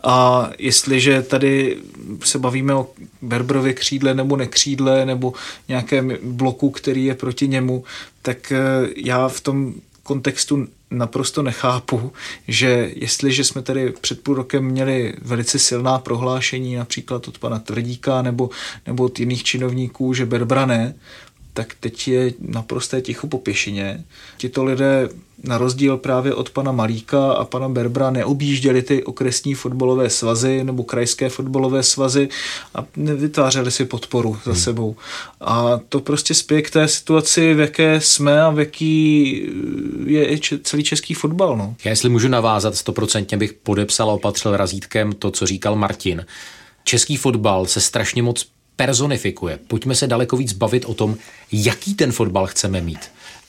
A 0.03 0.49
jestliže 0.57 1.21
tady 1.21 1.77
se 2.23 2.39
bavíme 2.39 2.73
o 2.73 2.87
Berbrově 3.21 3.73
křídle 3.73 4.13
nebo 4.13 4.37
nekřídle 4.37 5.05
nebo 5.05 5.33
nějakém 5.67 6.17
bloku, 6.23 6.69
který 6.69 7.05
je 7.05 7.15
proti 7.15 7.47
němu, 7.47 7.83
tak 8.21 8.51
eh, 8.51 8.59
já 8.95 9.27
v 9.27 9.41
tom 9.41 9.73
kontextu 10.03 10.67
naprosto 10.91 11.41
nechápu, 11.41 12.11
že 12.47 12.91
jestliže 12.95 13.43
jsme 13.43 13.61
tady 13.61 13.93
před 14.01 14.23
půl 14.23 14.35
rokem 14.35 14.63
měli 14.63 15.13
velice 15.21 15.59
silná 15.59 15.99
prohlášení 15.99 16.75
například 16.75 17.27
od 17.27 17.37
pana 17.37 17.59
Tvrdíka 17.59 18.21
nebo, 18.21 18.49
nebo 18.87 19.03
od 19.03 19.19
jiných 19.19 19.43
činovníků, 19.43 20.13
že 20.13 20.25
Berbrané, 20.25 20.95
tak 21.59 21.75
teď 21.79 22.07
je 22.07 22.33
naprosté 22.39 23.01
ticho 23.01 23.27
po 23.27 23.37
pěšině. 23.37 24.03
Tito 24.37 24.63
lidé 24.63 25.09
na 25.43 25.57
rozdíl 25.57 25.97
právě 25.97 26.33
od 26.33 26.49
pana 26.49 26.71
Malíka 26.71 27.31
a 27.31 27.45
pana 27.45 27.69
Berbra 27.69 28.11
neobjížděli 28.11 28.81
ty 28.81 29.03
okresní 29.03 29.53
fotbalové 29.55 30.09
svazy 30.09 30.63
nebo 30.63 30.83
krajské 30.83 31.29
fotbalové 31.29 31.83
svazy 31.83 32.29
a 32.75 32.85
nevytvářeli 32.95 33.71
si 33.71 33.85
podporu 33.85 34.37
za 34.45 34.51
hmm. 34.51 34.61
sebou. 34.61 34.95
A 35.41 35.79
to 35.89 35.99
prostě 35.99 36.33
spěje 36.33 36.61
k 36.61 36.69
té 36.69 36.87
situaci, 36.87 37.53
v 37.53 37.59
jaké 37.59 38.01
jsme 38.01 38.41
a 38.41 38.49
v 38.49 38.59
jaký 38.59 39.31
je 40.05 40.33
i 40.33 40.39
celý 40.63 40.83
český 40.83 41.13
fotbal. 41.13 41.57
No. 41.57 41.75
Já 41.85 41.89
jestli 41.89 42.09
můžu 42.09 42.27
navázat, 42.27 42.75
stoprocentně 42.75 43.37
bych 43.37 43.53
podepsal 43.53 44.09
a 44.09 44.13
opatřil 44.13 44.57
razítkem 44.57 45.13
to, 45.13 45.31
co 45.31 45.45
říkal 45.45 45.75
Martin. 45.75 46.25
Český 46.83 47.17
fotbal 47.17 47.65
se 47.65 47.81
strašně 47.81 48.23
moc 48.23 48.47
personifikuje. 48.79 49.59
Pojďme 49.67 49.95
se 49.95 50.07
daleko 50.07 50.37
víc 50.37 50.53
bavit 50.53 50.85
o 50.85 50.93
tom, 50.93 51.17
jaký 51.51 51.93
ten 51.93 52.11
fotbal 52.11 52.47
chceme 52.47 52.81
mít 52.81 52.99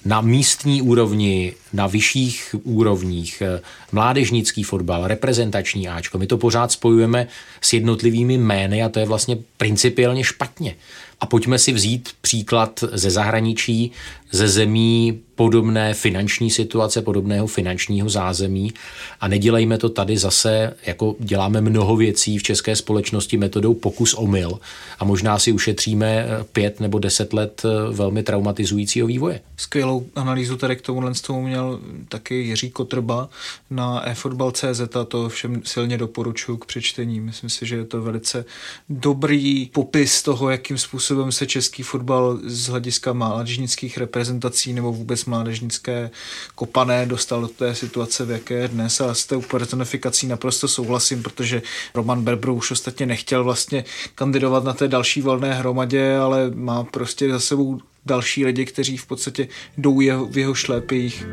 na 0.05 0.21
místní 0.21 0.83
úrovni, 0.83 1.53
na 1.73 1.87
vyšších 1.87 2.55
úrovních, 2.63 3.43
eh, 3.43 3.61
mládežnický 3.93 4.63
fotbal, 4.63 5.07
reprezentační 5.07 5.89
Ačko. 5.89 6.19
My 6.19 6.27
to 6.27 6.39
pořád 6.39 6.73
spojujeme 6.73 7.27
s 7.61 7.73
jednotlivými 7.73 8.39
jmény 8.39 8.83
a 8.83 8.89
to 8.89 8.99
je 8.99 9.07
vlastně 9.07 9.39
principiálně 9.57 10.25
špatně. 10.25 10.75
A 11.21 11.27
pojďme 11.27 11.59
si 11.59 11.73
vzít 11.73 12.09
příklad 12.21 12.85
ze 12.93 13.11
zahraničí, 13.11 13.93
ze 14.31 14.49
zemí 14.49 15.21
podobné 15.35 15.95
finanční 15.95 16.51
situace, 16.51 17.03
podobného 17.03 17.47
finančního 17.47 18.09
zázemí 18.09 18.73
a 19.21 19.29
nedělejme 19.29 19.79
to 19.79 19.89
tady 19.89 20.19
zase, 20.19 20.77
jako 20.87 21.17
děláme 21.19 21.61
mnoho 21.61 21.97
věcí 21.97 22.39
v 22.39 22.43
české 22.43 22.77
společnosti 22.77 23.37
metodou 23.37 23.75
pokus 23.75 24.15
omyl 24.15 24.61
a 24.99 25.05
možná 25.05 25.39
si 25.39 25.53
ušetříme 25.53 26.27
pět 26.53 26.81
nebo 26.81 26.99
deset 26.99 27.33
let 27.33 27.63
velmi 27.91 28.23
traumatizujícího 28.23 29.07
vývoje. 29.07 29.41
Skvělou 29.57 30.07
analýzu 30.15 30.57
tady 30.57 30.77
k 30.77 30.81
tomu 30.81 31.03
tomu 31.27 31.43
měl 31.43 31.81
taky 32.09 32.35
Jiří 32.35 32.71
Kotrba 32.71 33.29
na 33.71 34.09
eFootball.cz 34.09 34.97
a 35.01 35.05
to 35.05 35.29
všem 35.29 35.63
silně 35.65 35.99
doporučuji 35.99 36.57
k 36.57 36.65
přečtení. 36.65 37.21
Myslím 37.21 37.51
si, 37.51 37.67
že 37.67 37.77
je 37.77 37.85
to 37.85 38.03
velice 38.03 38.45
dobrý 38.89 39.71
popis 39.73 40.23
toho, 40.23 40.51
jakým 40.51 40.79
způsobem 40.79 41.33
se 41.33 41.47
český 41.47 41.83
fotbal 41.83 42.39
z 42.45 42.69
hlediska 42.69 43.13
mládežnických 43.13 43.99
reprezentací 43.99 44.20
nebo 44.73 44.93
vůbec 44.93 45.25
mládežnické 45.25 46.11
kopané 46.55 47.07
dostal 47.07 47.41
do 47.41 47.49
té 47.49 47.75
situace, 47.75 48.25
v 48.25 48.31
jaké 48.31 48.55
je 48.55 48.69
dnes 48.69 49.01
a 49.01 49.15
s 49.15 49.27
tou 49.27 49.41
personifikací 49.43 50.27
naprosto 50.27 50.69
souhlasím, 50.69 51.23
protože 51.23 51.63
Roman 51.95 52.25
Berbru 52.25 52.55
už 52.55 52.71
ostatně 52.71 53.07
nechtěl 53.07 53.45
vlastně 53.45 53.85
kandidovat 54.15 54.65
na 54.65 54.73
té 54.73 54.89
další 54.89 55.23
volné 55.23 55.55
hromadě, 55.55 56.17
ale 56.17 56.51
má 56.55 56.85
prostě 56.85 57.31
za 57.33 57.41
sebou 57.41 57.81
další 58.07 58.45
lidi, 58.45 58.65
kteří 58.65 58.97
v 58.97 59.07
podstatě 59.07 59.49
jdou 59.79 59.97
v 60.31 60.39
jeho 60.39 60.55
šlépích. 60.55 61.27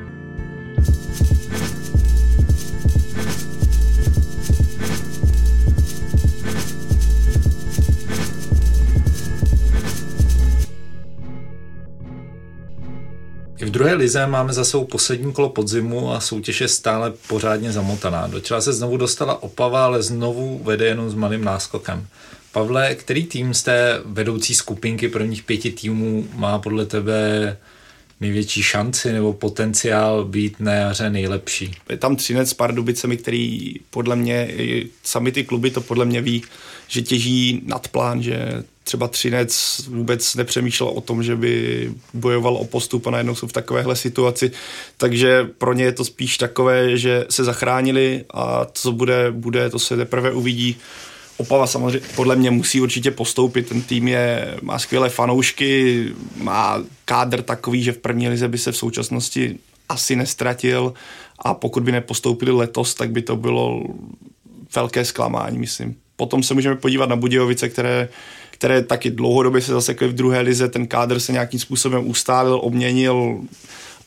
I 13.58 13.66
v 13.66 13.70
druhé 13.72 13.94
lize 13.94 14.28
máme 14.28 14.54
za 14.54 14.66
sebou 14.66 14.86
poslední 14.86 15.34
kolo 15.34 15.50
podzimu 15.50 16.12
a 16.14 16.20
soutěž 16.20 16.62
je 16.62 16.68
stále 16.68 17.14
pořádně 17.28 17.72
zamotaná. 17.72 18.28
Do 18.28 18.40
čela 18.40 18.62
se 18.62 18.74
znovu 18.74 18.98
dostala 18.98 19.44
Opava, 19.44 19.86
ale 19.86 20.04
znovu 20.04 20.62
vede 20.64 20.86
jenom 20.86 21.10
s 21.10 21.14
malým 21.14 21.44
náskokem. 21.44 22.08
Pavle, 22.52 22.96
který 22.96 23.26
tým 23.26 23.54
z 23.54 23.64
té 23.64 24.02
vedoucí 24.06 24.56
skupinky 24.56 25.08
prvních 25.10 25.44
pěti 25.44 25.72
týmů 25.72 26.28
má 26.34 26.60
podle 26.60 26.86
tebe 26.86 27.58
největší 28.20 28.64
šanci 28.64 29.14
nebo 29.14 29.34
potenciál 29.34 30.26
být 30.26 30.60
na 30.60 30.74
jaře 30.74 31.10
nejlepší? 31.10 31.76
Je 31.90 31.98
tam 31.98 32.16
Třinec 32.16 32.50
s 32.50 32.54
Pardubicemi, 32.54 33.18
který 33.18 33.76
podle 33.90 34.16
mě, 34.16 34.50
sami 35.04 35.32
ty 35.32 35.44
kluby 35.44 35.72
to 35.72 35.82
podle 35.82 36.06
mě 36.06 36.22
ví, 36.22 36.44
že 36.88 37.02
těží 37.02 37.62
nad 37.66 37.88
plán, 37.88 38.24
že 38.24 38.64
třeba 38.84 39.08
Třinec 39.08 39.82
vůbec 39.88 40.36
nepřemýšlel 40.36 40.90
o 40.90 41.02
tom, 41.02 41.24
že 41.24 41.36
by 41.36 41.92
bojoval 42.14 42.58
o 42.58 42.66
postup 42.66 43.08
a 43.08 43.12
najednou 43.12 43.36
jsou 43.36 43.48
v 43.48 43.54
takovéhle 43.54 43.96
situaci, 43.96 44.52
takže 44.98 45.50
pro 45.58 45.74
ně 45.74 45.84
je 45.84 45.92
to 45.92 46.06
spíš 46.06 46.38
takové, 46.38 46.98
že 46.98 47.26
se 47.30 47.44
zachránili 47.44 48.26
a 48.34 48.68
co 48.74 48.92
bude, 48.92 49.32
bude, 49.32 49.70
to 49.70 49.80
se 49.80 49.98
teprve 49.98 50.32
uvidí. 50.32 50.78
Opava 51.38 51.68
samozřejmě 51.68 52.00
podle 52.16 52.36
mě 52.36 52.52
musí 52.52 52.82
určitě 52.82 53.12
postoupit, 53.12 53.70
ten 53.70 53.82
tým 53.82 54.08
je, 54.08 54.58
má 54.62 54.80
skvělé 54.80 55.10
fanoušky, 55.10 56.06
má 56.38 56.84
kádr 57.06 57.42
takový, 57.42 57.84
že 57.84 57.92
v 57.92 57.98
první 57.98 58.30
lize 58.30 58.48
by 58.48 58.58
se 58.58 58.72
v 58.72 58.78
současnosti 58.78 59.56
asi 59.90 60.16
nestratil 60.16 60.94
a 61.40 61.54
pokud 61.54 61.84
by 61.84 61.92
nepostoupili 61.92 62.52
letos, 62.52 62.96
tak 62.96 63.12
by 63.12 63.22
to 63.22 63.36
bylo 63.36 63.84
velké 64.76 65.06
zklamání, 65.06 65.58
myslím. 65.60 65.96
Potom 66.16 66.44
se 66.44 66.54
můžeme 66.54 66.76
podívat 66.76 67.10
na 67.10 67.16
Budějovice, 67.16 67.70
které 67.70 68.10
které 68.52 68.84
taky 68.84 69.12
dlouhodobě 69.12 69.62
se 69.62 69.72
zasekly 69.72 70.08
v 70.08 70.14
druhé 70.14 70.42
lize, 70.42 70.68
ten 70.68 70.88
kádr 70.88 71.20
se 71.20 71.32
nějakým 71.32 71.60
způsobem 71.60 72.08
ustálil, 72.08 72.60
obměnil 72.64 73.42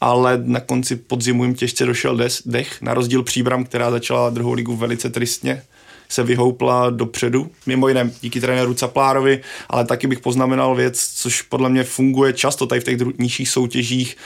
ale 0.00 0.42
na 0.44 0.60
konci 0.60 0.96
podzimu 0.96 1.44
jim 1.44 1.54
těžce 1.54 1.86
došel 1.86 2.18
dech, 2.46 2.82
na 2.82 2.94
rozdíl 2.94 3.22
příbram, 3.22 3.64
která 3.64 3.90
začala 3.90 4.30
druhou 4.30 4.52
ligu 4.52 4.76
velice 4.76 5.10
tristně, 5.10 5.62
se 6.10 6.22
vyhoupla 6.22 6.90
dopředu, 6.90 7.50
mimo 7.66 7.88
jiné 7.88 8.10
díky 8.20 8.40
trenéru 8.40 8.74
Caplárovi, 8.74 9.40
ale 9.68 9.84
taky 9.84 10.06
bych 10.06 10.20
poznamenal 10.20 10.74
věc, 10.74 11.10
což 11.14 11.42
podle 11.42 11.68
mě 11.68 11.84
funguje 11.84 12.32
často 12.32 12.66
tady 12.66 12.80
v 12.80 12.84
těch 12.84 12.98
nižších 13.18 13.48
soutěžích, 13.48 14.16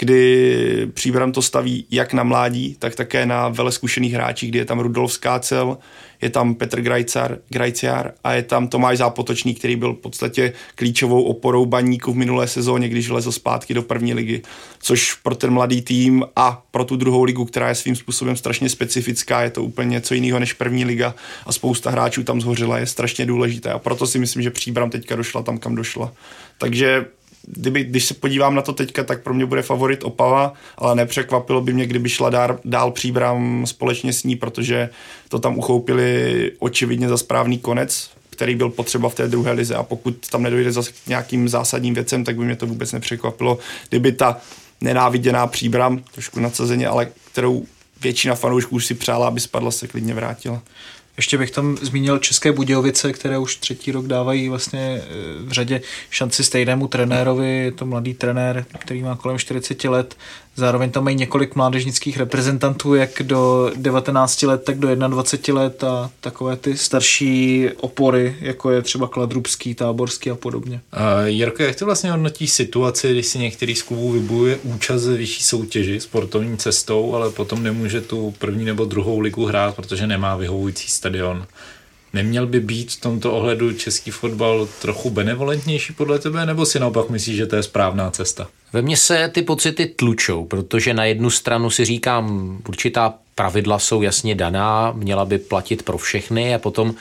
kdy 0.00 0.88
Příbram 0.94 1.32
to 1.32 1.42
staví 1.42 1.86
jak 1.90 2.12
na 2.12 2.22
mládí, 2.22 2.76
tak 2.78 2.94
také 2.94 3.26
na 3.26 3.48
vele 3.48 3.72
zkušených 3.72 4.12
hráčích, 4.12 4.50
kdy 4.50 4.58
je 4.58 4.64
tam 4.64 4.80
Rudolf 4.80 5.12
Skácel, 5.12 5.78
je 6.22 6.30
tam 6.30 6.54
Petr 6.54 6.80
Grajcar, 6.80 7.38
Grajciar 7.48 8.12
a 8.24 8.32
je 8.32 8.42
tam 8.42 8.68
Tomáš 8.68 8.98
Zápotočný, 8.98 9.54
který 9.54 9.76
byl 9.76 9.92
v 9.92 9.98
podstatě 9.98 10.52
klíčovou 10.74 11.22
oporou 11.22 11.66
baníku 11.66 12.12
v 12.12 12.16
minulé 12.16 12.48
sezóně, 12.48 12.88
když 12.88 13.08
vlezl 13.08 13.32
zpátky 13.32 13.74
do 13.74 13.82
první 13.82 14.14
ligy, 14.14 14.42
což 14.78 15.14
pro 15.14 15.34
ten 15.34 15.50
mladý 15.50 15.82
tým 15.82 16.24
a 16.36 16.62
pro 16.70 16.84
tu 16.84 16.96
druhou 16.96 17.22
ligu, 17.22 17.44
která 17.44 17.68
je 17.68 17.74
svým 17.74 17.96
způsobem 17.96 18.36
strašně 18.36 18.68
specifická, 18.68 19.42
je 19.42 19.50
to 19.50 19.64
úplně 19.64 19.88
něco 19.88 20.14
jiného 20.14 20.38
než 20.38 20.52
první 20.52 20.84
liga 20.84 21.14
a 21.46 21.52
spousta 21.52 21.90
hráčů 21.90 22.24
tam 22.24 22.40
zhořila, 22.40 22.78
je 22.78 22.86
strašně 22.86 23.26
důležité 23.26 23.70
a 23.70 23.78
proto 23.78 24.06
si 24.06 24.18
myslím, 24.18 24.42
že 24.42 24.50
Příbram 24.50 24.90
teďka 24.90 25.16
došla 25.16 25.42
tam, 25.42 25.58
kam 25.58 25.74
došla. 25.74 26.12
Takže 26.58 27.04
kdyby, 27.46 27.84
když 27.84 28.04
se 28.04 28.14
podívám 28.14 28.54
na 28.54 28.62
to 28.62 28.72
teďka, 28.72 29.04
tak 29.04 29.22
pro 29.22 29.34
mě 29.34 29.46
bude 29.46 29.62
favorit 29.62 30.04
Opava, 30.04 30.52
ale 30.78 30.94
nepřekvapilo 30.94 31.60
by 31.60 31.72
mě, 31.72 31.86
kdyby 31.86 32.08
šla 32.08 32.30
dál, 32.30 32.58
dál 32.64 32.90
příbram 32.90 33.66
společně 33.66 34.12
s 34.12 34.24
ní, 34.24 34.36
protože 34.36 34.90
to 35.28 35.38
tam 35.38 35.58
uchoupili 35.58 36.52
očividně 36.58 37.08
za 37.08 37.16
správný 37.16 37.58
konec, 37.58 38.10
který 38.30 38.54
byl 38.54 38.70
potřeba 38.70 39.08
v 39.08 39.14
té 39.14 39.28
druhé 39.28 39.52
lize 39.52 39.74
a 39.74 39.82
pokud 39.82 40.28
tam 40.30 40.42
nedojde 40.42 40.72
zase 40.72 40.92
k 40.92 41.06
nějakým 41.06 41.48
zásadním 41.48 41.94
věcem, 41.94 42.24
tak 42.24 42.36
by 42.36 42.44
mě 42.44 42.56
to 42.56 42.66
vůbec 42.66 42.92
nepřekvapilo, 42.92 43.58
kdyby 43.88 44.12
ta 44.12 44.40
nenáviděná 44.80 45.46
příbram, 45.46 46.02
trošku 46.14 46.40
nadsazeně, 46.40 46.88
ale 46.88 47.08
kterou 47.32 47.66
většina 48.00 48.34
fanoušků 48.34 48.80
si 48.80 48.94
přála, 48.94 49.28
aby 49.28 49.40
spadla, 49.40 49.70
se 49.70 49.88
klidně 49.88 50.14
vrátila. 50.14 50.62
Ještě 51.20 51.38
bych 51.38 51.50
tam 51.50 51.76
zmínil 51.76 52.18
České 52.18 52.52
Budějovice, 52.52 53.12
které 53.12 53.38
už 53.38 53.56
třetí 53.56 53.92
rok 53.92 54.06
dávají 54.06 54.48
vlastně 54.48 54.80
eh, 54.80 55.04
v 55.38 55.52
řadě 55.52 55.80
šanci 56.10 56.44
stejnému 56.44 56.88
trenérovi. 56.88 57.48
Je 57.48 57.72
to 57.72 57.86
mladý 57.86 58.14
trenér, 58.14 58.64
který 58.78 59.02
má 59.02 59.16
kolem 59.16 59.38
40 59.38 59.84
let, 59.84 60.16
Zároveň 60.60 60.90
tam 60.90 61.04
mají 61.04 61.16
několik 61.16 61.54
mládežnických 61.54 62.18
reprezentantů, 62.18 62.94
jak 62.94 63.10
do 63.22 63.72
19 63.76 64.42
let, 64.42 64.64
tak 64.64 64.78
do 64.78 64.94
21 64.94 65.62
let 65.62 65.84
a 65.84 66.10
takové 66.20 66.56
ty 66.56 66.76
starší 66.76 67.68
opory, 67.76 68.36
jako 68.40 68.70
je 68.70 68.82
třeba 68.82 69.08
Kladrubský, 69.08 69.74
Táborský 69.74 70.30
a 70.30 70.34
podobně. 70.34 70.80
Uh, 70.96 71.26
Jirko, 71.26 71.62
jak 71.62 71.76
to 71.76 71.84
vlastně 71.84 72.10
hodnotí 72.10 72.46
situaci, 72.46 73.12
když 73.12 73.26
si 73.26 73.38
některý 73.38 73.74
z 73.74 73.82
klubů 73.82 74.12
vybuje 74.12 74.58
účast 74.62 75.06
ve 75.06 75.16
vyšší 75.16 75.42
soutěži 75.42 76.00
sportovní 76.00 76.56
cestou, 76.56 77.14
ale 77.14 77.30
potom 77.30 77.62
nemůže 77.62 78.00
tu 78.00 78.34
první 78.38 78.64
nebo 78.64 78.84
druhou 78.84 79.20
ligu 79.20 79.44
hrát, 79.44 79.76
protože 79.76 80.06
nemá 80.06 80.36
vyhovující 80.36 80.90
stadion? 80.90 81.46
Neměl 82.12 82.46
by 82.46 82.60
být 82.60 82.92
v 82.92 83.00
tomto 83.00 83.32
ohledu 83.32 83.72
český 83.72 84.10
fotbal 84.10 84.68
trochu 84.82 85.10
benevolentnější 85.10 85.92
podle 85.92 86.18
tebe, 86.18 86.46
nebo 86.46 86.66
si 86.66 86.80
naopak 86.80 87.10
myslíš, 87.10 87.36
že 87.36 87.46
to 87.46 87.56
je 87.56 87.62
správná 87.62 88.10
cesta? 88.10 88.48
Ve 88.72 88.82
mně 88.82 88.96
se 88.96 89.28
ty 89.28 89.42
pocity 89.42 89.86
tlučou, 89.86 90.44
protože 90.44 90.94
na 90.94 91.04
jednu 91.04 91.30
stranu 91.30 91.70
si 91.70 91.84
říkám, 91.84 92.58
určitá 92.68 93.14
pravidla 93.34 93.78
jsou 93.78 94.02
jasně 94.02 94.34
daná, 94.34 94.92
měla 94.92 95.24
by 95.24 95.38
platit 95.38 95.82
pro 95.82 95.98
všechny 95.98 96.54
a 96.54 96.58
potom 96.58 96.94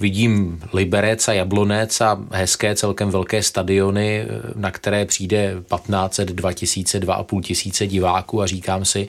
vidím 0.00 0.60
Liberec 0.72 1.28
a 1.28 1.32
Jablonec 1.32 2.00
a 2.00 2.20
hezké 2.30 2.74
celkem 2.74 3.10
velké 3.10 3.42
stadiony, 3.42 4.26
na 4.54 4.70
které 4.70 5.04
přijde 5.04 5.54
15, 5.68 6.20
2000, 6.20 7.00
2,5 7.00 7.42
tisíce 7.42 7.86
diváků 7.86 8.42
a 8.42 8.46
říkám 8.46 8.84
si, 8.84 9.08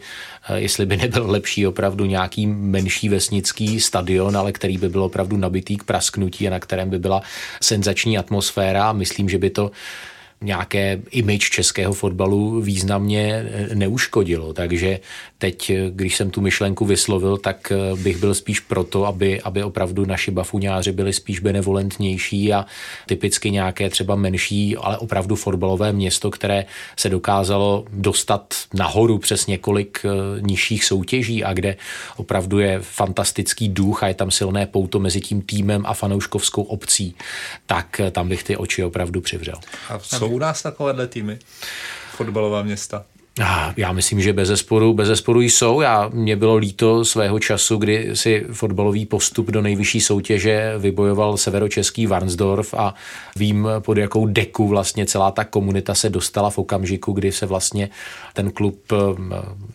eh, 0.50 0.60
jestli 0.60 0.86
by 0.86 0.98
nebyl 0.98 1.32
lepší 1.32 1.68
opravdu 1.68 2.06
nějaký 2.06 2.48
menší 2.48 3.10
vesnický 3.10 3.80
stadion, 3.80 4.38
ale 4.38 4.52
který 4.52 4.78
by 4.78 4.90
byl 4.90 5.04
opravdu 5.04 5.38
nabitý 5.38 5.78
k 5.78 5.84
prasknutí 5.84 6.48
a 6.48 6.52
na 6.52 6.60
kterém 6.60 6.90
by 6.90 7.00
byla 7.00 7.22
senzační 7.62 8.18
atmosféra. 8.18 8.94
Myslím, 8.94 9.30
že 9.30 9.38
by 9.38 9.50
to 9.50 9.72
nějaké 10.42 11.02
image 11.12 11.50
českého 11.50 11.94
fotbalu 11.94 12.62
významně 12.62 13.46
eh, 13.46 13.76
neuškodilo. 13.76 14.54
Takže 14.54 15.00
teď, 15.38 15.70
eh, 15.70 15.90
když 15.90 16.16
jsem 16.16 16.30
tu 16.30 16.42
myšlenku 16.42 16.86
vyslovil, 16.86 17.38
tak 17.38 17.72
eh, 17.72 17.96
bych 17.96 18.18
byl 18.18 18.34
spíš 18.34 18.60
proto, 18.60 19.06
aby, 19.06 19.42
aby 19.42 19.64
opravdu 19.64 20.06
naši 20.06 20.32
bafuňáři 20.32 20.92
byli 20.92 21.14
spíš 21.14 21.40
benevolentnější 21.40 22.54
a 22.54 22.66
typicky 23.06 23.52
nějaké 23.52 23.90
třeba 23.90 24.16
menší, 24.16 24.78
ale 24.78 24.98
opravdu 24.98 25.36
fotbalové 25.36 25.94
město, 25.94 26.32
které 26.32 26.66
se 26.98 27.10
dokázalo 27.10 27.86
dostat 27.94 28.54
nahoru 28.74 29.18
přes 29.18 29.48
několik 29.48 30.06
nižších 30.40 30.86
soutěží 30.86 31.44
a 31.44 31.54
kde 31.54 31.76
opravdu 32.18 32.60
je 32.60 32.80
fantastický 32.82 33.70
duch 33.70 34.04
a 34.04 34.08
je 34.08 34.14
tam 34.14 34.32
silné 34.32 34.66
pouto 34.66 35.00
mezi 35.00 35.22
tím 35.22 35.42
týmem 35.42 35.84
a 35.86 35.94
fanouškovskou 35.94 36.64
obcí, 36.64 37.16
tak 37.66 38.02
tam 38.12 38.30
bych 38.30 38.44
ty 38.44 38.58
oči 38.58 38.84
opravdu 38.84 39.22
přivřel. 39.22 39.56
A 39.90 40.00
co 40.00 40.29
u 40.34 40.40
nás 40.40 40.62
takovéhle 40.62 41.08
týmy? 41.08 41.40
Fotbalová 42.12 42.64
města. 42.64 43.06
Já 43.78 43.92
myslím, 43.92 44.22
že 44.22 44.34
bez 44.34 44.48
zesporu, 44.48 44.94
bez 44.94 45.08
zesporu 45.08 45.42
jsou. 45.42 45.82
Já, 45.82 46.10
mě 46.14 46.36
bylo 46.36 46.56
líto 46.56 47.06
svého 47.06 47.40
času, 47.40 47.78
kdy 47.78 48.10
si 48.14 48.46
fotbalový 48.54 49.06
postup 49.06 49.52
do 49.52 49.62
nejvyšší 49.62 50.02
soutěže 50.02 50.74
vybojoval 50.78 51.38
severočeský 51.38 52.08
Varnsdorf 52.08 52.74
a 52.74 52.94
vím, 53.36 53.68
pod 53.80 53.98
jakou 53.98 54.28
deku 54.28 54.68
vlastně 54.68 55.06
celá 55.06 55.32
ta 55.32 55.44
komunita 55.44 55.96
se 55.96 56.10
dostala 56.10 56.50
v 56.50 56.58
okamžiku, 56.58 57.12
kdy 57.12 57.32
se 57.32 57.46
vlastně 57.46 57.90
ten 58.34 58.52
klub 58.52 58.94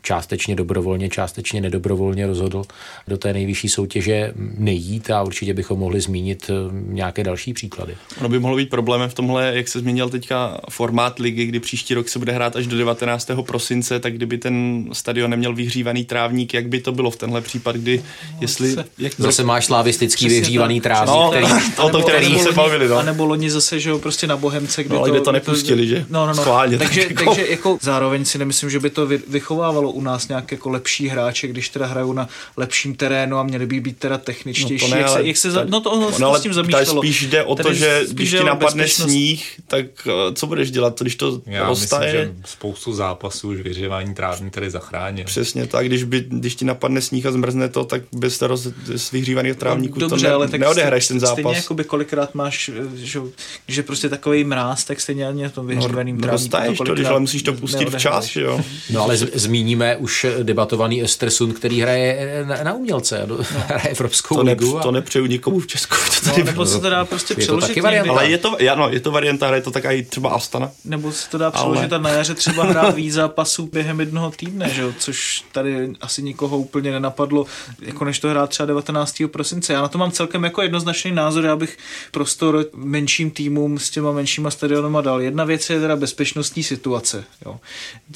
částečně 0.02 0.56
dobrovolně, 0.56 1.08
částečně 1.08 1.60
nedobrovolně 1.60 2.26
rozhodl 2.26 2.64
do 3.08 3.18
té 3.18 3.32
nejvyšší 3.32 3.68
soutěže 3.68 4.32
nejít 4.58 5.10
a 5.10 5.22
určitě 5.22 5.54
bychom 5.54 5.78
mohli 5.78 6.00
zmínit 6.00 6.50
nějaké 6.72 7.24
další 7.24 7.52
příklady. 7.52 7.96
Ono 8.18 8.28
by 8.28 8.38
mohlo 8.38 8.56
být 8.56 8.70
problémem 8.70 9.10
v 9.10 9.14
tomhle, 9.14 9.52
jak 9.54 9.68
se 9.68 9.78
změnil 9.78 10.10
teďka 10.10 10.60
formát 10.70 11.18
ligy, 11.18 11.46
kdy 11.46 11.60
příští 11.60 11.94
rok 11.94 12.08
se 12.08 12.18
bude 12.18 12.32
hrát 12.32 12.56
až 12.56 12.66
do 12.66 12.78
19 12.78 13.30
prosince, 13.54 14.00
tak 14.00 14.14
kdyby 14.14 14.38
ten 14.38 14.84
stadion 14.92 15.30
neměl 15.30 15.54
vyhřívaný 15.54 16.04
trávník, 16.04 16.54
jak 16.54 16.68
by 16.68 16.80
to 16.80 16.92
bylo 16.92 17.10
v 17.10 17.16
tenhle 17.16 17.40
případ, 17.40 17.76
kdy 17.76 18.02
jestli... 18.40 18.76
Jak 18.98 19.12
zase 19.18 19.44
máš 19.44 19.66
slavistický 19.66 20.28
vyhřívaný 20.28 20.80
trávník, 20.80 21.16
no, 21.16 21.30
který, 21.30 21.46
o 21.78 21.88
to, 21.88 22.02
který 22.02 22.38
se 22.38 22.52
bavili, 22.52 22.88
no. 22.88 22.96
A 22.98 23.02
nebo 23.02 23.24
loni 23.24 23.50
zase, 23.50 23.80
že 23.80 23.90
jo, 23.90 23.98
prostě 23.98 24.26
na 24.26 24.36
Bohemce, 24.36 24.84
kde, 24.84 24.94
no, 24.94 25.04
to, 25.04 25.10
kde 25.10 25.20
to 25.20 25.32
nepustili, 25.32 25.86
že? 25.86 26.06
No, 26.10 26.26
no, 26.26 26.34
no. 26.34 26.42
Schválně, 26.42 26.78
takže, 26.78 27.04
tak 27.04 27.24
takže 27.24 27.46
jako 27.48 27.78
zároveň 27.82 28.24
si 28.24 28.38
nemyslím, 28.38 28.70
že 28.70 28.80
by 28.80 28.90
to 28.90 29.06
vychovávalo 29.06 29.90
u 29.90 30.00
nás 30.00 30.28
nějak 30.28 30.52
jako 30.52 30.70
lepší 30.70 31.08
hráče, 31.08 31.46
když 31.46 31.68
teda 31.68 31.86
hrajou 31.86 32.12
na 32.12 32.28
lepším 32.56 32.94
terénu 32.94 33.36
a 33.38 33.42
měli 33.42 33.66
by 33.66 33.80
být 33.80 33.98
teda 33.98 34.18
techničtější. 34.18 34.90
No, 34.90 34.96
ne, 34.96 35.00
jak 35.00 35.08
se, 35.08 35.22
jak 35.22 35.36
se 35.36 35.50
za, 35.50 35.64
no 35.64 35.80
to 35.80 36.12
no, 36.18 36.28
ale 36.28 36.38
s 36.38 36.42
tím 36.42 36.54
zamýšlelo. 36.54 37.02
spíš 37.02 37.26
jde 37.26 37.42
o 37.42 37.54
to, 37.54 37.74
že 37.74 38.02
když 38.10 38.30
ti 38.30 38.44
napadne 38.44 38.88
sníh, 38.88 39.60
tak 39.66 39.86
eh, 40.06 40.34
co 40.34 40.46
budeš 40.46 40.70
dělat, 40.70 41.00
když 41.00 41.16
to 41.16 41.40
roztaje? 41.66 42.14
Já 42.14 42.20
myslím, 42.20 42.34
že 42.34 42.34
spoustu 42.44 42.92
zápasů 42.92 43.43
času 43.44 43.48
už 43.48 43.60
vyřívání 43.60 44.14
trávní 44.14 44.50
tady 44.50 44.70
zachránil. 44.70 45.24
Přesně 45.24 45.66
tak, 45.66 45.86
když, 45.86 46.04
by, 46.04 46.24
když 46.28 46.54
ti 46.54 46.64
napadne 46.64 47.00
sníh 47.00 47.26
a 47.26 47.32
zmrzne 47.32 47.68
to, 47.68 47.84
tak 47.84 48.02
bez 48.12 48.42
roz, 48.42 48.68
z 48.94 49.10
vyhřívaných 49.10 49.56
trávníků 49.56 50.00
no, 50.00 50.08
Dobře, 50.08 50.26
to 50.26 50.28
ne, 50.28 50.34
ale 50.34 50.48
tak 50.48 50.60
neodehraješ 50.60 51.08
ten 51.08 51.20
zápas. 51.20 51.32
Stejně 51.32 51.56
jako 51.56 51.74
by 51.74 51.84
kolikrát 51.84 52.34
máš, 52.34 52.70
že, 52.94 53.20
když 53.66 53.76
je 53.76 53.82
prostě 53.82 54.08
takový 54.08 54.44
mráz, 54.44 54.84
tak 54.84 55.00
stejně 55.00 55.28
ani 55.28 55.42
na 55.42 55.48
tom 55.48 55.66
vyhřívaným 55.66 56.16
no, 56.16 56.22
trávníku. 56.22 56.56
No, 56.84 56.86
to, 56.86 56.94
když 56.94 57.06
ale 57.06 57.20
musíš 57.20 57.42
to 57.42 57.52
pustit 57.52 57.88
včas, 57.90 58.36
jo. 58.36 58.60
No 58.90 59.02
ale 59.02 59.16
zmíníme 59.16 59.96
už 59.96 60.26
debatovaný 60.42 61.02
Estersund, 61.02 61.58
který 61.58 61.80
hraje 61.80 62.44
na, 62.48 62.62
na 62.62 62.74
umělce, 62.74 63.22
no. 63.26 63.36
hraje 63.66 63.88
Evropskou 63.88 64.34
to 64.34 64.42
ligu. 64.42 64.76
Ne, 64.76 64.82
to 64.82 64.90
nepřeju 64.90 65.26
nikomu 65.26 65.60
v 65.60 65.66
Česku. 65.66 65.96
To 66.24 66.30
no, 66.38 66.44
nebo 66.44 66.66
se 66.66 66.80
to 66.80 66.90
dá 66.90 67.04
prostě 67.04 67.32
je 67.32 67.36
přeložit. 67.36 67.74
To 67.74 68.10
ale 68.10 68.30
je 68.30 68.38
to, 68.38 68.56
ja, 68.58 68.74
no, 68.74 68.88
je 68.88 69.00
to 69.00 69.10
varianta, 69.10 69.46
hraje 69.46 69.62
to 69.62 69.70
tak 69.70 69.84
i 69.84 70.02
třeba 70.02 70.30
Astana. 70.30 70.70
Nebo 70.84 71.12
se 71.12 71.30
to 71.30 71.38
dá 71.38 71.50
přeložit 71.50 71.92
ale... 71.92 72.00
a 72.00 72.02
na 72.02 72.10
jaře 72.10 72.34
třeba 72.34 72.64
hrát 72.64 72.94
víc 72.94 73.14
zápasů 73.24 73.68
během 73.72 74.00
jednoho 74.00 74.30
týdne, 74.30 74.68
že? 74.68 74.94
což 74.98 75.44
tady 75.52 75.92
asi 76.00 76.22
nikoho 76.22 76.58
úplně 76.58 76.92
nenapadlo, 76.92 77.46
jako 77.80 78.04
než 78.04 78.18
to 78.18 78.28
hrát 78.28 78.50
třeba 78.50 78.66
19. 78.66 79.22
prosince. 79.26 79.72
Já 79.72 79.82
na 79.82 79.88
to 79.88 79.98
mám 79.98 80.10
celkem 80.10 80.44
jako 80.44 80.62
jednoznačný 80.62 81.12
názor, 81.12 81.44
já 81.44 81.56
bych 81.56 81.78
prostor 82.10 82.66
menším 82.74 83.30
týmům 83.30 83.78
s 83.78 83.90
těma 83.90 84.12
menšíma 84.12 84.50
stadionama 84.50 85.00
dal. 85.00 85.22
Jedna 85.22 85.44
věc 85.44 85.70
je 85.70 85.80
teda 85.80 85.96
bezpečnostní 85.96 86.62
situace. 86.62 87.24
Jo. 87.46 87.60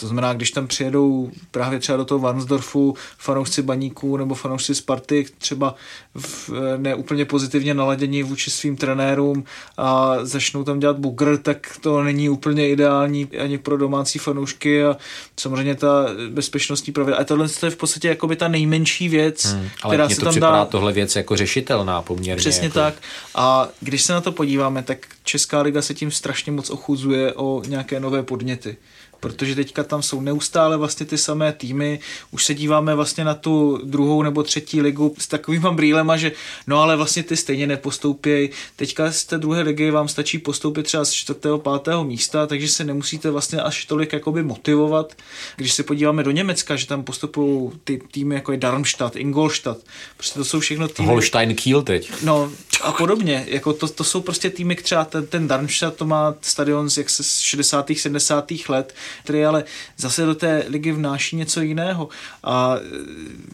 To 0.01 0.07
znamená, 0.07 0.33
když 0.33 0.51
tam 0.51 0.67
přijedou 0.67 1.31
právě 1.51 1.79
třeba 1.79 1.99
do 1.99 2.05
toho 2.05 2.19
Varnsdorfu 2.19 2.95
fanoušci 3.19 3.63
baníků 3.63 4.17
nebo 4.17 4.35
fanoušci 4.35 4.75
Sparty, 4.75 5.27
třeba 5.39 5.75
v, 6.15 6.51
neúplně 6.77 7.25
pozitivně 7.25 7.75
naladění 7.75 8.23
vůči 8.23 8.51
svým 8.51 8.77
trenérům 8.77 9.45
a 9.77 10.17
začnou 10.23 10.65
tam 10.65 10.81
dělat 10.81 10.99
bugr, 10.99 11.37
tak 11.37 11.79
to 11.81 12.03
není 12.03 12.29
úplně 12.29 12.69
ideální 12.69 13.29
ani 13.39 13.59
pro 13.59 13.77
domácí 13.77 14.19
fanoušky 14.19 14.85
a 14.85 14.97
samozřejmě 15.41 15.75
ta 15.75 16.07
bezpečnostní 16.31 16.93
pravidla. 16.93 17.19
A 17.19 17.25
tohle 17.25 17.49
je 17.63 17.71
v 17.71 17.77
podstatě 17.77 18.09
jako 18.09 18.27
by 18.27 18.37
ta 18.37 18.49
nejmenší 18.49 19.09
věc, 19.09 19.45
hmm, 19.45 19.69
ale 19.83 19.95
která 19.95 20.09
se 20.09 20.21
tam 20.21 20.41
dá. 20.41 20.65
tohle 20.65 20.93
věc 20.93 21.17
jako 21.17 21.37
řešitelná 21.37 22.03
poměrně. 22.03 22.41
Přesně 22.41 22.67
jako... 22.67 22.79
tak. 22.79 22.95
A 23.35 23.69
když 23.81 24.03
se 24.03 24.13
na 24.13 24.21
to 24.21 24.33
podíváme, 24.33 24.83
tak 24.83 24.99
Česká 25.25 25.63
liga 25.63 25.83
se 25.83 25.95
tím 25.95 26.11
strašně 26.11 26.53
moc 26.53 26.71
ochuzuje 26.71 27.33
o 27.33 27.63
nějaké 27.67 28.01
nové 28.01 28.23
podněty 28.23 28.77
protože 29.21 29.55
teďka 29.55 29.85
tam 29.85 30.03
jsou 30.03 30.21
neustále 30.21 30.77
vlastně 30.77 31.07
ty 31.07 31.19
samé 31.19 31.53
týmy, 31.53 32.01
už 32.31 32.45
se 32.45 32.55
díváme 32.55 32.95
vlastně 32.95 33.25
na 33.25 33.35
tu 33.35 33.81
druhou 33.85 34.23
nebo 34.23 34.43
třetí 34.43 34.81
ligu 34.81 35.15
s 35.19 35.27
takovýma 35.27 35.73
brýlema, 35.73 36.17
že 36.17 36.33
no 36.67 36.81
ale 36.81 36.97
vlastně 36.97 37.23
ty 37.23 37.37
stejně 37.37 37.67
nepostoupějí, 37.67 38.51
teďka 38.77 39.13
z 39.13 39.25
té 39.25 39.39
druhé 39.39 39.63
ligy 39.63 39.91
vám 39.91 40.09
stačí 40.09 40.39
postoupit 40.39 40.83
třeba 40.83 41.05
z 41.05 41.13
čtvrtého, 41.13 41.59
pátého 41.59 42.05
místa, 42.05 42.47
takže 42.47 42.69
se 42.69 42.85
nemusíte 42.85 43.31
vlastně 43.31 43.61
až 43.61 43.85
tolik 43.85 44.13
jakoby 44.13 44.43
motivovat. 44.43 45.15
Když 45.57 45.73
se 45.73 45.83
podíváme 45.83 46.23
do 46.23 46.31
Německa, 46.31 46.77
že 46.77 46.87
tam 46.87 47.03
postupují 47.03 47.71
ty 47.85 48.01
týmy 48.11 48.35
jako 48.35 48.53
je 48.53 48.59
Darmstadt, 48.59 49.17
Ingolstadt, 49.17 49.81
prostě 50.17 50.39
to 50.39 50.45
jsou 50.45 50.61
všechno 50.61 50.89
týmy. 50.89 51.09
Holstein 51.09 51.55
Kiel 51.55 51.83
teď. 51.83 52.13
No 52.23 52.53
a 52.83 52.93
podobně, 52.93 53.45
jako 53.49 53.73
to, 53.73 53.89
to 53.89 54.05
jsou 54.05 54.21
prostě 54.21 54.51
týmy, 54.51 54.75
třeba 54.77 55.05
ten, 55.05 55.27
ten 55.27 55.49
Darmstadt 55.49 55.97
to 55.97 56.05
má 56.05 56.35
stadion 56.41 56.91
z 56.91 56.99
jak 56.99 57.11
se 57.11 57.25
z 57.25 57.39
60. 57.39 57.91
70. 57.97 58.53
let, 58.69 58.95
který 59.25 59.45
ale 59.45 59.65
zase 59.97 60.25
do 60.27 60.35
té 60.35 60.65
ligy 60.69 60.93
vnáší 60.93 61.37
něco 61.37 61.61
jiného 61.61 62.09
a 62.45 62.77
e, 62.77 62.81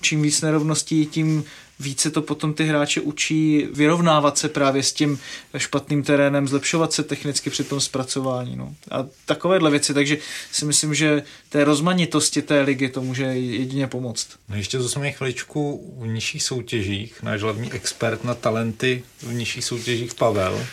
čím 0.00 0.22
víc 0.22 0.40
nerovností, 0.40 1.06
tím 1.06 1.44
více 1.80 2.10
to 2.10 2.22
potom 2.22 2.54
ty 2.54 2.64
hráče 2.64 3.00
učí 3.00 3.68
vyrovnávat 3.72 4.38
se 4.38 4.48
právě 4.48 4.82
s 4.82 4.92
tím 4.92 5.18
špatným 5.56 6.02
terénem, 6.02 6.48
zlepšovat 6.48 6.92
se 6.92 7.02
technicky 7.02 7.50
při 7.50 7.64
tom 7.64 7.80
zpracování. 7.80 8.56
No. 8.56 8.74
A 8.90 9.06
takovéhle 9.26 9.70
věci, 9.70 9.94
takže 9.94 10.18
si 10.52 10.64
myslím, 10.64 10.94
že 10.94 11.22
té 11.48 11.64
rozmanitosti 11.64 12.42
té 12.42 12.60
ligy 12.60 12.88
to 12.88 13.02
může 13.02 13.24
jedině 13.24 13.86
pomoct. 13.86 14.28
No 14.48 14.56
ještě 14.56 14.80
zůstaneme 14.80 15.12
chviličku 15.12 15.94
v 15.98 16.06
nižších 16.06 16.42
soutěžích. 16.42 17.22
Náš 17.22 17.40
hlavní 17.40 17.72
expert 17.72 18.24
na 18.24 18.34
talenty 18.34 19.02
v 19.22 19.32
nižších 19.32 19.64
soutěžích 19.64 20.14
Pavel 20.14 20.66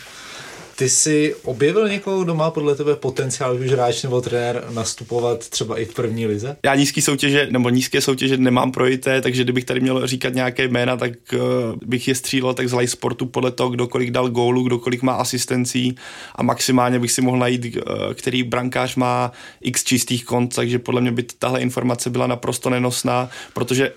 ty 0.76 0.88
jsi 0.88 1.34
objevil 1.42 1.88
někoho, 1.88 2.24
kdo 2.24 2.34
má 2.34 2.50
podle 2.50 2.74
tebe 2.74 2.96
potenciál, 2.96 3.56
už 3.56 3.70
hráč 3.70 4.02
nebo 4.02 4.20
trenér, 4.20 4.64
nastupovat 4.70 5.48
třeba 5.48 5.78
i 5.78 5.84
v 5.84 5.94
první 5.94 6.26
lize? 6.26 6.56
Já 6.64 6.74
nízké 6.74 7.02
soutěže 7.02 7.46
nebo 7.50 7.68
nízké 7.68 8.00
soutěže 8.00 8.36
nemám 8.36 8.72
projité, 8.72 9.20
takže 9.20 9.44
kdybych 9.44 9.64
tady 9.64 9.80
měl 9.80 10.06
říkat 10.06 10.34
nějaké 10.34 10.64
jména, 10.68 10.96
tak 10.96 11.12
uh, 11.32 11.40
bych 11.84 12.08
je 12.08 12.14
střílel 12.14 12.54
tak 12.54 12.68
z 12.68 12.72
live 12.72 12.90
sportu 12.90 13.26
podle 13.26 13.50
toho, 13.50 13.70
kdo 13.70 13.88
kolik 13.88 14.10
dal 14.10 14.28
gólů, 14.28 14.62
kdo 14.62 14.78
kolik 14.78 15.02
má 15.02 15.12
asistencí 15.12 15.96
a 16.34 16.42
maximálně 16.42 16.98
bych 16.98 17.12
si 17.12 17.22
mohl 17.22 17.38
najít, 17.38 17.76
uh, 17.76 17.82
který 18.14 18.42
brankář 18.42 18.96
má 18.96 19.32
x 19.60 19.84
čistých 19.84 20.24
kont, 20.24 20.54
takže 20.54 20.78
podle 20.78 21.00
mě 21.00 21.12
by 21.12 21.22
tahle 21.22 21.60
informace 21.60 22.10
byla 22.10 22.26
naprosto 22.26 22.70
nenosná, 22.70 23.30
protože 23.52 23.92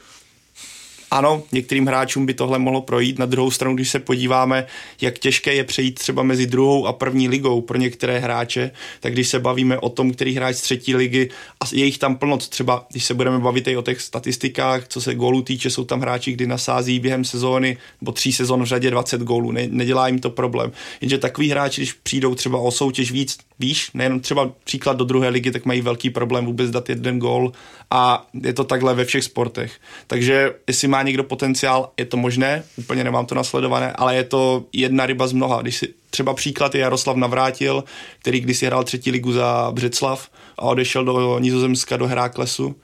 ano, 1.16 1.44
některým 1.52 1.88
hráčům 1.88 2.26
by 2.26 2.34
tohle 2.34 2.60
mohlo 2.60 2.82
projít. 2.82 3.20
Na 3.20 3.26
druhou 3.26 3.52
stranu, 3.52 3.76
když 3.76 3.90
se 3.90 4.00
podíváme, 4.00 4.66
jak 5.02 5.20
těžké 5.20 5.54
je 5.54 5.64
přejít 5.64 6.00
třeba 6.00 6.24
mezi 6.24 6.48
druhou 6.48 6.88
a 6.88 6.94
první 6.94 7.30
ligou 7.30 7.62
pro 7.62 7.78
některé 7.78 8.20
hráče, 8.20 8.72
tak 9.00 9.14
když 9.14 9.28
se 9.28 9.40
bavíme 9.40 9.80
o 9.80 9.90
tom, 9.90 10.12
který 10.12 10.36
hráč 10.36 10.56
z 10.56 10.62
třetí 10.62 10.96
ligy, 10.96 11.30
a 11.60 11.66
je 11.74 11.86
jich 11.86 11.98
tam 11.98 12.16
plno, 12.16 12.38
třeba 12.38 12.86
když 12.92 13.06
se 13.06 13.14
budeme 13.14 13.40
bavit 13.40 13.68
i 13.68 13.78
o 13.78 13.82
těch 13.82 14.02
statistikách, 14.02 14.88
co 14.88 15.02
se 15.02 15.16
gólů 15.16 15.42
týče, 15.42 15.70
jsou 15.70 15.86
tam 15.86 16.02
hráči, 16.02 16.32
kdy 16.32 16.48
nasází 16.48 17.00
během 17.00 17.24
sezóny 17.24 17.78
nebo 18.02 18.12
tří 18.12 18.34
sezon 18.34 18.64
v 18.64 18.66
řadě 18.66 18.92
20 18.92 19.22
gólů, 19.22 19.52
ne, 19.52 19.68
nedělá 19.70 20.08
jim 20.08 20.20
to 20.20 20.30
problém. 20.30 20.72
Jenže 21.02 21.18
takový 21.18 21.50
hráči, 21.50 21.82
když 21.82 21.94
přijdou 21.94 22.36
třeba 22.36 22.60
o 22.60 22.72
soutěž 22.72 23.12
víc, 23.12 23.38
víš, 23.60 23.92
nejenom 23.94 24.20
třeba 24.20 24.52
příklad 24.64 24.98
do 24.98 25.06
druhé 25.06 25.30
ligy, 25.30 25.52
tak 25.52 25.66
mají 25.66 25.82
velký 25.82 26.10
problém 26.10 26.46
vůbec 26.46 26.72
dát 26.72 26.90
jeden 26.90 27.20
gól 27.20 27.52
a 27.92 28.28
je 28.44 28.54
to 28.54 28.64
takhle 28.64 28.94
ve 28.94 29.06
všech 29.06 29.24
sportech. 29.24 29.74
Takže 30.08 30.54
jestli 30.68 30.88
má 30.88 31.04
někdo 31.04 31.24
potenciál, 31.24 31.92
je 31.98 32.06
to 32.06 32.18
možné, 32.18 32.64
úplně 32.78 33.04
nemám 33.04 33.26
to 33.26 33.36
nasledované, 33.36 33.92
ale 33.92 34.16
je 34.16 34.24
to 34.24 34.66
jedna 34.74 35.06
ryba 35.06 35.28
z 35.28 35.34
mnoha. 35.34 35.62
Když 35.62 35.78
si 35.78 35.94
třeba 36.10 36.34
příklad 36.34 36.76
je 36.76 36.82
Jaroslav 36.82 37.16
Navrátil, 37.16 37.84
který 38.20 38.40
kdysi 38.40 38.66
hrál 38.66 38.84
třetí 38.84 39.12
ligu 39.12 39.32
za 39.32 39.72
Břeclav 39.72 40.30
a 40.58 40.62
odešel 40.62 41.06
do 41.06 41.40
Nizozemska 41.40 41.98
do 41.98 42.08
Heráklesu 42.08 42.76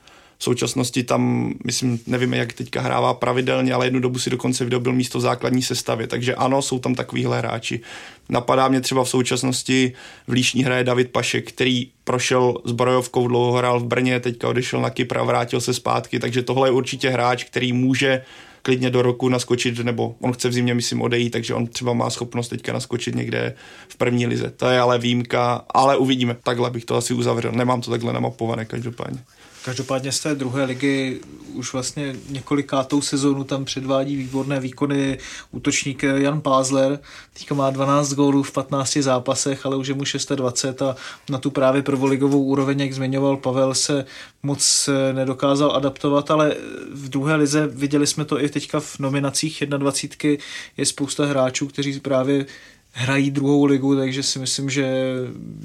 v 0.42 0.44
současnosti 0.44 1.02
tam, 1.02 1.54
myslím, 1.64 2.00
nevím, 2.06 2.34
jak 2.34 2.52
teďka 2.52 2.80
hrává 2.80 3.14
pravidelně, 3.14 3.74
ale 3.74 3.86
jednu 3.86 4.00
dobu 4.00 4.18
si 4.18 4.30
dokonce 4.30 4.64
vydobil 4.64 4.92
místo 4.92 5.20
základní 5.20 5.62
sestavě. 5.62 6.06
Takže 6.06 6.34
ano, 6.34 6.62
jsou 6.62 6.78
tam 6.78 6.94
takovýhle 6.94 7.38
hráči. 7.38 7.80
Napadá 8.28 8.68
mě 8.68 8.80
třeba 8.80 9.04
v 9.04 9.08
současnosti 9.08 9.92
v 10.26 10.32
Líšní 10.32 10.64
hraje 10.64 10.84
David 10.84 11.10
Pašek, 11.10 11.48
který 11.48 11.90
prošel 12.04 12.54
s 12.64 12.72
Borojovkou, 12.72 13.28
dlouho 13.28 13.52
hrál 13.52 13.80
v 13.80 13.84
Brně, 13.84 14.20
teďka 14.20 14.48
odešel 14.48 14.80
na 14.80 14.90
Kypr 14.90 15.18
a 15.18 15.22
vrátil 15.22 15.60
se 15.60 15.74
zpátky, 15.74 16.18
takže 16.18 16.42
tohle 16.42 16.68
je 16.68 16.72
určitě 16.72 17.10
hráč, 17.10 17.44
který 17.44 17.72
může 17.72 18.22
klidně 18.62 18.90
do 18.90 19.02
roku 19.02 19.28
naskočit, 19.28 19.78
nebo 19.78 20.14
on 20.20 20.32
chce 20.32 20.48
v 20.48 20.52
zimě, 20.52 20.74
myslím, 20.74 21.02
odejít, 21.02 21.30
takže 21.30 21.54
on 21.54 21.66
třeba 21.66 21.92
má 21.92 22.10
schopnost 22.10 22.48
teďka 22.48 22.72
naskočit 22.72 23.14
někde 23.14 23.54
v 23.88 23.96
první 23.96 24.26
lize. 24.26 24.50
To 24.50 24.66
je 24.66 24.80
ale 24.80 24.98
výjimka, 24.98 25.64
ale 25.74 25.96
uvidíme. 25.96 26.36
Takhle 26.42 26.70
bych 26.70 26.84
to 26.84 26.96
asi 26.96 27.14
uzavřel. 27.14 27.52
Nemám 27.52 27.80
to 27.80 27.90
takhle 27.90 28.12
namapované 28.12 28.64
každopádně. 28.64 29.18
Každopádně 29.64 30.12
z 30.12 30.20
té 30.20 30.34
druhé 30.34 30.64
ligy 30.64 31.20
už 31.54 31.72
vlastně 31.72 32.16
několikátou 32.28 33.00
sezónu 33.00 33.44
tam 33.44 33.64
předvádí 33.64 34.16
výborné 34.16 34.60
výkony 34.60 35.18
útočník 35.50 36.02
Jan 36.02 36.40
Pázler. 36.40 36.98
Teďka 37.32 37.54
má 37.54 37.70
12 37.70 38.12
gólů 38.12 38.42
v 38.42 38.52
15 38.52 38.96
zápasech, 38.96 39.66
ale 39.66 39.76
už 39.76 39.88
je 39.88 39.94
mu 39.94 40.04
620 40.04 40.82
a 40.82 40.96
na 41.30 41.38
tu 41.38 41.50
právě 41.50 41.82
prvoligovou 41.82 42.44
úroveň, 42.44 42.80
jak 42.80 42.92
zmiňoval 42.92 43.36
Pavel, 43.36 43.74
se 43.74 44.04
moc 44.42 44.88
nedokázal 45.12 45.76
adaptovat, 45.76 46.30
ale 46.30 46.54
v 46.92 47.08
druhé 47.08 47.34
lize 47.34 47.66
viděli 47.66 48.06
jsme 48.06 48.24
to 48.24 48.44
i 48.44 48.48
teďka 48.48 48.80
v 48.80 48.98
nominacích 48.98 49.62
21. 49.66 50.44
je 50.76 50.86
spousta 50.86 51.26
hráčů, 51.26 51.66
kteří 51.66 52.00
právě 52.00 52.46
hrají 52.92 53.30
druhou 53.30 53.64
ligu, 53.64 53.96
takže 53.96 54.22
si 54.22 54.38
myslím, 54.38 54.70
že 54.70 54.94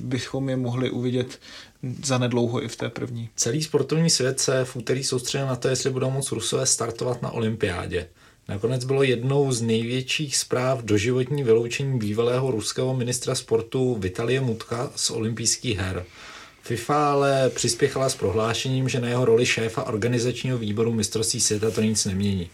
bychom 0.03 0.49
je 0.49 0.57
mohli 0.57 0.89
uvidět 0.89 1.39
zanedlouho 2.03 2.63
i 2.63 2.67
v 2.67 2.75
té 2.75 2.89
první. 2.89 3.29
Celý 3.35 3.63
sportovní 3.63 4.09
svět 4.09 4.39
se 4.39 4.65
v 4.65 4.75
úterý 4.75 5.03
soustředil 5.03 5.47
na 5.47 5.55
to, 5.55 5.67
jestli 5.67 5.89
budou 5.89 6.09
moc 6.09 6.31
Rusové 6.31 6.65
startovat 6.65 7.21
na 7.21 7.31
olympiádě. 7.31 8.07
Nakonec 8.47 8.85
bylo 8.85 9.03
jednou 9.03 9.51
z 9.51 9.61
největších 9.61 10.37
zpráv 10.37 10.83
doživotní 10.83 11.43
vyloučení 11.43 11.99
bývalého 11.99 12.51
ruského 12.51 12.93
ministra 12.93 13.35
sportu 13.35 13.95
Vitalie 13.95 14.41
Mutka 14.41 14.91
z 14.95 15.11
olympijských 15.11 15.77
her. 15.77 16.05
FIFA 16.61 17.11
ale 17.11 17.49
přispěchala 17.49 18.09
s 18.09 18.15
prohlášením, 18.15 18.89
že 18.89 18.99
na 18.99 19.07
jeho 19.07 19.25
roli 19.25 19.45
šéfa 19.45 19.83
organizačního 19.83 20.57
výboru 20.57 20.93
mistrovství 20.93 21.39
světa 21.39 21.71
to 21.71 21.81
nic 21.81 22.05
nemění. 22.05 22.49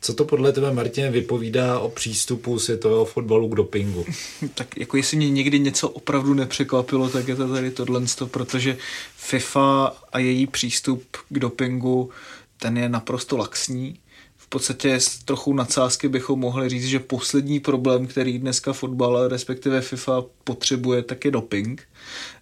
Co 0.00 0.14
to 0.14 0.24
podle 0.24 0.52
tebe, 0.52 0.72
Martin, 0.72 1.12
vypovídá 1.12 1.78
o 1.78 1.88
přístupu 1.88 2.58
světového 2.58 3.04
fotbalu 3.04 3.48
k 3.48 3.54
dopingu? 3.54 4.04
tak 4.54 4.76
jako 4.76 4.96
jestli 4.96 5.16
mě 5.16 5.30
někdy 5.30 5.58
něco 5.58 5.88
opravdu 5.88 6.34
nepřekvapilo, 6.34 7.08
tak 7.08 7.28
je 7.28 7.36
to 7.36 7.48
tady 7.48 7.70
tohle, 7.70 8.02
protože 8.30 8.76
FIFA 9.16 9.96
a 10.12 10.18
její 10.18 10.46
přístup 10.46 11.16
k 11.28 11.38
dopingu, 11.38 12.10
ten 12.58 12.78
je 12.78 12.88
naprosto 12.88 13.36
laxní. 13.36 13.98
V 14.36 14.48
podstatě 14.48 14.94
s 14.94 15.18
trochu 15.18 15.54
nadsázky 15.54 16.08
bychom 16.08 16.40
mohli 16.40 16.68
říct, 16.68 16.86
že 16.86 16.98
poslední 16.98 17.60
problém, 17.60 18.06
který 18.06 18.38
dneska 18.38 18.72
fotbal, 18.72 19.28
respektive 19.28 19.80
FIFA 19.80 20.24
potřebuje, 20.44 21.02
tak 21.02 21.24
je 21.24 21.30
doping 21.30 21.88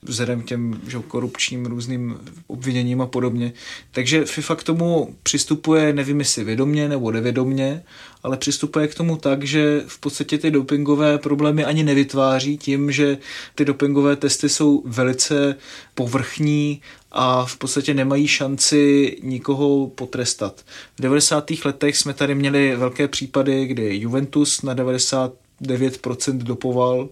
vzhledem 0.02 0.42
k 0.42 0.44
těm 0.44 0.80
že, 0.86 0.98
korupčním 0.98 1.66
různým 1.66 2.18
obviněním 2.46 3.00
a 3.00 3.06
podobně. 3.06 3.52
Takže 3.90 4.24
FIFA 4.24 4.54
k 4.54 4.62
tomu 4.62 5.14
přistupuje, 5.22 5.92
nevím 5.92 6.18
jestli 6.18 6.44
vědomně 6.44 6.88
nebo 6.88 7.12
nevědomně, 7.12 7.82
ale 8.22 8.36
přistupuje 8.36 8.88
k 8.88 8.94
tomu 8.94 9.16
tak, 9.16 9.44
že 9.44 9.82
v 9.86 9.98
podstatě 9.98 10.38
ty 10.38 10.50
dopingové 10.50 11.18
problémy 11.18 11.64
ani 11.64 11.82
nevytváří 11.82 12.58
tím, 12.58 12.92
že 12.92 13.18
ty 13.54 13.64
dopingové 13.64 14.16
testy 14.16 14.48
jsou 14.48 14.82
velice 14.86 15.56
povrchní 15.94 16.82
a 17.12 17.44
v 17.44 17.56
podstatě 17.56 17.94
nemají 17.94 18.28
šanci 18.28 19.16
nikoho 19.22 19.86
potrestat. 19.86 20.64
V 20.98 21.02
90. 21.02 21.50
letech 21.64 21.96
jsme 21.96 22.14
tady 22.14 22.34
měli 22.34 22.76
velké 22.76 23.08
případy, 23.08 23.66
kdy 23.66 23.96
Juventus 23.96 24.62
na 24.62 24.74
99% 24.74 26.38
dopoval 26.38 27.08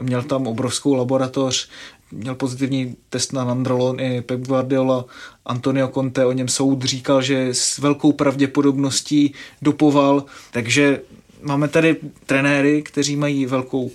měl 0.00 0.22
tam 0.22 0.46
obrovskou 0.46 0.94
laboratoř, 0.94 1.68
měl 2.12 2.34
pozitivní 2.34 2.96
test 3.10 3.32
na 3.32 3.44
Nandrolon 3.44 4.00
i 4.00 4.22
Pep 4.22 4.40
Guardiola, 4.40 5.04
Antonio 5.46 5.88
Conte 5.88 6.26
o 6.26 6.32
něm 6.32 6.48
soud 6.48 6.84
říkal, 6.84 7.22
že 7.22 7.48
s 7.52 7.78
velkou 7.78 8.12
pravděpodobností 8.12 9.34
dopoval, 9.62 10.24
takže 10.52 11.00
máme 11.42 11.68
tady 11.68 11.96
trenéry, 12.26 12.82
kteří 12.82 13.16
mají 13.16 13.46
velkou 13.46 13.90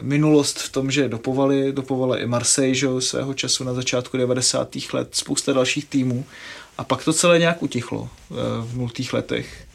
minulost 0.00 0.58
v 0.58 0.72
tom, 0.72 0.90
že 0.90 1.08
dopovali, 1.08 1.72
dopovali 1.72 2.20
i 2.20 2.26
Marseille 2.26 2.74
že, 2.74 2.88
svého 2.98 3.34
času 3.34 3.64
na 3.64 3.74
začátku 3.74 4.16
90. 4.16 4.76
let, 4.92 5.08
spousta 5.12 5.52
dalších 5.52 5.84
týmů 5.84 6.24
a 6.78 6.84
pak 6.84 7.04
to 7.04 7.12
celé 7.12 7.38
nějak 7.38 7.62
utichlo 7.62 8.08
eh, 8.08 8.34
v 8.60 8.76
nultých 8.76 9.12
letech. 9.12 9.66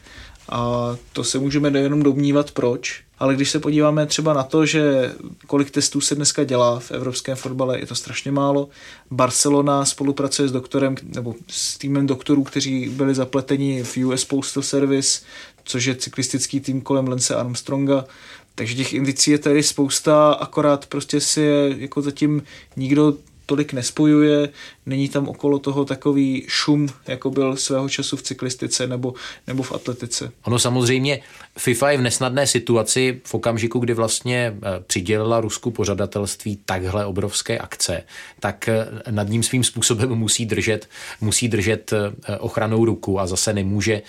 A 0.50 0.96
to 1.14 1.24
se 1.24 1.40
můžeme 1.40 1.80
jenom 1.80 2.04
domnívat 2.04 2.52
proč, 2.52 3.04
ale 3.20 3.36
když 3.36 3.50
se 3.50 3.60
podíváme 3.60 4.06
třeba 4.06 4.34
na 4.34 4.44
to, 4.44 4.66
že 4.66 5.14
kolik 5.48 5.72
testů 5.72 6.02
se 6.02 6.16
dneska 6.16 6.44
dělá 6.44 6.80
v 6.80 6.92
evropském 6.92 7.36
fotbale, 7.36 7.80
je 7.80 7.86
to 7.86 7.96
strašně 7.96 8.32
málo. 8.32 8.70
Barcelona 9.12 9.86
spolupracuje 9.86 10.48
s 10.48 10.52
doktorem 10.52 10.96
nebo 11.04 11.36
s 11.48 11.78
týmem 11.78 12.08
doktorů, 12.08 12.44
kteří 12.44 12.90
byli 12.90 13.16
zapleteni 13.16 13.84
v 13.84 13.98
US 13.98 14.26
Postal 14.26 14.64
Service, 14.64 15.22
což 15.64 15.86
je 15.86 15.96
cyklistický 15.96 16.60
tým 16.60 16.82
kolem 16.82 17.08
Lence 17.08 17.36
Armstronga. 17.36 18.06
Takže 18.56 18.76
těch 18.76 18.94
indicí 18.94 19.32
je 19.32 19.38
tady 19.38 19.64
spousta, 19.64 20.32
akorát 20.32 20.86
prostě 20.86 21.22
si 21.22 21.42
je 21.42 21.76
jako 21.78 22.02
zatím 22.02 22.44
nikdo 22.76 23.14
tolik 23.48 23.74
nespojuje, 23.74 24.50
není 24.86 25.10
tam 25.10 25.28
okolo 25.28 25.60
toho 25.60 25.86
takový 25.86 26.46
šum, 26.48 26.88
jako 27.08 27.30
byl 27.30 27.56
svého 27.56 27.90
času 27.90 28.18
v 28.18 28.22
cyklistice 28.22 28.88
nebo, 28.88 29.14
nebo 29.48 29.64
v 29.64 29.72
atletice. 29.72 30.32
Ono 30.44 30.60
samozřejmě, 30.60 31.20
FIFA 31.58 31.92
je 31.92 31.98
v 31.98 32.02
nesnadné 32.02 32.48
situaci 32.48 33.22
v 33.24 33.34
okamžiku, 33.34 33.80
kdy 33.80 33.94
vlastně 33.94 34.54
eh, 34.56 34.84
přidělila 34.88 35.42
Rusku 35.42 35.72
pořadatelství 35.72 36.60
takhle 36.66 37.06
obrovské 37.06 37.58
akce, 37.58 38.04
tak 38.40 38.68
eh, 38.68 38.88
nad 39.12 39.30
ním 39.30 39.44
svým 39.44 39.64
způsobem 39.64 40.10
musí 40.16 40.46
držet, 40.46 40.90
musí 41.22 41.48
držet 41.48 41.94
eh, 41.94 42.38
ochranou 42.38 42.86
ruku 42.86 43.20
a 43.20 43.28
zase 43.28 43.54
nemůže 43.54 44.02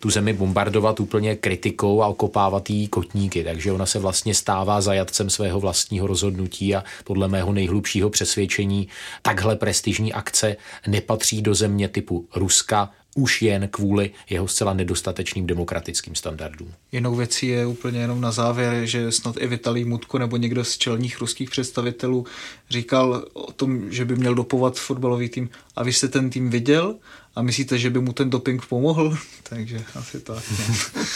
tu 0.00 0.10
zemi 0.10 0.32
bombardovat 0.32 1.00
úplně 1.00 1.36
kritikou 1.36 2.02
a 2.02 2.06
okopávat 2.06 2.70
jí 2.70 2.88
kotníky. 2.88 3.44
Takže 3.44 3.72
ona 3.72 3.86
se 3.86 3.98
vlastně 3.98 4.34
stává 4.34 4.80
zajatcem 4.80 5.30
svého 5.30 5.60
vlastního 5.60 6.06
rozhodnutí 6.06 6.74
a 6.74 6.84
podle 7.04 7.28
mého 7.28 7.52
nejhlubšího 7.52 8.10
přesvědčení 8.10 8.75
takhle 9.22 9.56
prestižní 9.56 10.12
akce 10.12 10.56
nepatří 10.86 11.42
do 11.42 11.54
země 11.54 11.88
typu 11.88 12.28
Ruska, 12.36 12.90
už 13.16 13.42
jen 13.42 13.68
kvůli 13.68 14.10
jeho 14.30 14.48
zcela 14.48 14.74
nedostatečným 14.74 15.46
demokratickým 15.46 16.14
standardům. 16.14 16.72
Jinou 16.92 17.14
věcí 17.14 17.46
je 17.46 17.66
úplně 17.66 18.00
jenom 18.00 18.20
na 18.20 18.30
závěr, 18.32 18.86
že 18.86 19.12
snad 19.12 19.36
i 19.38 19.46
Vitalij 19.46 19.84
Mutko 19.84 20.18
nebo 20.18 20.36
někdo 20.36 20.64
z 20.64 20.78
čelních 20.78 21.20
ruských 21.20 21.50
představitelů 21.50 22.26
říkal 22.70 23.24
o 23.32 23.52
tom, 23.52 23.92
že 23.92 24.04
by 24.04 24.16
měl 24.16 24.34
dopovat 24.34 24.78
fotbalový 24.78 25.28
tým. 25.28 25.50
A 25.76 25.82
vy 25.82 25.92
jste 25.92 26.08
ten 26.08 26.30
tým 26.30 26.50
viděl 26.50 26.96
a 27.36 27.42
myslíte, 27.42 27.78
že 27.78 27.90
by 27.90 28.00
mu 28.00 28.12
ten 28.12 28.30
doping 28.30 28.66
pomohl? 28.66 29.16
Takže 29.42 29.84
asi 29.94 30.20
tak. 30.20 30.42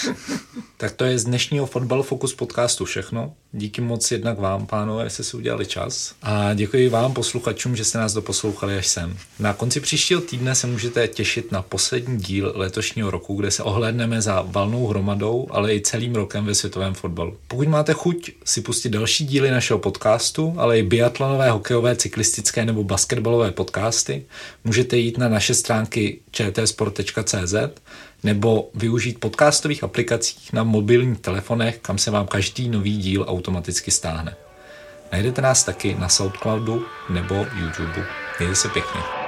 tak 0.76 0.92
to 0.92 1.04
je 1.04 1.18
z 1.18 1.24
dnešního 1.24 1.66
Fotbal 1.66 2.02
Focus 2.02 2.34
podcastu 2.34 2.84
všechno. 2.84 3.32
Díky 3.52 3.80
moc 3.80 4.10
jednak 4.10 4.38
vám, 4.38 4.66
pánové, 4.66 5.04
že 5.04 5.10
jste 5.10 5.22
si 5.22 5.36
udělali 5.36 5.66
čas. 5.66 6.14
A 6.22 6.54
děkuji 6.54 6.88
vám, 6.88 7.12
posluchačům, 7.12 7.76
že 7.76 7.84
jste 7.84 7.98
nás 7.98 8.12
doposlouchali 8.12 8.78
až 8.78 8.86
sem. 8.86 9.16
Na 9.38 9.54
konci 9.54 9.80
příštího 9.80 10.20
týdne 10.20 10.54
se 10.54 10.66
můžete 10.66 11.08
těšit 11.08 11.52
na 11.52 11.62
poslední 11.62 12.18
díl 12.18 12.52
letošního 12.56 13.10
roku, 13.10 13.34
kde 13.34 13.50
se 13.50 13.62
ohlédneme 13.62 14.22
za 14.22 14.42
valnou 14.46 14.86
hromadou, 14.86 15.46
ale 15.50 15.74
i 15.74 15.80
celým 15.80 16.14
rokem 16.14 16.44
ve 16.44 16.54
světovém 16.54 16.94
fotbalu. 16.94 17.36
Pokud 17.48 17.68
máte 17.68 17.92
chuť 17.92 18.30
si 18.44 18.60
pustit 18.60 18.88
další 18.88 19.26
díly 19.26 19.50
našeho 19.50 19.78
podcastu, 19.78 20.54
ale 20.56 20.78
i 20.78 20.82
biatlonové, 20.82 21.50
hokejové, 21.50 21.96
cyklistické 21.96 22.64
nebo 22.64 22.84
basketbalové 22.84 23.50
podcasty, 23.50 24.24
můžete 24.64 24.96
jít 24.96 25.18
na 25.18 25.28
naše 25.28 25.54
čtsport.cz 26.30 27.54
nebo 28.22 28.70
využít 28.74 29.20
podcastových 29.20 29.84
aplikacích 29.84 30.52
na 30.52 30.64
mobilních 30.64 31.20
telefonech, 31.20 31.78
kam 31.82 31.98
se 31.98 32.10
vám 32.10 32.26
každý 32.26 32.68
nový 32.68 32.96
díl 32.96 33.24
automaticky 33.28 33.90
stáhne. 33.90 34.36
Najdete 35.12 35.42
nás 35.42 35.64
taky 35.64 35.94
na 35.94 36.08
Soundcloudu 36.08 36.86
nebo 37.10 37.34
YouTube. 37.34 38.06
Mějte 38.38 38.56
se 38.56 38.68
pěkně. 38.68 39.19